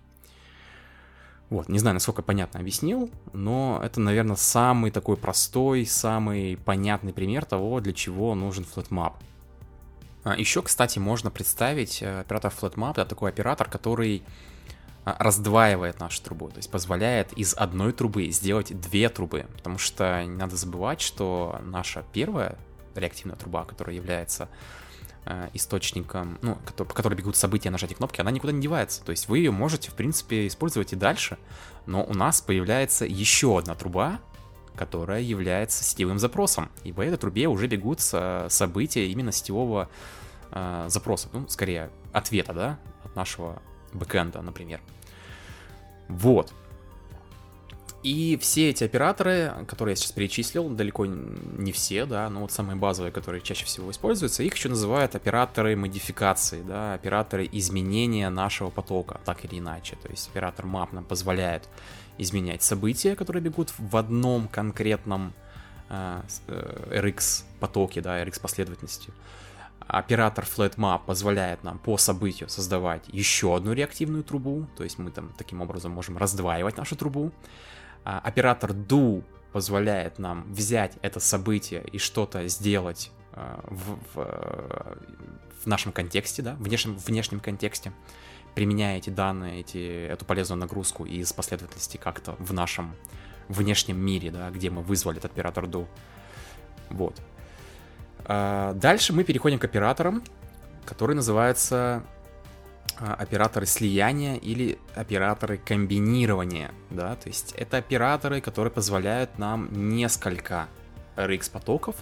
Вот, 1.50 1.70
не 1.70 1.78
знаю, 1.78 1.94
насколько 1.94 2.24
понятно 2.24 2.60
объяснил, 2.60 3.12
но 3.34 3.80
это, 3.84 4.00
наверное, 4.00 4.36
самый 4.36 4.90
такой 4.90 5.16
простой, 5.16 5.86
самый 5.86 6.58
понятный 6.58 7.14
пример 7.14 7.46
того, 7.46 7.80
для 7.82 7.94
чего 7.94 8.34
нужен 8.34 8.66
FlatMap. 8.76 9.14
А 10.24 10.36
еще, 10.36 10.64
кстати, 10.64 10.98
можно 10.98 11.30
представить 11.30 12.02
э, 12.02 12.22
оператор 12.22 12.52
FlatMap, 12.52 12.94
это 12.94 13.06
такой 13.06 13.30
оператор, 13.30 13.70
который 13.70 14.24
а, 15.06 15.16
раздваивает 15.20 16.00
нашу 16.00 16.24
трубу, 16.24 16.50
то 16.50 16.58
есть 16.58 16.72
позволяет 16.72 17.32
из 17.34 17.54
одной 17.54 17.94
трубы 17.94 18.32
сделать 18.32 18.78
две 18.82 19.08
трубы, 19.10 19.46
потому 19.56 19.78
что 19.78 20.24
не 20.24 20.36
надо 20.36 20.56
забывать, 20.56 21.00
что 21.00 21.62
наша 21.64 22.04
первая 22.12 22.58
реактивная 22.96 23.36
труба, 23.36 23.66
которая 23.66 23.96
является 23.96 24.50
источником, 25.54 26.38
ну, 26.42 26.58
по 26.76 26.86
которой 26.86 27.16
бегут 27.16 27.36
события 27.36 27.70
нажатия 27.70 27.96
кнопки, 27.96 28.22
она 28.22 28.32
никуда 28.32 28.54
не 28.54 28.62
девается. 28.62 29.04
То 29.04 29.10
есть 29.12 29.28
вы 29.28 29.40
ее 29.40 29.52
можете, 29.52 29.90
в 29.90 29.96
принципе, 29.96 30.46
использовать 30.48 30.94
и 30.94 30.96
дальше, 30.96 31.38
но 31.86 32.04
у 32.04 32.14
нас 32.14 32.42
появляется 32.42 33.06
еще 33.06 33.58
одна 33.58 33.74
труба, 33.76 34.20
которая 34.76 35.22
является 35.22 35.84
сетевым 35.84 36.20
запросом. 36.20 36.70
И 36.84 36.92
по 36.92 37.02
этой 37.02 37.18
трубе 37.18 37.48
уже 37.48 37.68
бегут 37.68 38.02
события 38.02 39.08
именно 39.08 39.32
сетевого 39.32 39.90
э, 40.52 40.86
запроса, 40.90 41.30
ну, 41.34 41.48
скорее, 41.48 41.90
ответа, 42.12 42.54
да, 42.54 42.80
от 43.04 43.16
нашего 43.16 43.62
бэкэнда, 43.94 44.42
например. 44.42 44.82
Вот. 46.08 46.54
И 48.06 48.38
все 48.40 48.70
эти 48.70 48.84
операторы, 48.84 49.52
которые 49.68 49.94
я 49.94 49.96
сейчас 49.96 50.12
перечислил, 50.12 50.70
далеко 50.70 51.08
не 51.08 51.72
все, 51.72 52.06
да, 52.06 52.30
но 52.30 52.42
вот 52.42 52.52
самые 52.52 52.76
базовые, 52.76 53.12
которые 53.12 53.42
чаще 53.42 53.66
всего 53.66 53.90
используются, 53.90 54.44
их 54.44 54.54
еще 54.54 54.70
называют 54.70 55.16
операторы 55.16 55.76
модификации, 55.76 56.62
да, 56.62 56.94
операторы 56.94 57.50
изменения 57.52 58.30
нашего 58.30 58.70
потока, 58.70 59.20
так 59.26 59.44
или 59.44 59.58
иначе. 59.58 59.96
То 60.04 60.10
есть 60.10 60.30
оператор 60.30 60.68
map 60.68 60.90
нам 60.92 61.04
позволяет 61.04 61.68
изменять 62.20 62.62
события, 62.62 63.16
которые 63.16 63.42
бегут 63.42 63.74
в 63.80 63.98
одном 63.98 64.50
конкретном 64.50 65.34
э, 65.90 66.22
э 66.48 67.02
RX 67.02 67.44
потоке, 67.60 68.02
да, 68.02 68.22
RX 68.22 68.40
последовательности. 68.40 69.12
Оператор 69.80 70.46
FlatMap 70.46 71.02
позволяет 71.08 71.64
нам 71.64 71.80
по 71.80 71.98
событию 71.98 72.50
создавать 72.50 73.02
еще 73.08 73.56
одну 73.56 73.74
реактивную 73.74 74.24
трубу, 74.24 74.68
то 74.78 74.84
есть 74.84 75.00
мы 75.00 75.10
там 75.10 75.34
таким 75.40 75.62
образом 75.62 75.92
можем 75.92 76.20
раздваивать 76.20 76.78
нашу 76.78 76.96
трубу. 76.96 77.32
А, 78.06 78.20
оператор 78.20 78.72
do 78.72 79.24
позволяет 79.52 80.20
нам 80.20 80.44
взять 80.54 80.94
это 81.02 81.20
событие 81.20 81.84
и 81.92 81.98
что-то 81.98 82.48
сделать 82.48 83.12
а, 83.34 83.60
в, 83.68 83.98
в, 84.14 84.98
в 85.64 85.66
нашем 85.66 85.92
контексте, 85.92 86.44
да, 86.44 86.56
внешнем, 86.60 86.98
внешнем 86.98 87.40
контексте, 87.40 87.92
применяя 88.54 88.98
эти 88.98 89.10
данные, 89.10 89.62
эти, 89.62 90.06
эту 90.06 90.24
полезную 90.24 90.60
нагрузку 90.60 91.04
из 91.06 91.34
последовательности 91.34 91.98
как-то 91.98 92.36
в 92.38 92.54
нашем 92.54 92.96
внешнем 93.48 93.98
мире, 93.98 94.30
да, 94.30 94.52
где 94.52 94.70
мы 94.70 94.84
вызвали 94.84 95.18
этот 95.18 95.32
оператор 95.32 95.66
do. 95.66 95.88
Вот. 96.92 97.20
А, 98.26 98.74
дальше 98.74 99.14
мы 99.14 99.24
переходим 99.24 99.58
к 99.58 99.64
операторам, 99.64 100.24
который 100.86 101.16
называется 101.16 102.04
операторы 102.98 103.66
слияния 103.66 104.36
или 104.36 104.80
операторы 104.96 105.58
комбинирования, 105.58 106.72
да, 106.90 107.16
то 107.16 107.28
есть 107.28 107.54
это 107.54 107.78
операторы, 107.78 108.42
которые 108.42 108.72
позволяют 108.72 109.38
нам 109.38 109.68
несколько 109.72 110.68
RX 111.18 111.52
потоков 111.52 111.96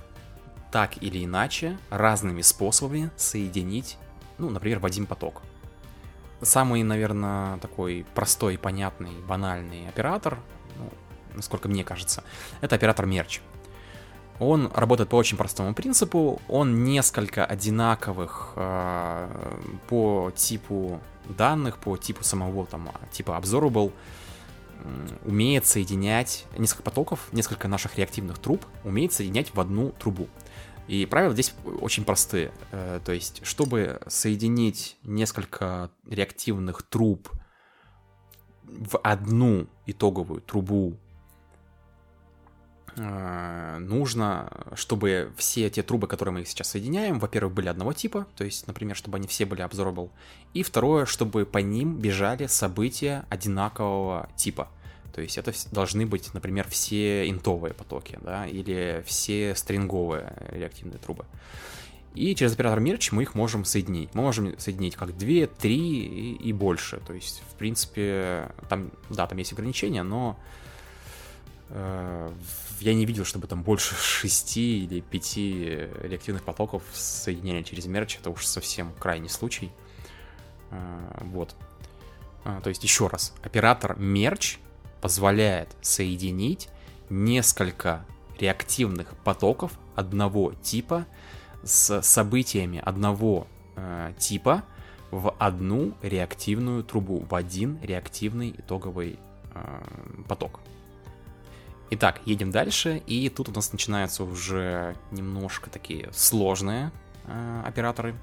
так 0.71 1.01
или 1.01 1.23
иначе 1.23 1.77
разными 1.89 2.41
способами 2.41 3.11
соединить, 3.15 3.97
ну, 4.37 4.49
например, 4.49 4.79
в 4.79 4.85
один 4.85 5.05
поток. 5.05 5.41
Самый, 6.41 6.83
наверное, 6.83 7.57
такой 7.59 8.05
простой, 8.15 8.57
понятный, 8.57 9.13
банальный 9.27 9.87
оператор, 9.87 10.39
ну, 10.77 10.91
насколько 11.35 11.69
мне 11.69 11.83
кажется, 11.83 12.23
это 12.61 12.75
оператор 12.75 13.05
мерч. 13.05 13.39
Он 14.39 14.71
работает 14.73 15.09
по 15.09 15.15
очень 15.15 15.37
простому 15.37 15.73
принципу. 15.73 16.41
Он 16.47 16.83
несколько 16.83 17.45
одинаковых 17.45 18.53
э, 18.55 19.57
по 19.87 20.31
типу 20.35 20.99
данных, 21.29 21.77
по 21.77 21.97
типу 21.97 22.23
самого 22.23 22.65
там 22.65 22.89
типа 23.11 23.39
observable 23.39 23.91
умеет 25.25 25.65
соединять 25.65 26.45
несколько 26.57 26.83
потоков, 26.83 27.29
несколько 27.31 27.67
наших 27.67 27.97
реактивных 27.97 28.37
труб, 28.37 28.65
умеет 28.83 29.13
соединять 29.13 29.53
в 29.53 29.59
одну 29.59 29.91
трубу. 29.91 30.27
И 30.87 31.05
правила 31.05 31.33
здесь 31.33 31.53
очень 31.79 32.03
простые. 32.03 32.51
Э, 32.71 32.99
то 33.03 33.13
есть, 33.13 33.45
чтобы 33.45 34.01
соединить 34.07 34.97
несколько 35.03 35.91
реактивных 36.05 36.83
труб 36.83 37.29
в 38.63 38.97
одну 38.97 39.67
итоговую 39.85 40.41
трубу 40.41 40.97
нужно, 42.95 44.51
чтобы 44.75 45.31
все 45.37 45.69
те 45.69 45.81
трубы, 45.83 46.07
которые 46.07 46.33
мы 46.33 46.45
сейчас 46.45 46.69
соединяем, 46.69 47.19
во-первых, 47.19 47.53
были 47.53 47.67
одного 47.67 47.93
типа, 47.93 48.27
то 48.35 48.43
есть, 48.43 48.67
например, 48.67 48.95
чтобы 48.95 49.17
они 49.17 49.27
все 49.27 49.45
были 49.45 49.63
absorbable, 49.63 50.09
и 50.53 50.63
второе, 50.63 51.05
чтобы 51.05 51.45
по 51.45 51.57
ним 51.57 51.97
бежали 51.97 52.47
события 52.47 53.25
одинакового 53.29 54.29
типа. 54.35 54.67
То 55.13 55.21
есть 55.21 55.37
это 55.37 55.53
должны 55.71 56.05
быть, 56.05 56.33
например, 56.33 56.67
все 56.67 57.29
интовые 57.29 57.73
потоки, 57.73 58.17
да, 58.21 58.47
или 58.47 59.03
все 59.05 59.53
стринговые 59.55 60.33
реактивные 60.51 60.97
трубы. 60.97 61.25
И 62.15 62.35
через 62.35 62.53
оператор 62.53 62.79
Merge 62.79 63.09
мы 63.11 63.23
их 63.23 63.33
можем 63.33 63.65
соединить. 63.65 64.13
Мы 64.13 64.21
можем 64.21 64.57
соединить 64.59 64.95
как 64.95 65.17
2, 65.17 65.47
3 65.47 65.75
и, 65.75 66.33
и 66.35 66.53
больше. 66.53 66.99
То 67.07 67.13
есть, 67.13 67.41
в 67.51 67.55
принципе, 67.55 68.51
там, 68.69 68.91
да, 69.09 69.25
там 69.25 69.37
есть 69.39 69.53
ограничения, 69.53 70.03
но 70.03 70.37
э, 70.37 70.62
я 71.73 72.93
не 72.93 73.05
видел, 73.05 73.25
чтобы 73.25 73.47
там 73.47 73.63
больше 73.63 73.95
шести 73.95 74.83
или 74.83 74.99
пяти 74.99 75.89
реактивных 76.03 76.43
потоков 76.43 76.83
соединяли 76.93 77.63
через 77.63 77.87
мерч. 77.87 78.17
Это 78.17 78.29
уж 78.29 78.45
совсем 78.45 78.93
крайний 78.99 79.29
случай. 79.29 79.71
А, 80.69 81.23
вот. 81.25 81.55
А, 82.43 82.61
то 82.61 82.69
есть, 82.69 82.83
еще 82.83 83.07
раз, 83.07 83.33
оператор 83.41 83.97
мерч 83.97 84.57
позволяет 85.01 85.69
соединить 85.81 86.69
несколько 87.09 88.05
реактивных 88.39 89.15
потоков 89.23 89.71
одного 89.95 90.53
типа 90.53 91.05
с 91.63 92.01
событиями 92.01 92.81
одного 92.83 93.47
э, 93.75 94.13
типа 94.17 94.63
в 95.11 95.31
одну 95.37 95.93
реактивную 96.01 96.83
трубу, 96.83 97.19
в 97.19 97.35
один 97.35 97.79
реактивный 97.81 98.53
итоговый 98.57 99.19
э, 99.53 99.83
поток. 100.27 100.59
Итак, 101.91 102.21
едем 102.25 102.51
дальше, 102.51 103.03
и 103.05 103.29
тут 103.29 103.49
у 103.49 103.51
нас 103.51 103.71
начинаются 103.71 104.23
уже 104.23 104.95
немножко 105.11 105.69
такие 105.69 106.09
сложные 106.11 106.91
э, 107.25 107.61
операторы. 107.65 108.15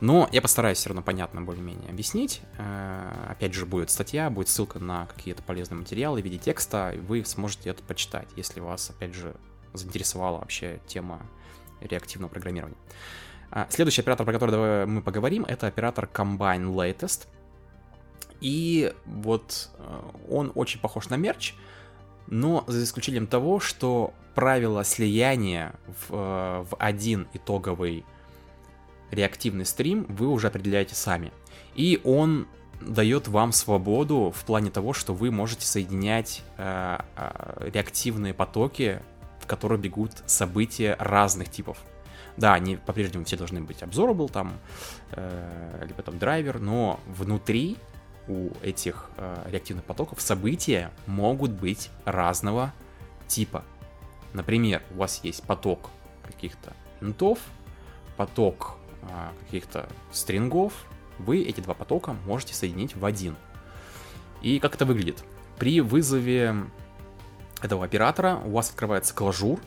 Но 0.00 0.28
я 0.32 0.42
постараюсь 0.42 0.78
все 0.78 0.90
равно 0.90 1.02
понятно 1.02 1.40
более-менее 1.40 1.88
объяснить. 1.88 2.42
Э, 2.58 3.28
опять 3.28 3.54
же, 3.54 3.64
будет 3.64 3.90
статья, 3.90 4.28
будет 4.28 4.48
ссылка 4.48 4.78
на 4.78 5.06
какие-то 5.06 5.42
полезные 5.42 5.78
материалы 5.78 6.20
в 6.20 6.24
виде 6.24 6.38
текста, 6.38 6.92
и 6.92 6.98
вы 6.98 7.24
сможете 7.24 7.70
это 7.70 7.82
почитать, 7.82 8.28
если 8.36 8.60
вас, 8.60 8.90
опять 8.90 9.14
же, 9.14 9.34
заинтересовала 9.72 10.38
вообще 10.38 10.80
тема 10.86 11.20
реактивного 11.80 12.30
программирования. 12.30 12.76
А, 13.50 13.66
следующий 13.70 14.02
оператор, 14.02 14.26
про 14.26 14.32
который 14.32 14.86
мы 14.86 15.02
поговорим, 15.02 15.44
это 15.44 15.66
оператор 15.66 16.08
Combine 16.12 16.74
Latest. 16.74 17.26
И 18.40 18.92
вот 19.06 19.70
э, 19.78 20.02
он 20.28 20.52
очень 20.54 20.78
похож 20.80 21.08
на 21.08 21.14
мерч, 21.14 21.54
но 22.26 22.64
за 22.66 22.82
исключением 22.82 23.26
того, 23.26 23.60
что 23.60 24.12
правила 24.34 24.84
слияния 24.84 25.74
в, 25.86 26.14
э, 26.14 26.64
в 26.70 26.76
один 26.78 27.26
итоговый 27.32 28.04
реактивный 29.10 29.64
стрим 29.64 30.04
вы 30.08 30.28
уже 30.28 30.48
определяете 30.48 30.94
сами. 30.94 31.32
И 31.74 32.00
он 32.04 32.46
дает 32.80 33.28
вам 33.28 33.52
свободу 33.52 34.32
в 34.36 34.44
плане 34.44 34.70
того, 34.70 34.92
что 34.92 35.14
вы 35.14 35.30
можете 35.30 35.66
соединять 35.66 36.42
э, 36.56 36.98
э, 37.16 37.70
реактивные 37.72 38.34
потоки, 38.34 39.00
в 39.40 39.46
которые 39.46 39.78
бегут 39.78 40.12
события 40.26 40.96
разных 40.98 41.50
типов. 41.50 41.78
Да, 42.36 42.52
они 42.52 42.76
по-прежнему 42.76 43.24
все 43.24 43.36
должны 43.36 43.62
быть 43.62 43.82
observable, 43.82 44.30
там, 44.30 44.58
э, 45.12 45.84
либо 45.86 46.02
там 46.02 46.18
драйвер, 46.18 46.58
но 46.58 47.00
внутри 47.06 47.78
у 48.28 48.50
этих 48.62 49.10
э, 49.16 49.44
реактивных 49.50 49.84
потоков 49.84 50.20
события 50.20 50.90
могут 51.06 51.52
быть 51.52 51.90
разного 52.04 52.72
типа. 53.28 53.64
Например, 54.32 54.82
у 54.94 54.98
вас 54.98 55.20
есть 55.22 55.42
поток 55.44 55.90
каких-то 56.22 56.72
интов, 57.00 57.38
поток 58.16 58.76
э, 59.02 59.06
каких-то 59.44 59.88
стрингов, 60.12 60.72
вы 61.18 61.42
эти 61.42 61.60
два 61.60 61.74
потока 61.74 62.14
можете 62.26 62.54
соединить 62.54 62.94
в 62.94 63.04
один. 63.04 63.36
И 64.42 64.58
как 64.58 64.74
это 64.74 64.84
выглядит? 64.84 65.24
При 65.58 65.80
вызове 65.80 66.54
этого 67.62 67.84
оператора 67.84 68.36
у 68.44 68.50
вас 68.50 68.70
открывается 68.70 69.14
клажур, 69.14 69.60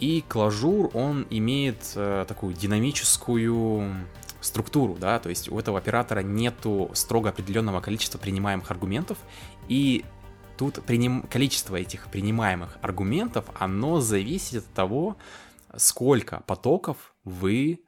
и 0.00 0.24
клажур, 0.28 0.90
он 0.94 1.26
имеет 1.30 1.92
э, 1.94 2.24
такую 2.26 2.54
динамическую 2.54 3.94
структуру, 4.44 4.94
да, 4.94 5.18
то 5.18 5.28
есть 5.28 5.50
у 5.50 5.58
этого 5.58 5.78
оператора 5.78 6.20
нету 6.20 6.90
строго 6.94 7.30
определенного 7.30 7.80
количества 7.80 8.18
принимаемых 8.18 8.70
аргументов, 8.70 9.18
и 9.68 10.04
тут 10.58 10.82
приним... 10.84 11.22
количество 11.22 11.76
этих 11.76 12.08
принимаемых 12.08 12.78
аргументов, 12.82 13.46
оно 13.54 14.00
зависит 14.00 14.64
от 14.64 14.72
того, 14.74 15.16
сколько 15.76 16.42
потоков 16.46 17.14
вы 17.24 17.80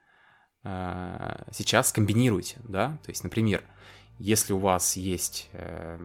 э, 0.63 1.45
сейчас 1.53 1.93
комбинируете, 1.93 2.57
да, 2.65 2.99
то 3.03 3.11
есть, 3.11 3.25
например, 3.25 3.63
если 4.19 4.53
у 4.53 4.59
вас 4.59 4.97
есть, 4.97 5.49
э, 5.53 5.99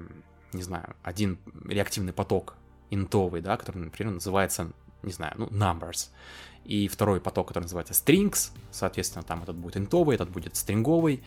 не 0.54 0.64
знаю, 0.64 0.96
один 1.04 1.38
реактивный 1.66 2.14
поток 2.14 2.56
интовый, 2.90 3.42
да, 3.42 3.56
который, 3.56 3.78
например, 3.78 4.14
называется, 4.14 4.72
не 5.04 5.12
знаю, 5.12 5.34
ну, 5.38 5.48
numbers, 5.48 6.10
и 6.66 6.88
второй 6.88 7.20
поток, 7.20 7.48
который 7.48 7.64
называется 7.64 7.94
strings, 7.94 8.52
соответственно, 8.72 9.24
там 9.24 9.44
этот 9.44 9.56
будет 9.56 9.78
интовый, 9.78 10.16
этот 10.16 10.30
будет 10.30 10.56
стринговый, 10.56 11.24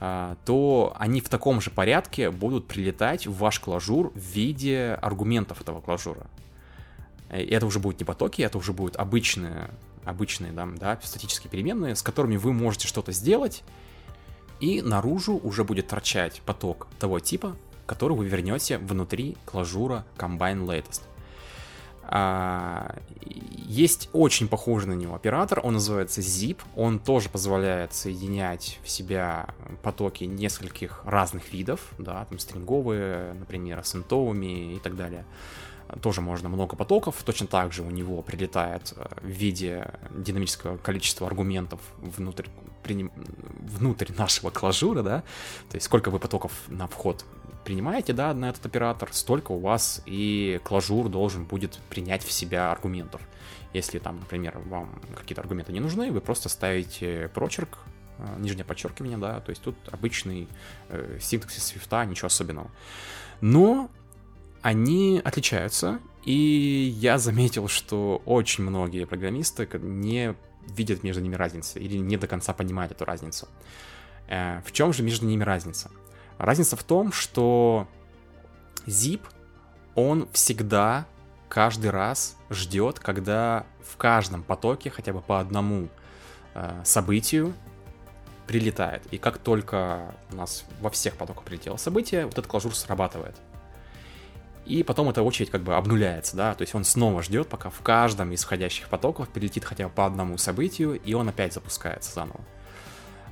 а, 0.00 0.36
то 0.44 0.94
они 0.96 1.20
в 1.20 1.28
таком 1.28 1.60
же 1.60 1.70
порядке 1.70 2.30
будут 2.30 2.68
прилетать 2.68 3.26
в 3.26 3.36
ваш 3.36 3.58
клажур 3.58 4.12
в 4.14 4.18
виде 4.18 4.98
аргументов 5.02 5.60
этого 5.60 5.80
клажура. 5.80 6.26
И 7.32 7.42
это 7.42 7.66
уже 7.66 7.78
будут 7.78 7.98
не 8.00 8.04
потоки, 8.04 8.42
это 8.42 8.56
уже 8.58 8.72
будут 8.72 8.96
обычные, 8.96 9.70
обычные 10.04 10.52
да, 10.52 10.66
да, 10.76 10.98
статические 11.02 11.50
переменные, 11.50 11.96
с 11.96 12.02
которыми 12.02 12.36
вы 12.36 12.52
можете 12.52 12.86
что-то 12.86 13.12
сделать, 13.12 13.64
и 14.60 14.82
наружу 14.82 15.36
уже 15.36 15.64
будет 15.64 15.88
торчать 15.88 16.40
поток 16.44 16.88
того 16.98 17.20
типа, 17.20 17.56
который 17.86 18.16
вы 18.16 18.26
вернете 18.26 18.78
внутри 18.78 19.36
клажура 19.44 20.04
Combine 20.16 20.64
Latest. 20.64 21.02
А, 22.10 22.96
есть 23.66 24.08
очень 24.14 24.48
похожий 24.48 24.88
на 24.88 24.94
него 24.94 25.14
оператор, 25.14 25.60
он 25.62 25.74
называется 25.74 26.22
Zip, 26.22 26.58
он 26.74 26.98
тоже 26.98 27.28
позволяет 27.28 27.92
соединять 27.92 28.78
в 28.82 28.88
себя 28.88 29.48
потоки 29.82 30.24
нескольких 30.24 31.02
разных 31.04 31.52
видов, 31.52 31.92
да, 31.98 32.24
там 32.24 32.38
стринговые, 32.38 33.34
например, 33.34 33.84
с 33.84 33.94
интовыми 33.94 34.74
и 34.74 34.78
так 34.78 34.96
далее. 34.96 35.26
Тоже 36.00 36.22
можно 36.22 36.48
много 36.48 36.76
потоков, 36.76 37.16
точно 37.24 37.46
так 37.46 37.72
же 37.72 37.82
у 37.82 37.90
него 37.90 38.20
прилетает 38.22 38.92
э, 38.96 39.06
в 39.22 39.26
виде 39.26 39.90
динамического 40.10 40.76
количества 40.78 41.26
аргументов 41.26 41.80
внутрь, 41.98 42.46
внутрь 42.84 44.12
нашего 44.16 44.50
клажура, 44.50 45.02
да, 45.02 45.20
то 45.70 45.76
есть 45.76 45.86
сколько 45.86 46.10
вы 46.10 46.18
потоков 46.18 46.52
на 46.68 46.86
вход 46.86 47.24
принимаете, 47.64 48.12
да, 48.12 48.32
на 48.34 48.50
этот 48.50 48.66
оператор, 48.66 49.10
столько 49.12 49.52
у 49.52 49.58
вас 49.58 50.02
и 50.06 50.60
клажур 50.64 51.08
должен 51.08 51.44
будет 51.44 51.78
принять 51.90 52.24
в 52.24 52.32
себя 52.32 52.70
аргументов. 52.70 53.20
Если 53.72 53.98
там, 53.98 54.20
например, 54.20 54.58
вам 54.66 55.00
какие-то 55.16 55.42
аргументы 55.42 55.72
не 55.72 55.80
нужны, 55.80 56.10
вы 56.10 56.20
просто 56.20 56.48
ставите 56.48 57.30
прочерк, 57.34 57.78
э, 58.18 58.36
нижнее 58.38 58.64
подчеркивание, 58.64 59.18
да, 59.18 59.40
то 59.40 59.50
есть 59.50 59.62
тут 59.62 59.76
обычный 59.90 60.48
э, 60.88 61.18
синтаксис 61.20 61.64
свифта, 61.64 62.04
ничего 62.04 62.26
особенного. 62.26 62.70
Но 63.40 63.90
они 64.62 65.20
отличаются, 65.24 66.00
и 66.24 66.92
я 66.98 67.18
заметил, 67.18 67.68
что 67.68 68.22
очень 68.24 68.64
многие 68.64 69.04
программисты 69.06 69.68
не 69.78 70.34
видят 70.66 71.02
между 71.02 71.22
ними 71.22 71.34
разницы 71.34 71.78
или 71.78 71.96
не 71.96 72.16
до 72.16 72.26
конца 72.26 72.52
понимают 72.52 72.92
эту 72.92 73.04
разницу. 73.04 73.48
Э, 74.28 74.60
в 74.64 74.72
чем 74.72 74.92
же 74.92 75.02
между 75.02 75.26
ними 75.26 75.42
разница? 75.42 75.90
Разница 76.38 76.76
в 76.76 76.84
том, 76.84 77.12
что 77.12 77.86
zip, 78.86 79.22
он 79.94 80.28
всегда, 80.32 81.06
каждый 81.48 81.90
раз 81.90 82.36
ждет, 82.48 83.00
когда 83.00 83.66
в 83.82 83.96
каждом 83.96 84.42
потоке 84.42 84.90
хотя 84.90 85.12
бы 85.12 85.20
по 85.20 85.40
одному 85.40 85.88
э, 86.54 86.80
событию 86.84 87.54
прилетает. 88.46 89.02
И 89.10 89.18
как 89.18 89.38
только 89.38 90.14
у 90.32 90.36
нас 90.36 90.64
во 90.80 90.90
всех 90.90 91.16
потоках 91.16 91.44
прилетело 91.44 91.76
событие, 91.76 92.24
вот 92.24 92.34
этот 92.34 92.46
клажур 92.46 92.74
срабатывает. 92.74 93.36
И 94.64 94.82
потом 94.82 95.08
эта 95.08 95.22
очередь 95.22 95.50
как 95.50 95.62
бы 95.62 95.74
обнуляется, 95.74 96.36
да, 96.36 96.54
то 96.54 96.62
есть 96.62 96.74
он 96.74 96.84
снова 96.84 97.22
ждет, 97.22 97.48
пока 97.48 97.70
в 97.70 97.80
каждом 97.80 98.32
из 98.32 98.44
входящих 98.44 98.88
потоков 98.88 99.28
прилетит 99.30 99.64
хотя 99.64 99.88
бы 99.88 99.94
по 99.94 100.04
одному 100.04 100.36
событию, 100.36 101.00
и 101.00 101.14
он 101.14 101.28
опять 101.28 101.54
запускается 101.54 102.12
заново. 102.12 102.40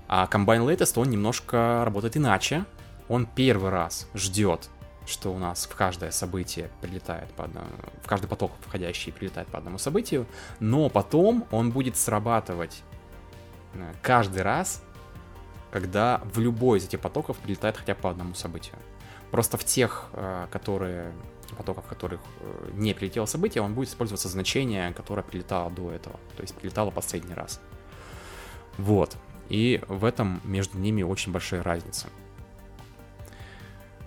А 0.09 0.26
Combine 0.30 0.66
Latest, 0.66 0.98
он 0.98 1.11
немножко 1.11 1.82
работает 1.84 2.16
иначе, 2.16 2.64
он 3.09 3.26
первый 3.26 3.70
раз 3.70 4.09
ждет, 4.14 4.68
что 5.07 5.32
у 5.32 5.38
нас 5.38 5.66
в 5.66 5.74
каждое 5.74 6.11
событие 6.11 6.70
прилетает 6.80 7.30
по 7.32 7.44
одному, 7.44 7.68
в 8.02 8.09
каждый 8.09 8.26
поток 8.26 8.52
входящий 8.61 9.12
прилетает 9.12 9.48
по 9.48 9.59
одному 9.59 9.78
событию, 9.78 10.26
но 10.59 10.88
потом 10.88 11.46
он 11.50 11.70
будет 11.70 11.96
срабатывать 11.96 12.82
э, 13.74 13.92
каждый 14.02 14.42
раз, 14.42 14.82
когда 15.70 16.20
в 16.24 16.38
любой 16.38 16.78
из 16.78 16.84
этих 16.84 17.00
потоков 17.00 17.36
прилетает 17.38 17.76
хотя 17.76 17.94
бы 17.94 18.00
по 18.00 18.11
одному 18.11 18.34
событию. 18.34 18.76
Просто 19.30 19.57
в 19.57 19.64
тех, 19.64 20.09
э, 20.12 20.46
которые 20.50 21.12
потоков, 21.57 21.84
в 21.84 21.88
которых 21.88 22.20
э, 22.40 22.70
не 22.74 22.94
прилетело 22.94 23.26
событие, 23.26 23.62
он 23.62 23.74
будет 23.74 23.88
использоваться 23.88 24.28
значение, 24.28 24.92
которое 24.92 25.22
прилетало 25.22 25.70
до 25.70 25.92
этого, 25.92 26.18
то 26.36 26.42
есть 26.42 26.54
прилетало 26.54 26.90
последний 26.90 27.34
раз. 27.34 27.61
Вот. 28.78 29.16
И 29.48 29.80
в 29.86 30.04
этом 30.04 30.40
между 30.44 30.78
ними 30.78 31.02
очень 31.02 31.32
большая 31.32 31.62
разница. 31.62 32.09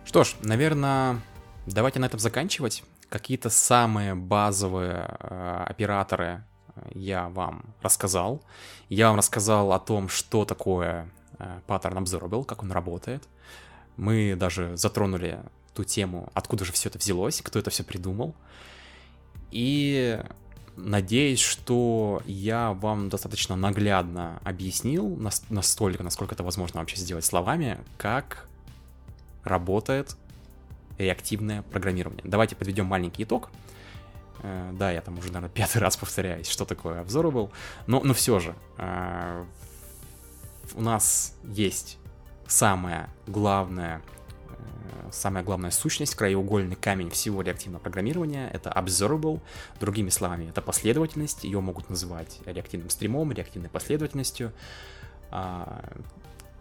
Что 0.09 0.23
ж, 0.23 0.33
наверное, 0.41 1.21
давайте 1.67 1.99
на 1.99 2.05
этом 2.05 2.19
заканчивать. 2.19 2.83
Какие-то 3.09 3.51
самые 3.51 4.15
базовые 4.15 5.05
э, 5.19 5.65
операторы 5.67 6.43
э, 6.75 6.81
я 6.95 7.29
вам 7.29 7.75
рассказал. 7.83 8.41
Я 8.89 9.09
вам 9.09 9.17
рассказал 9.17 9.71
о 9.71 9.77
том, 9.77 10.09
что 10.09 10.45
такое 10.45 11.11
э, 11.37 11.59
Pattern 11.67 12.03
Observable, 12.03 12.43
как 12.43 12.63
он 12.63 12.71
работает. 12.71 13.23
Мы 13.97 14.35
даже 14.35 14.75
затронули 14.77 15.41
ту 15.75 15.83
тему, 15.83 16.31
откуда 16.33 16.65
же 16.65 16.71
все 16.71 16.89
это 16.89 16.97
взялось, 16.97 17.43
кто 17.43 17.59
это 17.59 17.69
все 17.69 17.83
придумал. 17.83 18.33
И 19.51 20.19
надеюсь, 20.75 21.39
что 21.39 22.23
я 22.25 22.73
вам 22.73 23.09
достаточно 23.09 23.55
наглядно 23.55 24.41
объяснил, 24.43 25.15
настолько, 25.49 26.01
насколько 26.01 26.33
это 26.33 26.43
возможно 26.43 26.79
вообще 26.79 26.95
сделать 26.95 27.25
словами, 27.25 27.77
как 27.99 28.48
работает 29.43 30.15
реактивное 30.97 31.61
программирование. 31.63 32.23
Давайте 32.25 32.55
подведем 32.55 32.85
маленький 32.85 33.23
итог. 33.23 33.49
Э, 34.41 34.71
да, 34.73 34.91
я 34.91 35.01
там 35.01 35.17
уже, 35.17 35.27
наверное, 35.27 35.49
пятый 35.49 35.79
раз 35.79 35.97
повторяюсь, 35.97 36.47
что 36.47 36.65
такое 36.65 37.01
Observable. 37.01 37.49
Но, 37.87 38.01
но 38.03 38.13
все 38.13 38.39
же, 38.39 38.55
э, 38.77 39.45
у 40.75 40.81
нас 40.81 41.35
есть 41.43 41.97
самое 42.47 43.09
главное, 43.27 44.01
э, 44.49 45.09
самая 45.11 45.43
главная 45.43 45.71
сущность, 45.71 46.15
краеугольный 46.15 46.75
камень 46.75 47.09
всего 47.09 47.41
реактивного 47.41 47.81
программирования— 47.81 48.49
это 48.53 48.69
observable. 48.69 49.41
Другими 49.79 50.09
словами, 50.09 50.49
это 50.49 50.61
последовательность. 50.61 51.43
Ее 51.43 51.61
могут 51.61 51.89
называть 51.89 52.39
реактивным 52.45 52.89
стримом, 52.89 53.31
реактивной 53.31 53.69
последовательностью. 53.69 54.51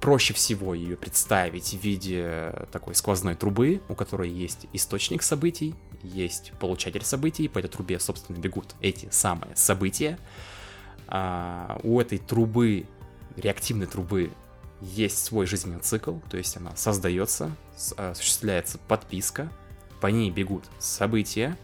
Проще 0.01 0.32
всего 0.32 0.74
ее 0.74 0.96
представить 0.96 1.74
в 1.74 1.82
виде 1.82 2.55
такой 2.70 2.94
сквозной 2.94 3.34
трубы, 3.34 3.82
у 3.88 3.94
которой 3.94 4.30
есть 4.30 4.66
источник 4.72 5.22
событий, 5.22 5.74
есть 6.03 6.53
получатель 6.61 7.05
событий, 7.05 7.49
по 7.49 7.59
этой 7.59 7.68
трубе, 7.68 7.99
собственно, 7.99 8.38
бегут 8.38 8.74
эти 8.80 9.09
самые 9.11 9.57
события. 9.57 10.18
А, 11.09 11.80
у 11.82 12.01
этой 12.01 12.18
трубы, 12.18 12.86
реактивной 13.36 13.86
трубы, 13.86 14.30
есть 14.80 15.24
свой 15.24 15.46
жизненный 15.46 15.80
цикл, 15.80 16.18
то 16.30 16.36
есть 16.36 16.57
она 16.57 16.76
создается, 16.76 17.51
осуществляется 17.96 18.78
подписка, 18.78 19.51
по 20.01 20.07
ней 20.07 20.30
бегут 20.30 20.64
события. 20.78 21.57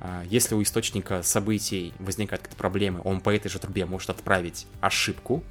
А, 0.00 0.22
если 0.28 0.54
у 0.54 0.62
источника 0.62 1.22
событий 1.22 1.94
возникают 1.98 2.42
какие-то 2.42 2.58
проблемы, 2.58 3.00
он 3.04 3.20
по 3.20 3.34
этой 3.34 3.48
же 3.48 3.58
трубе 3.58 3.86
может 3.86 4.10
отправить 4.10 4.66
ошибку. 4.80 5.42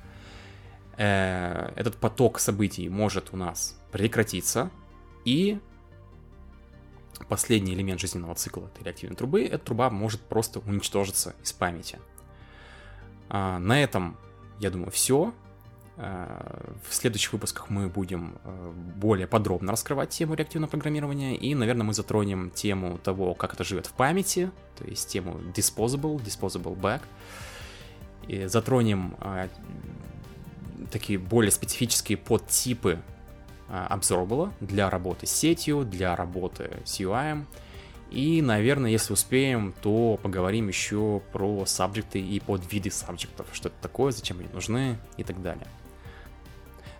Э, 0.97 1.71
этот 1.75 1.97
поток 1.97 2.39
событий 2.39 2.89
может 2.89 3.29
у 3.31 3.37
нас 3.37 3.79
прекратиться, 3.91 4.69
и 5.25 5.59
последний 7.27 7.73
элемент 7.73 7.99
жизненного 7.99 8.35
цикла 8.35 8.67
этой 8.73 8.83
реактивной 8.83 9.15
трубы, 9.15 9.45
эта 9.45 9.59
труба 9.59 9.89
может 9.89 10.21
просто 10.21 10.59
уничтожиться 10.59 11.35
из 11.43 11.51
памяти. 11.53 11.99
А, 13.29 13.59
на 13.59 13.81
этом, 13.81 14.17
я 14.59 14.69
думаю, 14.69 14.91
все. 14.91 15.33
Э, 15.97 16.73
в 16.87 16.93
следующих 16.93 17.33
выпусках 17.33 17.69
мы 17.69 17.87
будем 17.87 18.37
э, 18.43 18.71
более 18.97 19.27
подробно 19.27 19.71
раскрывать 19.71 20.09
тему 20.09 20.33
реактивного 20.33 20.69
программирования, 20.69 21.35
и, 21.35 21.53
наверное, 21.55 21.85
мы 21.85 21.93
затронем 21.93 22.49
тему 22.49 22.97
того, 22.97 23.33
как 23.33 23.53
это 23.53 23.63
живет 23.63 23.87
в 23.87 23.93
памяти, 23.93 24.51
то 24.77 24.85
есть 24.85 25.09
тему 25.09 25.37
disposable, 25.55 26.17
disposable 26.23 26.75
back, 26.75 27.01
и 28.27 28.45
затронем 28.47 29.15
э, 29.21 29.47
такие 30.91 31.19
более 31.19 31.51
специфические 31.51 32.17
подтипы 32.17 32.99
Observable 33.69 34.51
для 34.59 34.89
работы 34.89 35.25
с 35.25 35.31
сетью, 35.31 35.85
для 35.85 36.15
работы 36.15 36.81
с 36.83 36.99
UI, 36.99 37.45
и, 38.11 38.41
наверное, 38.41 38.91
если 38.91 39.13
успеем, 39.13 39.73
то 39.81 40.19
поговорим 40.21 40.67
еще 40.67 41.21
про 41.31 41.65
сабжекты 41.65 42.19
и 42.19 42.41
подвиды 42.41 42.91
сабжектов, 42.91 43.47
что 43.53 43.69
это 43.69 43.77
такое, 43.81 44.11
зачем 44.11 44.39
они 44.39 44.49
нужны 44.49 44.97
и 45.15 45.23
так 45.23 45.41
далее. 45.41 45.67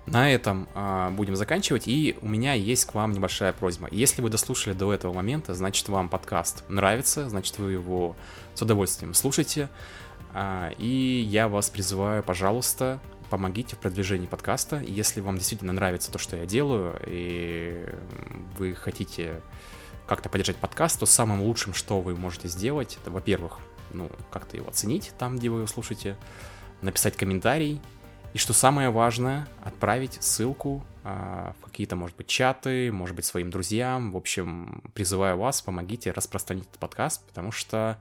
На 0.06 0.32
этом 0.32 0.68
э, 0.74 1.10
будем 1.12 1.36
заканчивать, 1.36 1.88
и 1.88 2.18
у 2.22 2.28
меня 2.28 2.54
есть 2.54 2.86
к 2.86 2.94
вам 2.94 3.12
небольшая 3.12 3.52
просьба. 3.52 3.90
Если 3.92 4.22
вы 4.22 4.30
дослушали 4.30 4.74
до 4.74 4.92
этого 4.94 5.14
момента, 5.14 5.54
значит 5.54 5.90
вам 5.90 6.08
подкаст 6.10 6.64
нравится, 6.70 7.30
значит 7.30 7.60
вы 7.60 7.74
его 7.74 8.16
с 8.56 8.62
удовольствием 8.62 9.14
слушаете. 9.14 9.70
Э, 10.34 10.72
и 10.78 11.28
я 11.30 11.50
вас 11.50 11.70
призываю, 11.70 12.24
пожалуйста, 12.24 13.00
помогите 13.32 13.78
в 13.78 13.80
продвижении 13.80 14.28
подкаста. 14.28 14.84
Если 14.86 15.22
вам 15.22 15.38
действительно 15.38 15.72
нравится 15.72 16.12
то, 16.12 16.20
что 16.20 16.36
я 16.36 16.46
делаю, 16.46 17.00
и 17.08 17.88
вы 18.58 18.76
хотите 18.76 19.42
как-то 20.06 20.28
поддержать 20.28 20.58
подкаст, 20.58 21.00
то 21.00 21.06
самым 21.06 21.42
лучшим, 21.42 21.74
что 21.74 22.02
вы 22.02 22.14
можете 22.14 22.50
сделать, 22.50 23.00
это, 23.02 23.10
во-первых, 23.10 23.60
ну, 23.94 24.12
как-то 24.32 24.58
его 24.58 24.68
оценить 24.68 25.14
там, 25.18 25.38
где 25.38 25.50
вы 25.50 25.60
его 25.60 25.68
слушаете, 25.68 26.18
написать 26.82 27.16
комментарий, 27.16 27.82
и 28.34 28.38
что 28.38 28.52
самое 28.52 28.90
важное, 28.90 29.48
отправить 29.64 30.22
ссылку 30.22 30.84
э, 31.06 31.54
в 31.58 31.66
какие-то, 31.66 31.96
может 31.96 32.18
быть, 32.18 32.28
чаты, 32.28 32.92
может 32.92 33.16
быть, 33.16 33.24
своим 33.24 33.50
друзьям. 33.50 34.12
В 34.12 34.18
общем, 34.18 34.84
призываю 34.94 35.38
вас, 35.38 35.62
помогите 35.62 36.12
распространить 36.12 36.66
этот 36.66 36.80
подкаст, 36.80 37.26
потому 37.28 37.54
что 37.54 37.98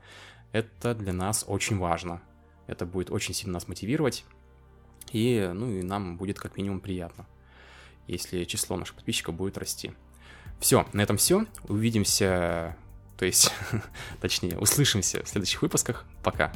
это 0.50 0.94
для 0.96 1.12
нас 1.12 1.44
очень 1.46 1.78
важно. 1.78 2.20
Это 2.66 2.84
будет 2.84 3.10
очень 3.10 3.34
сильно 3.34 3.54
нас 3.54 3.68
мотивировать. 3.68 4.24
И, 5.12 5.50
ну, 5.52 5.70
и 5.70 5.82
нам 5.82 6.16
будет 6.16 6.38
как 6.38 6.56
минимум 6.56 6.80
приятно, 6.80 7.26
если 8.06 8.44
число 8.44 8.76
наших 8.76 8.96
подписчиков 8.96 9.34
будет 9.34 9.58
расти. 9.58 9.92
Все, 10.60 10.86
на 10.92 11.00
этом 11.00 11.16
все. 11.16 11.46
Увидимся, 11.68 12.76
то 13.16 13.24
есть, 13.24 13.52
точнее, 14.20 14.58
услышимся 14.58 15.24
в 15.24 15.28
следующих 15.28 15.62
выпусках. 15.62 16.04
Пока. 16.22 16.52